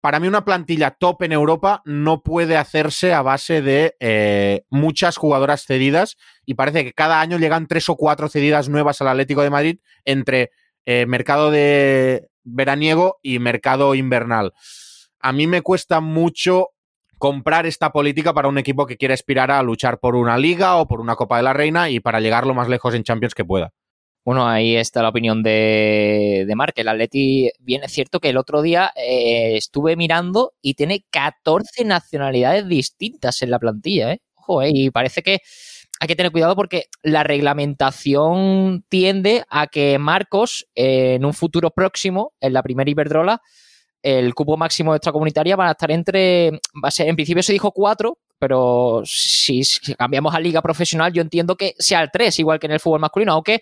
para 0.00 0.18
mí 0.18 0.28
una 0.28 0.44
plantilla 0.44 0.92
top 0.92 1.22
en 1.22 1.32
Europa 1.32 1.82
no 1.84 2.22
puede 2.22 2.56
hacerse 2.56 3.12
a 3.12 3.22
base 3.22 3.60
de 3.62 3.96
eh, 4.00 4.62
muchas 4.70 5.16
jugadoras 5.16 5.64
cedidas 5.66 6.16
y 6.46 6.54
parece 6.54 6.84
que 6.84 6.92
cada 6.92 7.20
año 7.20 7.38
llegan 7.38 7.66
tres 7.66 7.88
o 7.88 7.96
cuatro 7.96 8.28
cedidas 8.28 8.68
nuevas 8.68 9.00
al 9.00 9.08
Atlético 9.08 9.42
de 9.42 9.50
Madrid 9.50 9.78
entre 10.04 10.50
eh, 10.86 11.06
mercado 11.06 11.50
de 11.50 12.28
veraniego 12.44 13.18
y 13.22 13.38
mercado 13.38 13.94
invernal. 13.94 14.52
A 15.20 15.32
mí 15.32 15.46
me 15.46 15.60
cuesta 15.60 16.00
mucho 16.00 16.68
comprar 17.18 17.66
esta 17.66 17.92
política 17.92 18.32
para 18.32 18.48
un 18.48 18.56
equipo 18.56 18.86
que 18.86 18.96
quiere 18.96 19.12
aspirar 19.12 19.50
a 19.50 19.62
luchar 19.62 20.00
por 20.00 20.16
una 20.16 20.38
liga 20.38 20.76
o 20.76 20.88
por 20.88 21.00
una 21.02 21.16
Copa 21.16 21.36
de 21.36 21.42
la 21.42 21.52
Reina 21.52 21.90
y 21.90 22.00
para 22.00 22.20
llegar 22.20 22.46
lo 22.46 22.54
más 22.54 22.68
lejos 22.68 22.94
en 22.94 23.04
Champions 23.04 23.34
que 23.34 23.44
pueda. 23.44 23.74
Bueno, 24.24 24.46
ahí 24.46 24.76
está 24.76 25.02
la 25.02 25.08
opinión 25.08 25.42
de, 25.42 26.44
de 26.46 26.54
Mark. 26.54 26.74
El 26.76 26.88
Atleti, 26.88 27.50
bien 27.58 27.82
es 27.84 27.92
cierto 27.92 28.20
que 28.20 28.28
el 28.28 28.36
otro 28.36 28.60
día 28.60 28.92
eh, 28.94 29.56
estuve 29.56 29.96
mirando 29.96 30.52
y 30.60 30.74
tiene 30.74 31.04
14 31.10 31.84
nacionalidades 31.84 32.68
distintas 32.68 33.40
en 33.42 33.50
la 33.50 33.58
plantilla, 33.58 34.12
¿eh? 34.12 34.20
Ojo, 34.34 34.62
¿eh? 34.62 34.70
y 34.72 34.90
parece 34.90 35.22
que 35.22 35.38
hay 36.00 36.08
que 36.08 36.16
tener 36.16 36.32
cuidado 36.32 36.56
porque 36.56 36.86
la 37.02 37.22
reglamentación 37.24 38.84
tiende 38.88 39.44
a 39.50 39.66
que 39.66 39.98
Marcos, 39.98 40.66
en 40.74 41.24
un 41.24 41.34
futuro 41.34 41.70
próximo, 41.70 42.32
en 42.40 42.54
la 42.54 42.62
primera 42.62 42.90
Iberdrola, 42.90 43.42
el 44.02 44.34
cupo 44.34 44.56
máximo 44.56 44.92
de 44.92 44.96
extracomunitaria 44.96 45.56
va 45.56 45.68
a 45.68 45.72
estar 45.72 45.90
entre, 45.90 46.52
va 46.82 46.88
a 46.88 46.90
ser, 46.90 47.08
en 47.08 47.16
principio 47.16 47.42
se 47.42 47.52
dijo 47.52 47.70
cuatro, 47.72 48.18
pero 48.38 49.02
si, 49.04 49.62
si, 49.62 49.94
cambiamos 49.94 50.34
a 50.34 50.40
liga 50.40 50.62
profesional, 50.62 51.12
yo 51.12 51.20
entiendo 51.20 51.56
que 51.56 51.74
sea 51.78 52.00
el 52.00 52.10
tres, 52.10 52.38
igual 52.38 52.58
que 52.58 52.66
en 52.66 52.72
el 52.72 52.80
fútbol 52.80 53.00
masculino, 53.00 53.32
aunque 53.32 53.60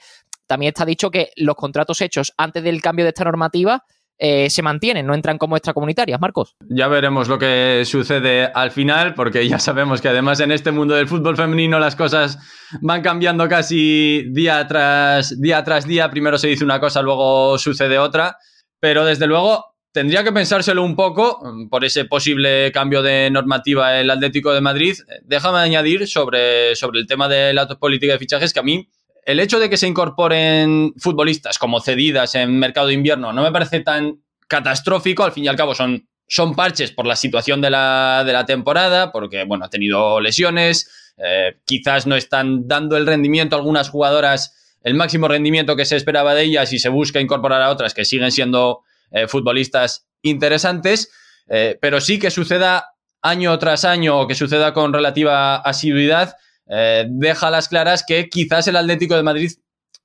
también 0.48 0.70
está 0.70 0.84
dicho 0.84 1.10
que 1.10 1.30
los 1.36 1.54
contratos 1.54 2.00
hechos 2.00 2.32
antes 2.36 2.64
del 2.64 2.82
cambio 2.82 3.04
de 3.04 3.10
esta 3.10 3.24
normativa 3.24 3.84
eh, 4.20 4.50
se 4.50 4.62
mantienen, 4.62 5.06
no 5.06 5.14
entran 5.14 5.38
como 5.38 5.56
extracomunitarias, 5.56 6.20
Marcos. 6.20 6.56
Ya 6.68 6.88
veremos 6.88 7.28
lo 7.28 7.38
que 7.38 7.84
sucede 7.84 8.50
al 8.52 8.72
final, 8.72 9.14
porque 9.14 9.46
ya 9.48 9.60
sabemos 9.60 10.00
que 10.00 10.08
además 10.08 10.40
en 10.40 10.50
este 10.50 10.72
mundo 10.72 10.96
del 10.96 11.06
fútbol 11.06 11.36
femenino 11.36 11.78
las 11.78 11.94
cosas 11.94 12.36
van 12.80 13.02
cambiando 13.02 13.48
casi 13.48 14.24
día 14.30 14.66
tras 14.66 15.40
día 15.40 15.62
tras 15.62 15.86
día. 15.86 16.10
Primero 16.10 16.36
se 16.36 16.48
dice 16.48 16.64
una 16.64 16.80
cosa, 16.80 17.00
luego 17.00 17.58
sucede 17.58 18.00
otra, 18.00 18.38
pero 18.80 19.04
desde 19.04 19.28
luego 19.28 19.76
tendría 19.92 20.24
que 20.24 20.32
pensárselo 20.32 20.82
un 20.82 20.96
poco 20.96 21.40
por 21.70 21.84
ese 21.84 22.04
posible 22.04 22.72
cambio 22.72 23.02
de 23.02 23.30
normativa 23.30 24.00
el 24.00 24.10
Atlético 24.10 24.52
de 24.52 24.60
Madrid. 24.60 24.96
Déjame 25.22 25.58
añadir 25.58 26.08
sobre, 26.08 26.74
sobre 26.74 26.98
el 26.98 27.06
tema 27.06 27.28
de 27.28 27.54
la 27.54 27.68
política 27.68 28.14
de 28.14 28.18
fichajes 28.18 28.52
que 28.52 28.60
a 28.60 28.64
mí 28.64 28.88
el 29.28 29.40
hecho 29.40 29.60
de 29.60 29.68
que 29.68 29.76
se 29.76 29.86
incorporen 29.86 30.94
futbolistas 30.96 31.58
como 31.58 31.82
cedidas 31.82 32.34
en 32.34 32.58
mercado 32.58 32.86
de 32.86 32.94
invierno 32.94 33.30
no 33.30 33.42
me 33.42 33.52
parece 33.52 33.80
tan 33.80 34.22
catastrófico. 34.46 35.22
Al 35.22 35.32
fin 35.32 35.44
y 35.44 35.48
al 35.48 35.56
cabo 35.56 35.74
son, 35.74 36.08
son 36.26 36.54
parches 36.54 36.92
por 36.92 37.04
la 37.04 37.14
situación 37.14 37.60
de 37.60 37.68
la, 37.68 38.44
temporada, 38.46 39.12
porque 39.12 39.44
bueno, 39.44 39.66
ha 39.66 39.68
tenido 39.68 40.18
lesiones, 40.18 41.12
eh, 41.18 41.58
quizás 41.66 42.06
no 42.06 42.16
están 42.16 42.66
dando 42.66 42.96
el 42.96 43.06
rendimiento 43.06 43.54
a 43.54 43.58
algunas 43.58 43.90
jugadoras, 43.90 44.78
el 44.82 44.94
máximo 44.94 45.28
rendimiento 45.28 45.76
que 45.76 45.84
se 45.84 45.96
esperaba 45.96 46.32
de 46.32 46.44
ellas 46.44 46.72
y 46.72 46.78
se 46.78 46.88
busca 46.88 47.20
incorporar 47.20 47.60
a 47.60 47.68
otras 47.68 47.92
que 47.92 48.06
siguen 48.06 48.32
siendo 48.32 48.80
eh, 49.10 49.28
futbolistas 49.28 50.08
interesantes, 50.22 51.12
eh, 51.48 51.76
pero 51.82 52.00
sí 52.00 52.18
que 52.18 52.30
suceda 52.30 52.94
año 53.20 53.58
tras 53.58 53.84
año 53.84 54.20
o 54.20 54.26
que 54.26 54.34
suceda 54.34 54.72
con 54.72 54.94
relativa 54.94 55.56
asiduidad 55.56 56.34
eh, 56.68 57.06
deja 57.08 57.50
las 57.50 57.68
claras 57.68 58.04
que 58.06 58.28
quizás 58.28 58.68
el 58.68 58.76
Atlético 58.76 59.16
de 59.16 59.22
Madrid 59.22 59.52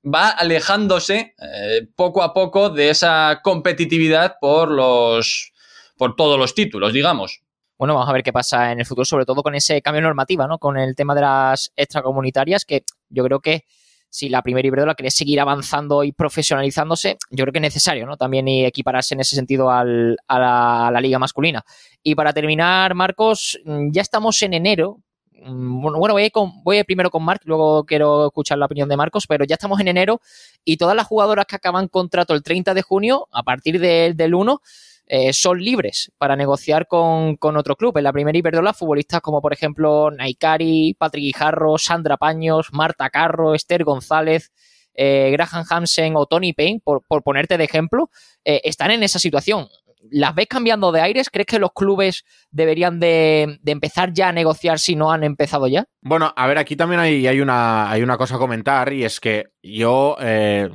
va 0.04 0.28
alejándose 0.30 1.34
eh, 1.38 1.86
poco 1.96 2.22
a 2.22 2.34
poco 2.34 2.70
de 2.70 2.90
esa 2.90 3.40
competitividad 3.42 4.36
por 4.40 4.70
los 4.70 5.52
por 5.96 6.16
todos 6.16 6.38
los 6.38 6.54
títulos, 6.54 6.92
digamos. 6.92 7.40
Bueno, 7.78 7.94
vamos 7.94 8.08
a 8.08 8.12
ver 8.12 8.22
qué 8.22 8.32
pasa 8.32 8.72
en 8.72 8.80
el 8.80 8.86
futuro, 8.86 9.04
sobre 9.04 9.24
todo 9.24 9.42
con 9.42 9.54
ese 9.54 9.82
cambio 9.82 10.00
de 10.00 10.08
normativa, 10.08 10.46
¿no? 10.46 10.58
Con 10.58 10.76
el 10.76 10.94
tema 10.94 11.14
de 11.14 11.20
las 11.20 11.72
extracomunitarias, 11.76 12.64
que 12.64 12.84
yo 13.08 13.24
creo 13.24 13.40
que 13.40 13.64
si 14.08 14.28
la 14.28 14.42
primera 14.42 14.66
Iberdrola 14.66 14.94
quiere 14.94 15.10
seguir 15.10 15.40
avanzando 15.40 16.04
y 16.04 16.12
profesionalizándose, 16.12 17.16
yo 17.30 17.44
creo 17.44 17.52
que 17.52 17.58
es 17.58 17.62
necesario, 17.62 18.06
¿no? 18.06 18.16
También 18.16 18.46
equipararse 18.46 19.14
en 19.14 19.20
ese 19.20 19.34
sentido 19.34 19.70
a, 19.70 19.84
la, 19.84 20.86
a 20.86 20.90
la 20.92 21.00
liga 21.00 21.18
masculina. 21.18 21.64
Y 22.00 22.14
para 22.14 22.32
terminar, 22.32 22.94
Marcos, 22.94 23.58
ya 23.64 24.02
estamos 24.02 24.40
en 24.42 24.54
enero, 24.54 25.00
bueno, 25.42 25.98
voy, 25.98 26.30
con, 26.30 26.62
voy 26.62 26.82
primero 26.84 27.10
con 27.10 27.24
Marc, 27.24 27.42
luego 27.44 27.84
quiero 27.84 28.26
escuchar 28.26 28.58
la 28.58 28.66
opinión 28.66 28.88
de 28.88 28.96
Marcos, 28.96 29.26
pero 29.26 29.44
ya 29.44 29.54
estamos 29.54 29.80
en 29.80 29.88
enero 29.88 30.20
y 30.64 30.76
todas 30.76 30.96
las 30.96 31.06
jugadoras 31.06 31.46
que 31.46 31.56
acaban 31.56 31.88
contrato 31.88 32.34
el 32.34 32.42
30 32.42 32.74
de 32.74 32.82
junio, 32.82 33.28
a 33.32 33.42
partir 33.42 33.78
del 33.80 34.34
1, 34.34 34.60
eh, 35.06 35.34
son 35.34 35.60
libres 35.60 36.12
para 36.16 36.34
negociar 36.34 36.86
con, 36.86 37.36
otro 37.42 37.76
club. 37.76 37.96
En 37.98 38.04
la 38.04 38.12
primera 38.12 38.38
Iberdrola, 38.38 38.72
futbolistas 38.72 39.20
como 39.20 39.42
por 39.42 39.52
ejemplo 39.52 40.10
Naikari, 40.10 40.94
Patrick 40.94 41.24
Guijarro, 41.24 41.76
Sandra 41.78 42.16
Paños, 42.16 42.68
Marta 42.72 43.10
Carro, 43.10 43.54
Esther 43.54 43.84
González, 43.84 44.50
eh, 44.94 45.30
Graham 45.32 45.64
Hansen 45.68 46.16
o 46.16 46.26
Tony 46.26 46.52
Payne, 46.52 46.80
por, 46.82 47.02
ponerte 47.22 47.58
de 47.58 47.64
ejemplo, 47.64 48.10
eh, 48.44 48.62
están 48.64 48.92
en 48.92 49.02
esa 49.02 49.18
situación. 49.18 49.68
¿Las 50.10 50.34
ves 50.34 50.46
cambiando 50.48 50.92
de 50.92 51.00
aires? 51.00 51.30
¿Crees 51.30 51.46
que 51.46 51.58
los 51.58 51.72
clubes 51.72 52.24
deberían 52.50 53.00
de, 53.00 53.58
empezar 53.64 54.12
ya 54.12 54.28
a 54.28 54.32
negociar 54.32 54.78
si 54.78 54.96
no 54.96 55.10
han 55.12 55.24
empezado 55.24 55.66
ya? 55.66 55.84
Bueno, 56.02 56.32
a 56.36 56.46
ver, 56.46 56.58
aquí 56.58 56.76
también 56.76 57.00
hay, 57.00 57.40
una, 57.40 57.90
hay 57.90 58.02
una 58.02 58.16
cosa 58.16 58.36
a 58.36 58.38
comentar 58.38 58.92
y 58.92 59.04
es 59.04 59.20
que 59.20 59.46
yo 59.62 60.16
eh, 60.20 60.70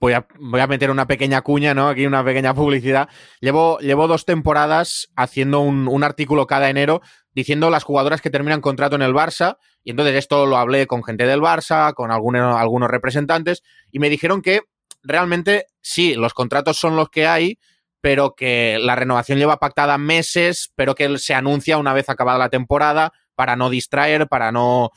voy, 0.00 0.14
a, 0.14 0.26
voy 0.38 0.60
a 0.60 0.66
meter 0.66 0.90
una 0.90 1.06
pequeña 1.06 1.42
cuña, 1.42 1.74
¿no? 1.74 1.88
Aquí 1.88 2.06
una 2.06 2.24
pequeña 2.24 2.54
publicidad. 2.54 3.08
Llevo, 3.40 3.78
llevo 3.78 4.08
dos 4.08 4.24
temporadas 4.24 5.08
haciendo 5.16 5.60
un, 5.60 5.88
un 5.88 6.04
artículo 6.04 6.46
cada 6.46 6.70
enero 6.70 7.02
diciendo 7.34 7.70
las 7.70 7.84
jugadoras 7.84 8.20
que 8.20 8.30
terminan 8.30 8.60
contrato 8.60 8.96
en 8.96 9.02
el 9.02 9.14
Barça 9.14 9.56
y 9.84 9.90
entonces 9.90 10.16
esto 10.16 10.46
lo 10.46 10.56
hablé 10.58 10.86
con 10.86 11.02
gente 11.02 11.26
del 11.26 11.40
Barça, 11.40 11.94
con 11.94 12.10
algunos, 12.10 12.56
algunos 12.56 12.90
representantes 12.90 13.62
y 13.90 13.98
me 13.98 14.10
dijeron 14.10 14.42
que 14.42 14.62
realmente 15.02 15.66
sí, 15.80 16.14
los 16.14 16.34
contratos 16.34 16.76
son 16.76 16.96
los 16.96 17.08
que 17.08 17.26
hay, 17.26 17.58
pero 18.02 18.34
que 18.34 18.76
la 18.78 18.96
renovación 18.96 19.38
lleva 19.38 19.58
pactada 19.58 19.96
meses, 19.96 20.70
pero 20.74 20.94
que 20.94 21.16
se 21.18 21.32
anuncia 21.32 21.78
una 21.78 21.94
vez 21.94 22.10
acabada 22.10 22.38
la 22.38 22.50
temporada 22.50 23.12
para 23.34 23.56
no 23.56 23.70
distraer, 23.70 24.28
para 24.28 24.52
no 24.52 24.90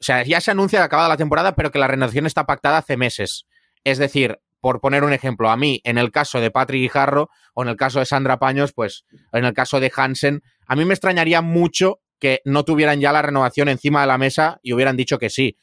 o 0.00 0.04
sea, 0.04 0.22
ya 0.22 0.40
se 0.40 0.52
anuncia 0.52 0.82
acabada 0.82 1.08
la 1.08 1.16
temporada, 1.16 1.56
pero 1.56 1.70
que 1.70 1.78
la 1.78 1.88
renovación 1.88 2.26
está 2.26 2.46
pactada 2.46 2.78
hace 2.78 2.96
meses. 2.96 3.46
Es 3.82 3.98
decir, 3.98 4.38
por 4.60 4.80
poner 4.80 5.02
un 5.02 5.12
ejemplo, 5.12 5.50
a 5.50 5.56
mí, 5.56 5.80
en 5.84 5.98
el 5.98 6.12
caso 6.12 6.40
de 6.40 6.50
Patrick 6.50 6.82
Guijarro, 6.82 7.30
o 7.54 7.62
en 7.62 7.68
el 7.68 7.76
caso 7.76 7.98
de 7.98 8.06
Sandra 8.06 8.38
Paños, 8.38 8.72
pues 8.72 9.04
en 9.32 9.44
el 9.44 9.54
caso 9.54 9.80
de 9.80 9.90
Hansen, 9.94 10.42
a 10.66 10.76
mí 10.76 10.84
me 10.84 10.94
extrañaría 10.94 11.42
mucho 11.42 12.00
que 12.20 12.40
no 12.44 12.64
tuvieran 12.64 13.00
ya 13.00 13.12
la 13.12 13.22
renovación 13.22 13.68
encima 13.68 14.00
de 14.02 14.06
la 14.06 14.18
mesa 14.18 14.58
y 14.62 14.72
hubieran 14.72 14.96
dicho 14.96 15.18
que 15.18 15.30
sí. 15.30 15.56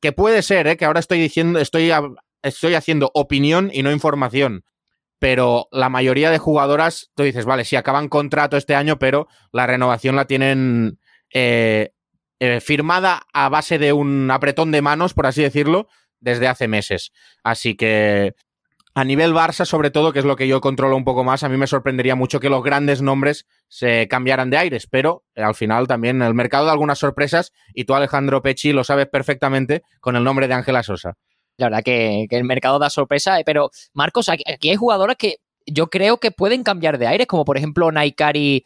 Que 0.00 0.12
puede 0.12 0.42
ser, 0.42 0.66
¿eh? 0.66 0.76
que 0.76 0.84
ahora 0.84 1.00
estoy 1.00 1.18
diciendo, 1.18 1.58
estoy, 1.58 1.90
estoy 2.42 2.74
haciendo 2.74 3.10
opinión 3.14 3.70
y 3.72 3.82
no 3.82 3.92
información. 3.92 4.64
Pero 5.24 5.68
la 5.72 5.88
mayoría 5.88 6.30
de 6.30 6.36
jugadoras, 6.36 7.10
tú 7.14 7.22
dices, 7.22 7.46
vale, 7.46 7.64
sí, 7.64 7.76
acaban 7.76 8.10
contrato 8.10 8.58
este 8.58 8.74
año, 8.74 8.98
pero 8.98 9.26
la 9.52 9.66
renovación 9.66 10.16
la 10.16 10.26
tienen 10.26 10.98
eh, 11.32 11.94
eh, 12.40 12.60
firmada 12.60 13.22
a 13.32 13.48
base 13.48 13.78
de 13.78 13.94
un 13.94 14.30
apretón 14.30 14.70
de 14.70 14.82
manos, 14.82 15.14
por 15.14 15.24
así 15.24 15.40
decirlo, 15.40 15.88
desde 16.20 16.46
hace 16.46 16.68
meses. 16.68 17.10
Así 17.42 17.74
que 17.74 18.34
a 18.94 19.02
nivel 19.02 19.32
Barça, 19.32 19.64
sobre 19.64 19.90
todo, 19.90 20.12
que 20.12 20.18
es 20.18 20.26
lo 20.26 20.36
que 20.36 20.46
yo 20.46 20.60
controlo 20.60 20.94
un 20.94 21.04
poco 21.04 21.24
más, 21.24 21.42
a 21.42 21.48
mí 21.48 21.56
me 21.56 21.66
sorprendería 21.66 22.16
mucho 22.16 22.38
que 22.38 22.50
los 22.50 22.62
grandes 22.62 23.00
nombres 23.00 23.46
se 23.68 24.06
cambiaran 24.08 24.50
de 24.50 24.58
aires, 24.58 24.86
pero 24.86 25.24
eh, 25.34 25.42
al 25.42 25.54
final 25.54 25.86
también 25.86 26.20
el 26.20 26.34
mercado 26.34 26.66
da 26.66 26.72
algunas 26.72 26.98
sorpresas 26.98 27.54
y 27.72 27.84
tú, 27.86 27.94
Alejandro 27.94 28.42
Pechi, 28.42 28.74
lo 28.74 28.84
sabes 28.84 29.06
perfectamente 29.06 29.84
con 30.00 30.16
el 30.16 30.24
nombre 30.24 30.48
de 30.48 30.54
Ángela 30.54 30.82
Sosa. 30.82 31.16
La 31.56 31.66
verdad 31.66 31.82
que, 31.84 32.26
el 32.28 32.44
mercado 32.44 32.78
da 32.78 32.90
sorpresa, 32.90 33.38
eh, 33.38 33.44
pero 33.44 33.70
Marcos, 33.92 34.28
aquí, 34.28 34.44
hay 34.68 34.76
jugadoras 34.76 35.16
que 35.16 35.36
yo 35.66 35.88
creo 35.88 36.18
que 36.18 36.30
pueden 36.30 36.62
cambiar 36.62 36.98
de 36.98 37.06
aires, 37.06 37.26
como 37.26 37.44
por 37.44 37.56
ejemplo 37.56 37.90
Naikari 37.90 38.64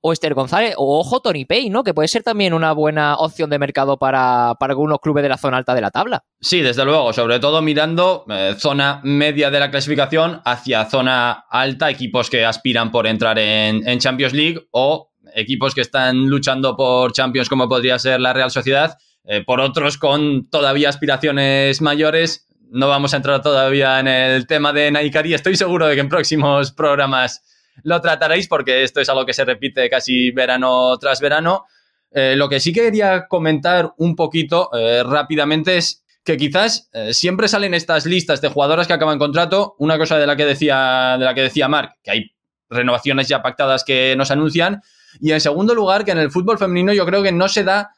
o 0.00 0.12
Esther 0.12 0.34
González, 0.34 0.74
o 0.76 1.00
ojo 1.00 1.20
Tony 1.20 1.44
Pay, 1.44 1.70
¿no? 1.70 1.82
Que 1.82 1.92
puede 1.92 2.08
ser 2.08 2.22
también 2.22 2.54
una 2.54 2.72
buena 2.72 3.16
opción 3.16 3.50
de 3.50 3.58
mercado 3.58 3.98
para, 3.98 4.50
algunos 4.50 5.00
clubes 5.00 5.22
de 5.22 5.28
la 5.28 5.38
zona 5.38 5.56
alta 5.56 5.74
de 5.74 5.80
la 5.80 5.90
tabla. 5.90 6.24
Sí, 6.40 6.60
desde 6.60 6.84
luego, 6.84 7.12
sobre 7.12 7.40
todo 7.40 7.60
mirando 7.62 8.24
eh, 8.30 8.54
zona 8.56 9.00
media 9.02 9.50
de 9.50 9.58
la 9.58 9.70
clasificación 9.70 10.40
hacia 10.44 10.88
zona 10.88 11.44
alta, 11.50 11.90
equipos 11.90 12.30
que 12.30 12.44
aspiran 12.44 12.92
por 12.92 13.06
entrar 13.06 13.38
en, 13.38 13.98
Champions 13.98 14.32
League 14.32 14.68
o 14.70 15.10
equipos 15.34 15.74
que 15.74 15.80
están 15.80 16.26
luchando 16.26 16.76
por 16.76 17.12
Champions 17.12 17.48
como 17.48 17.68
podría 17.68 17.98
ser 17.98 18.20
la 18.20 18.32
Real 18.32 18.50
Sociedad, 18.50 18.96
eh, 19.24 19.42
por 19.44 19.60
otros 19.60 19.98
con 19.98 20.48
todavía 20.48 20.88
aspiraciones 20.88 21.80
mayores. 21.80 22.46
No 22.70 22.88
vamos 22.88 23.14
a 23.14 23.18
entrar 23.18 23.42
todavía 23.42 24.00
en 24.00 24.08
el 24.08 24.46
tema 24.46 24.72
de 24.72 24.90
Naikari. 24.90 25.34
Estoy 25.34 25.56
seguro 25.56 25.86
de 25.86 25.94
que 25.94 26.00
en 26.00 26.08
próximos 26.08 26.72
programas 26.72 27.42
lo 27.82 28.00
trataréis 28.00 28.48
porque 28.48 28.82
esto 28.82 29.00
es 29.00 29.08
algo 29.08 29.24
que 29.24 29.32
se 29.32 29.44
repite 29.44 29.88
casi 29.88 30.30
verano 30.30 30.96
tras 30.98 31.20
verano. 31.20 31.66
Eh, 32.10 32.34
lo 32.36 32.48
que 32.48 32.60
sí 32.60 32.72
quería 32.72 33.26
comentar 33.26 33.92
un 33.98 34.16
poquito 34.16 34.70
eh, 34.74 35.02
rápidamente 35.04 35.76
es 35.76 36.04
que 36.24 36.36
quizás 36.36 36.90
siempre 37.12 37.48
salen 37.48 37.72
estas 37.72 38.04
listas 38.04 38.42
de 38.42 38.48
jugadoras 38.48 38.86
que 38.86 38.92
acaban 38.92 39.18
contrato. 39.18 39.76
Una 39.78 39.96
cosa 39.96 40.18
de 40.18 40.26
la 40.26 40.36
que 40.36 40.44
decía, 40.44 41.16
de 41.18 41.24
la 41.24 41.32
que 41.32 41.40
decía 41.40 41.68
Mark, 41.68 41.94
que 42.02 42.10
hay 42.10 42.32
renovaciones 42.68 43.28
ya 43.28 43.42
pactadas 43.42 43.84
que 43.84 44.14
nos 44.16 44.30
anuncian. 44.30 44.82
Y 45.20 45.32
en 45.32 45.40
segundo 45.40 45.74
lugar, 45.74 46.04
que 46.04 46.10
en 46.12 46.18
el 46.18 46.30
fútbol 46.30 46.58
femenino 46.58 46.92
yo 46.92 47.06
creo 47.06 47.22
que 47.22 47.32
no 47.32 47.48
se 47.48 47.64
da 47.64 47.90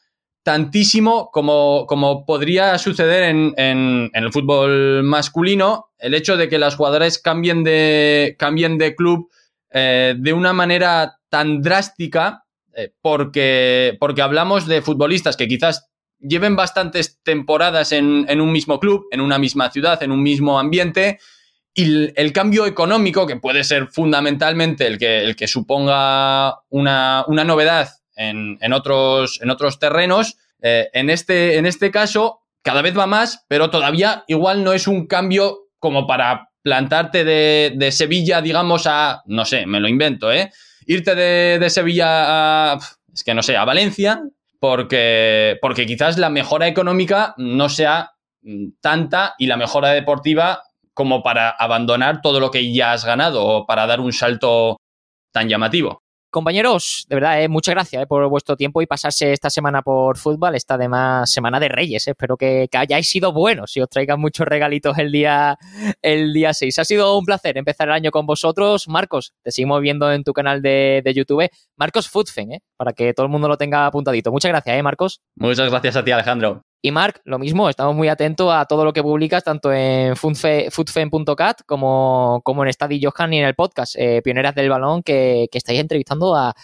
tantísimo 0.43 1.29
como, 1.31 1.85
como 1.87 2.25
podría 2.25 2.77
suceder 2.77 3.23
en, 3.23 3.53
en, 3.57 4.09
el 4.13 4.31
fútbol 4.31 5.03
masculino, 5.03 5.91
el 5.99 6.13
hecho 6.15 6.35
de 6.35 6.49
que 6.49 6.57
las 6.57 6.75
jugadoras 6.75 7.19
cambien 7.19 7.63
de, 7.63 8.35
cambien 8.39 8.77
de 8.77 8.95
club 8.95 9.29
eh, 9.71 10.15
de 10.17 10.33
una 10.33 10.51
manera 10.51 11.19
tan 11.29 11.61
drástica 11.61 12.43
eh, 12.73 12.91
porque, 13.01 13.97
porque 13.99 14.21
hablamos 14.21 14.65
de 14.65 14.81
futbolistas 14.81 15.37
que 15.37 15.47
quizás 15.47 15.89
lleven 16.19 16.55
bastantes 16.55 17.19
temporadas 17.23 17.91
en, 17.91 18.41
un 18.41 18.51
mismo 18.51 18.79
club, 18.79 19.07
en 19.11 19.21
una 19.21 19.37
misma 19.39 19.71
ciudad, 19.71 20.01
en 20.03 20.11
un 20.11 20.21
mismo 20.21 20.59
ambiente, 20.59 21.19
y 21.73 22.19
el, 22.19 22.33
cambio 22.33 22.65
económico, 22.65 23.25
que 23.25 23.37
puede 23.37 23.63
ser 23.63 23.87
fundamentalmente 23.87 24.87
el 24.87 24.97
que, 24.97 25.23
el 25.23 25.35
que 25.35 25.47
suponga 25.47 26.59
una, 26.69 27.25
novedad 27.27 27.89
en, 28.15 28.73
otros, 28.73 29.39
en 29.41 29.49
otros 29.49 29.79
terrenos, 29.79 30.37
eh, 30.61 30.89
en, 30.93 31.09
este, 31.09 31.57
en 31.57 31.65
este 31.65 31.89
caso 31.91 32.41
cada 32.61 32.81
vez 32.81 32.97
va 32.97 33.07
más, 33.07 33.45
pero 33.47 33.69
todavía 33.69 34.23
igual 34.27 34.63
no 34.63 34.73
es 34.73 34.87
un 34.87 35.07
cambio 35.07 35.69
como 35.79 36.05
para 36.05 36.49
plantarte 36.61 37.23
de, 37.23 37.91
Sevilla, 37.91 38.41
digamos, 38.41 38.85
a, 38.85 39.23
no 39.25 39.45
sé, 39.45 39.65
me 39.65 39.79
lo 39.79 39.87
invento, 39.87 40.31
¿eh? 40.31 40.51
Irte 40.85 41.15
de, 41.15 41.69
Sevilla 41.69 42.73
a, 42.73 42.79
es 43.11 43.23
que 43.23 43.33
no 43.33 43.41
sé, 43.41 43.57
a 43.57 43.65
Valencia, 43.65 44.21
porque, 44.59 45.57
porque 45.61 45.87
quizás 45.87 46.17
la 46.19 46.29
mejora 46.29 46.67
económica 46.67 47.33
no 47.37 47.67
sea 47.67 48.11
mm, 48.43 48.73
tanta 48.79 49.33
y 49.39 49.47
la 49.47 49.57
mejora 49.57 49.89
deportiva 49.89 50.61
como 50.93 51.23
para 51.23 51.49
abandonar 51.49 52.21
todo 52.21 52.39
lo 52.39 52.51
que 52.51 52.73
ya 52.73 52.93
has 52.93 53.05
ganado 53.05 53.45
o 53.45 53.65
para 53.65 53.87
dar 53.87 53.99
un 53.99 54.13
salto 54.13 54.77
tan 55.31 55.47
llamativo. 55.49 56.01
Compañeros, 56.31 57.05
de 57.09 57.15
verdad, 57.15 57.43
eh, 57.43 57.49
muchas 57.49 57.75
gracias 57.75 58.03
eh, 58.03 58.07
por 58.07 58.25
vuestro 58.29 58.55
tiempo 58.55 58.81
y 58.81 58.85
pasarse 58.85 59.33
esta 59.33 59.49
semana 59.49 59.81
por 59.81 60.17
fútbol, 60.17 60.55
esta 60.55 60.75
además 60.75 61.29
semana 61.29 61.59
de 61.59 61.67
Reyes. 61.67 62.07
Eh. 62.07 62.11
Espero 62.11 62.37
que, 62.37 62.69
hayáis 62.71 63.09
sido 63.09 63.33
buenos 63.33 63.75
y 63.75 63.81
os 63.81 63.89
traigan 63.89 64.17
muchos 64.17 64.47
regalitos 64.47 64.97
el 64.97 65.11
día, 65.11 65.57
el 66.01 66.31
día 66.31 66.53
6. 66.53 66.79
Ha 66.79 66.85
sido 66.85 67.17
un 67.17 67.25
placer 67.25 67.57
empezar 67.57 67.89
el 67.89 67.95
año 67.95 68.11
con 68.11 68.25
vosotros. 68.25 68.87
Marcos, 68.87 69.33
te 69.43 69.51
seguimos 69.51 69.81
viendo 69.81 70.09
en 70.09 70.23
tu 70.23 70.31
canal 70.31 70.61
de, 70.61 71.01
de 71.03 71.13
YouTube. 71.13 71.49
Marcos 71.75 72.09
eh, 72.37 72.59
para 72.77 72.93
que 72.93 73.13
todo 73.13 73.25
el 73.25 73.31
mundo 73.31 73.49
lo 73.49 73.57
tenga 73.57 73.85
apuntadito. 73.85 74.31
Muchas 74.31 74.51
gracias, 74.51 74.77
¿eh, 74.77 74.83
Marcos? 74.83 75.19
Muchas 75.35 75.69
gracias 75.69 75.97
a 75.97 76.03
ti, 76.05 76.11
Alejandro. 76.11 76.61
Y 76.83 76.91
Marc, 76.91 77.21
lo 77.25 77.37
mismo, 77.37 77.69
estamos 77.69 77.95
muy 77.95 78.07
atentos 78.07 78.51
a 78.51 78.65
todo 78.65 78.83
lo 78.83 78.91
que 78.91 79.03
publicas, 79.03 79.43
tanto 79.43 79.71
en 79.71 80.15
foodfen.cat 80.15 81.61
como, 81.67 82.41
en 82.43 82.67
Estadio 82.67 83.11
Johan 83.11 83.33
y 83.33 83.39
en 83.39 83.45
el 83.45 83.53
podcast 83.53 83.95
eh, 83.99 84.21
Pioneras 84.23 84.55
del 84.55 84.69
Balón, 84.69 85.03
que, 85.03 85.47
estáis 85.53 85.79
entrevistando 85.79 86.35
a, 86.35 86.55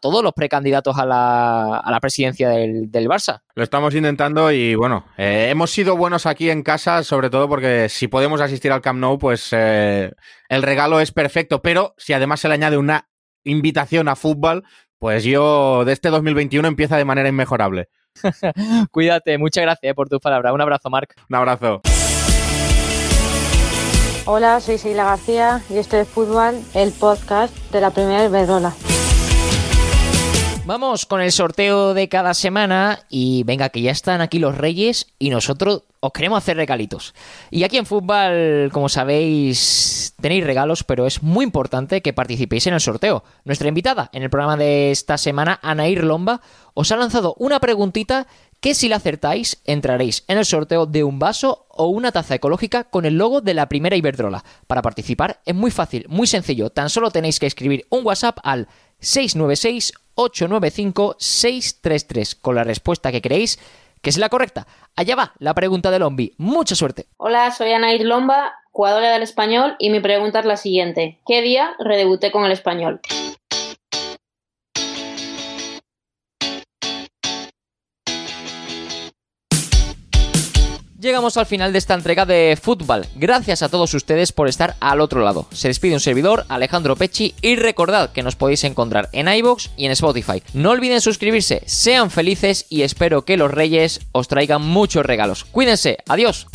todos 0.00 0.22
los 0.24 0.32
precandidatos 0.32 0.98
a 0.98 1.06
la, 1.06 1.76
a 1.78 1.90
la 1.90 2.00
presidencia 2.00 2.48
del, 2.48 2.90
Barça. 3.08 3.42
Lo 3.54 3.62
estamos 3.62 3.94
intentando 3.94 4.50
y 4.50 4.74
bueno, 4.74 5.04
eh, 5.16 5.48
hemos 5.50 5.70
sido 5.70 5.96
buenos 5.96 6.26
aquí 6.26 6.50
en 6.50 6.62
casa, 6.62 7.04
sobre 7.04 7.30
todo 7.30 7.48
porque 7.48 7.88
si 7.88 8.08
podemos 8.08 8.40
asistir 8.40 8.72
al 8.72 8.82
Camp 8.82 9.00
Nou, 9.00 9.18
pues 9.18 9.48
eh, 9.52 10.12
el 10.48 10.62
regalo 10.62 11.00
es 11.00 11.12
perfecto, 11.12 11.62
pero 11.62 11.94
si 11.96 12.12
además 12.12 12.40
se 12.40 12.48
le 12.48 12.54
añade 12.54 12.76
una 12.76 13.08
invitación 13.44 14.08
a 14.08 14.16
fútbol, 14.16 14.64
pues 14.98 15.24
yo 15.24 15.84
de 15.84 15.92
este 15.92 16.10
2021 16.10 16.66
empieza 16.66 16.96
de 16.96 17.04
manera 17.04 17.28
inmejorable. 17.28 17.88
Cuídate, 18.90 19.38
muchas 19.38 19.62
gracias 19.62 19.90
eh, 19.90 19.94
por 19.94 20.08
tus 20.08 20.20
palabras. 20.20 20.52
Un 20.52 20.60
abrazo, 20.60 20.90
Marc. 20.90 21.14
Un 21.28 21.36
abrazo. 21.36 21.80
Hola, 24.26 24.60
soy 24.60 24.76
Sheila 24.76 25.04
García 25.04 25.62
y 25.70 25.78
esto 25.78 25.96
es 25.96 26.06
Fútbol, 26.06 26.60
el 26.74 26.92
podcast 26.92 27.54
de 27.72 27.80
la 27.80 27.90
primera 27.90 28.24
Iberdrola. 28.24 28.74
Vamos 30.70 31.04
con 31.04 31.20
el 31.20 31.32
sorteo 31.32 31.94
de 31.94 32.08
cada 32.08 32.32
semana 32.32 33.00
y 33.08 33.42
venga 33.42 33.70
que 33.70 33.82
ya 33.82 33.90
están 33.90 34.20
aquí 34.20 34.38
los 34.38 34.56
reyes 34.56 35.08
y 35.18 35.30
nosotros 35.30 35.82
os 35.98 36.12
queremos 36.12 36.38
hacer 36.38 36.56
regalitos. 36.56 37.12
Y 37.50 37.64
aquí 37.64 37.76
en 37.76 37.86
fútbol, 37.86 38.70
como 38.70 38.88
sabéis, 38.88 40.14
tenéis 40.20 40.46
regalos, 40.46 40.84
pero 40.84 41.08
es 41.08 41.24
muy 41.24 41.42
importante 41.42 42.02
que 42.02 42.12
participéis 42.12 42.68
en 42.68 42.74
el 42.74 42.80
sorteo. 42.80 43.24
Nuestra 43.44 43.66
invitada 43.66 44.10
en 44.12 44.22
el 44.22 44.30
programa 44.30 44.56
de 44.56 44.92
esta 44.92 45.18
semana, 45.18 45.58
Anair 45.60 46.04
Lomba, 46.04 46.40
os 46.74 46.92
ha 46.92 46.96
lanzado 46.96 47.34
una 47.38 47.58
preguntita 47.58 48.28
que 48.60 48.76
si 48.76 48.88
la 48.88 48.96
acertáis 48.96 49.60
entraréis 49.64 50.22
en 50.28 50.38
el 50.38 50.44
sorteo 50.44 50.86
de 50.86 51.02
un 51.02 51.18
vaso 51.18 51.66
o 51.70 51.86
una 51.86 52.12
taza 52.12 52.36
ecológica 52.36 52.84
con 52.84 53.06
el 53.06 53.18
logo 53.18 53.40
de 53.40 53.54
la 53.54 53.68
primera 53.68 53.96
Iberdrola. 53.96 54.44
Para 54.68 54.82
participar 54.82 55.40
es 55.44 55.54
muy 55.56 55.72
fácil, 55.72 56.06
muy 56.08 56.28
sencillo, 56.28 56.70
tan 56.70 56.90
solo 56.90 57.10
tenéis 57.10 57.40
que 57.40 57.46
escribir 57.46 57.86
un 57.90 58.06
WhatsApp 58.06 58.38
al 58.44 58.68
696 59.00 59.94
895-633 60.28 62.38
con 62.40 62.54
la 62.54 62.64
respuesta 62.64 63.12
que 63.12 63.22
creéis 63.22 63.58
que 64.02 64.10
es 64.10 64.18
la 64.18 64.28
correcta. 64.28 64.66
Allá 64.96 65.16
va 65.16 65.32
la 65.38 65.54
pregunta 65.54 65.90
de 65.90 65.98
Lombi. 65.98 66.34
Mucha 66.38 66.74
suerte. 66.74 67.06
Hola, 67.18 67.50
soy 67.50 67.72
Anair 67.72 68.04
Lomba, 68.04 68.54
jugadora 68.72 69.12
del 69.12 69.22
español, 69.22 69.76
y 69.78 69.90
mi 69.90 70.00
pregunta 70.00 70.40
es 70.40 70.46
la 70.46 70.56
siguiente. 70.56 71.20
¿Qué 71.26 71.42
día 71.42 71.74
redebuté 71.78 72.32
con 72.32 72.44
el 72.44 72.52
español? 72.52 73.00
Llegamos 81.00 81.38
al 81.38 81.46
final 81.46 81.72
de 81.72 81.78
esta 81.78 81.94
entrega 81.94 82.26
de 82.26 82.58
fútbol. 82.60 83.06
Gracias 83.14 83.62
a 83.62 83.70
todos 83.70 83.94
ustedes 83.94 84.32
por 84.32 84.48
estar 84.48 84.76
al 84.80 85.00
otro 85.00 85.22
lado. 85.22 85.46
Se 85.50 85.68
despide 85.68 85.94
un 85.94 86.00
servidor, 86.00 86.44
Alejandro 86.50 86.94
Pecci, 86.94 87.34
y 87.40 87.56
recordad 87.56 88.10
que 88.10 88.22
nos 88.22 88.36
podéis 88.36 88.64
encontrar 88.64 89.08
en 89.12 89.26
iBox 89.26 89.70
y 89.78 89.86
en 89.86 89.92
Spotify. 89.92 90.42
No 90.52 90.72
olviden 90.72 91.00
suscribirse, 91.00 91.62
sean 91.64 92.10
felices 92.10 92.66
y 92.68 92.82
espero 92.82 93.24
que 93.24 93.38
los 93.38 93.50
reyes 93.50 94.00
os 94.12 94.28
traigan 94.28 94.60
muchos 94.60 95.06
regalos. 95.06 95.44
Cuídense, 95.44 95.96
adiós. 96.06 96.46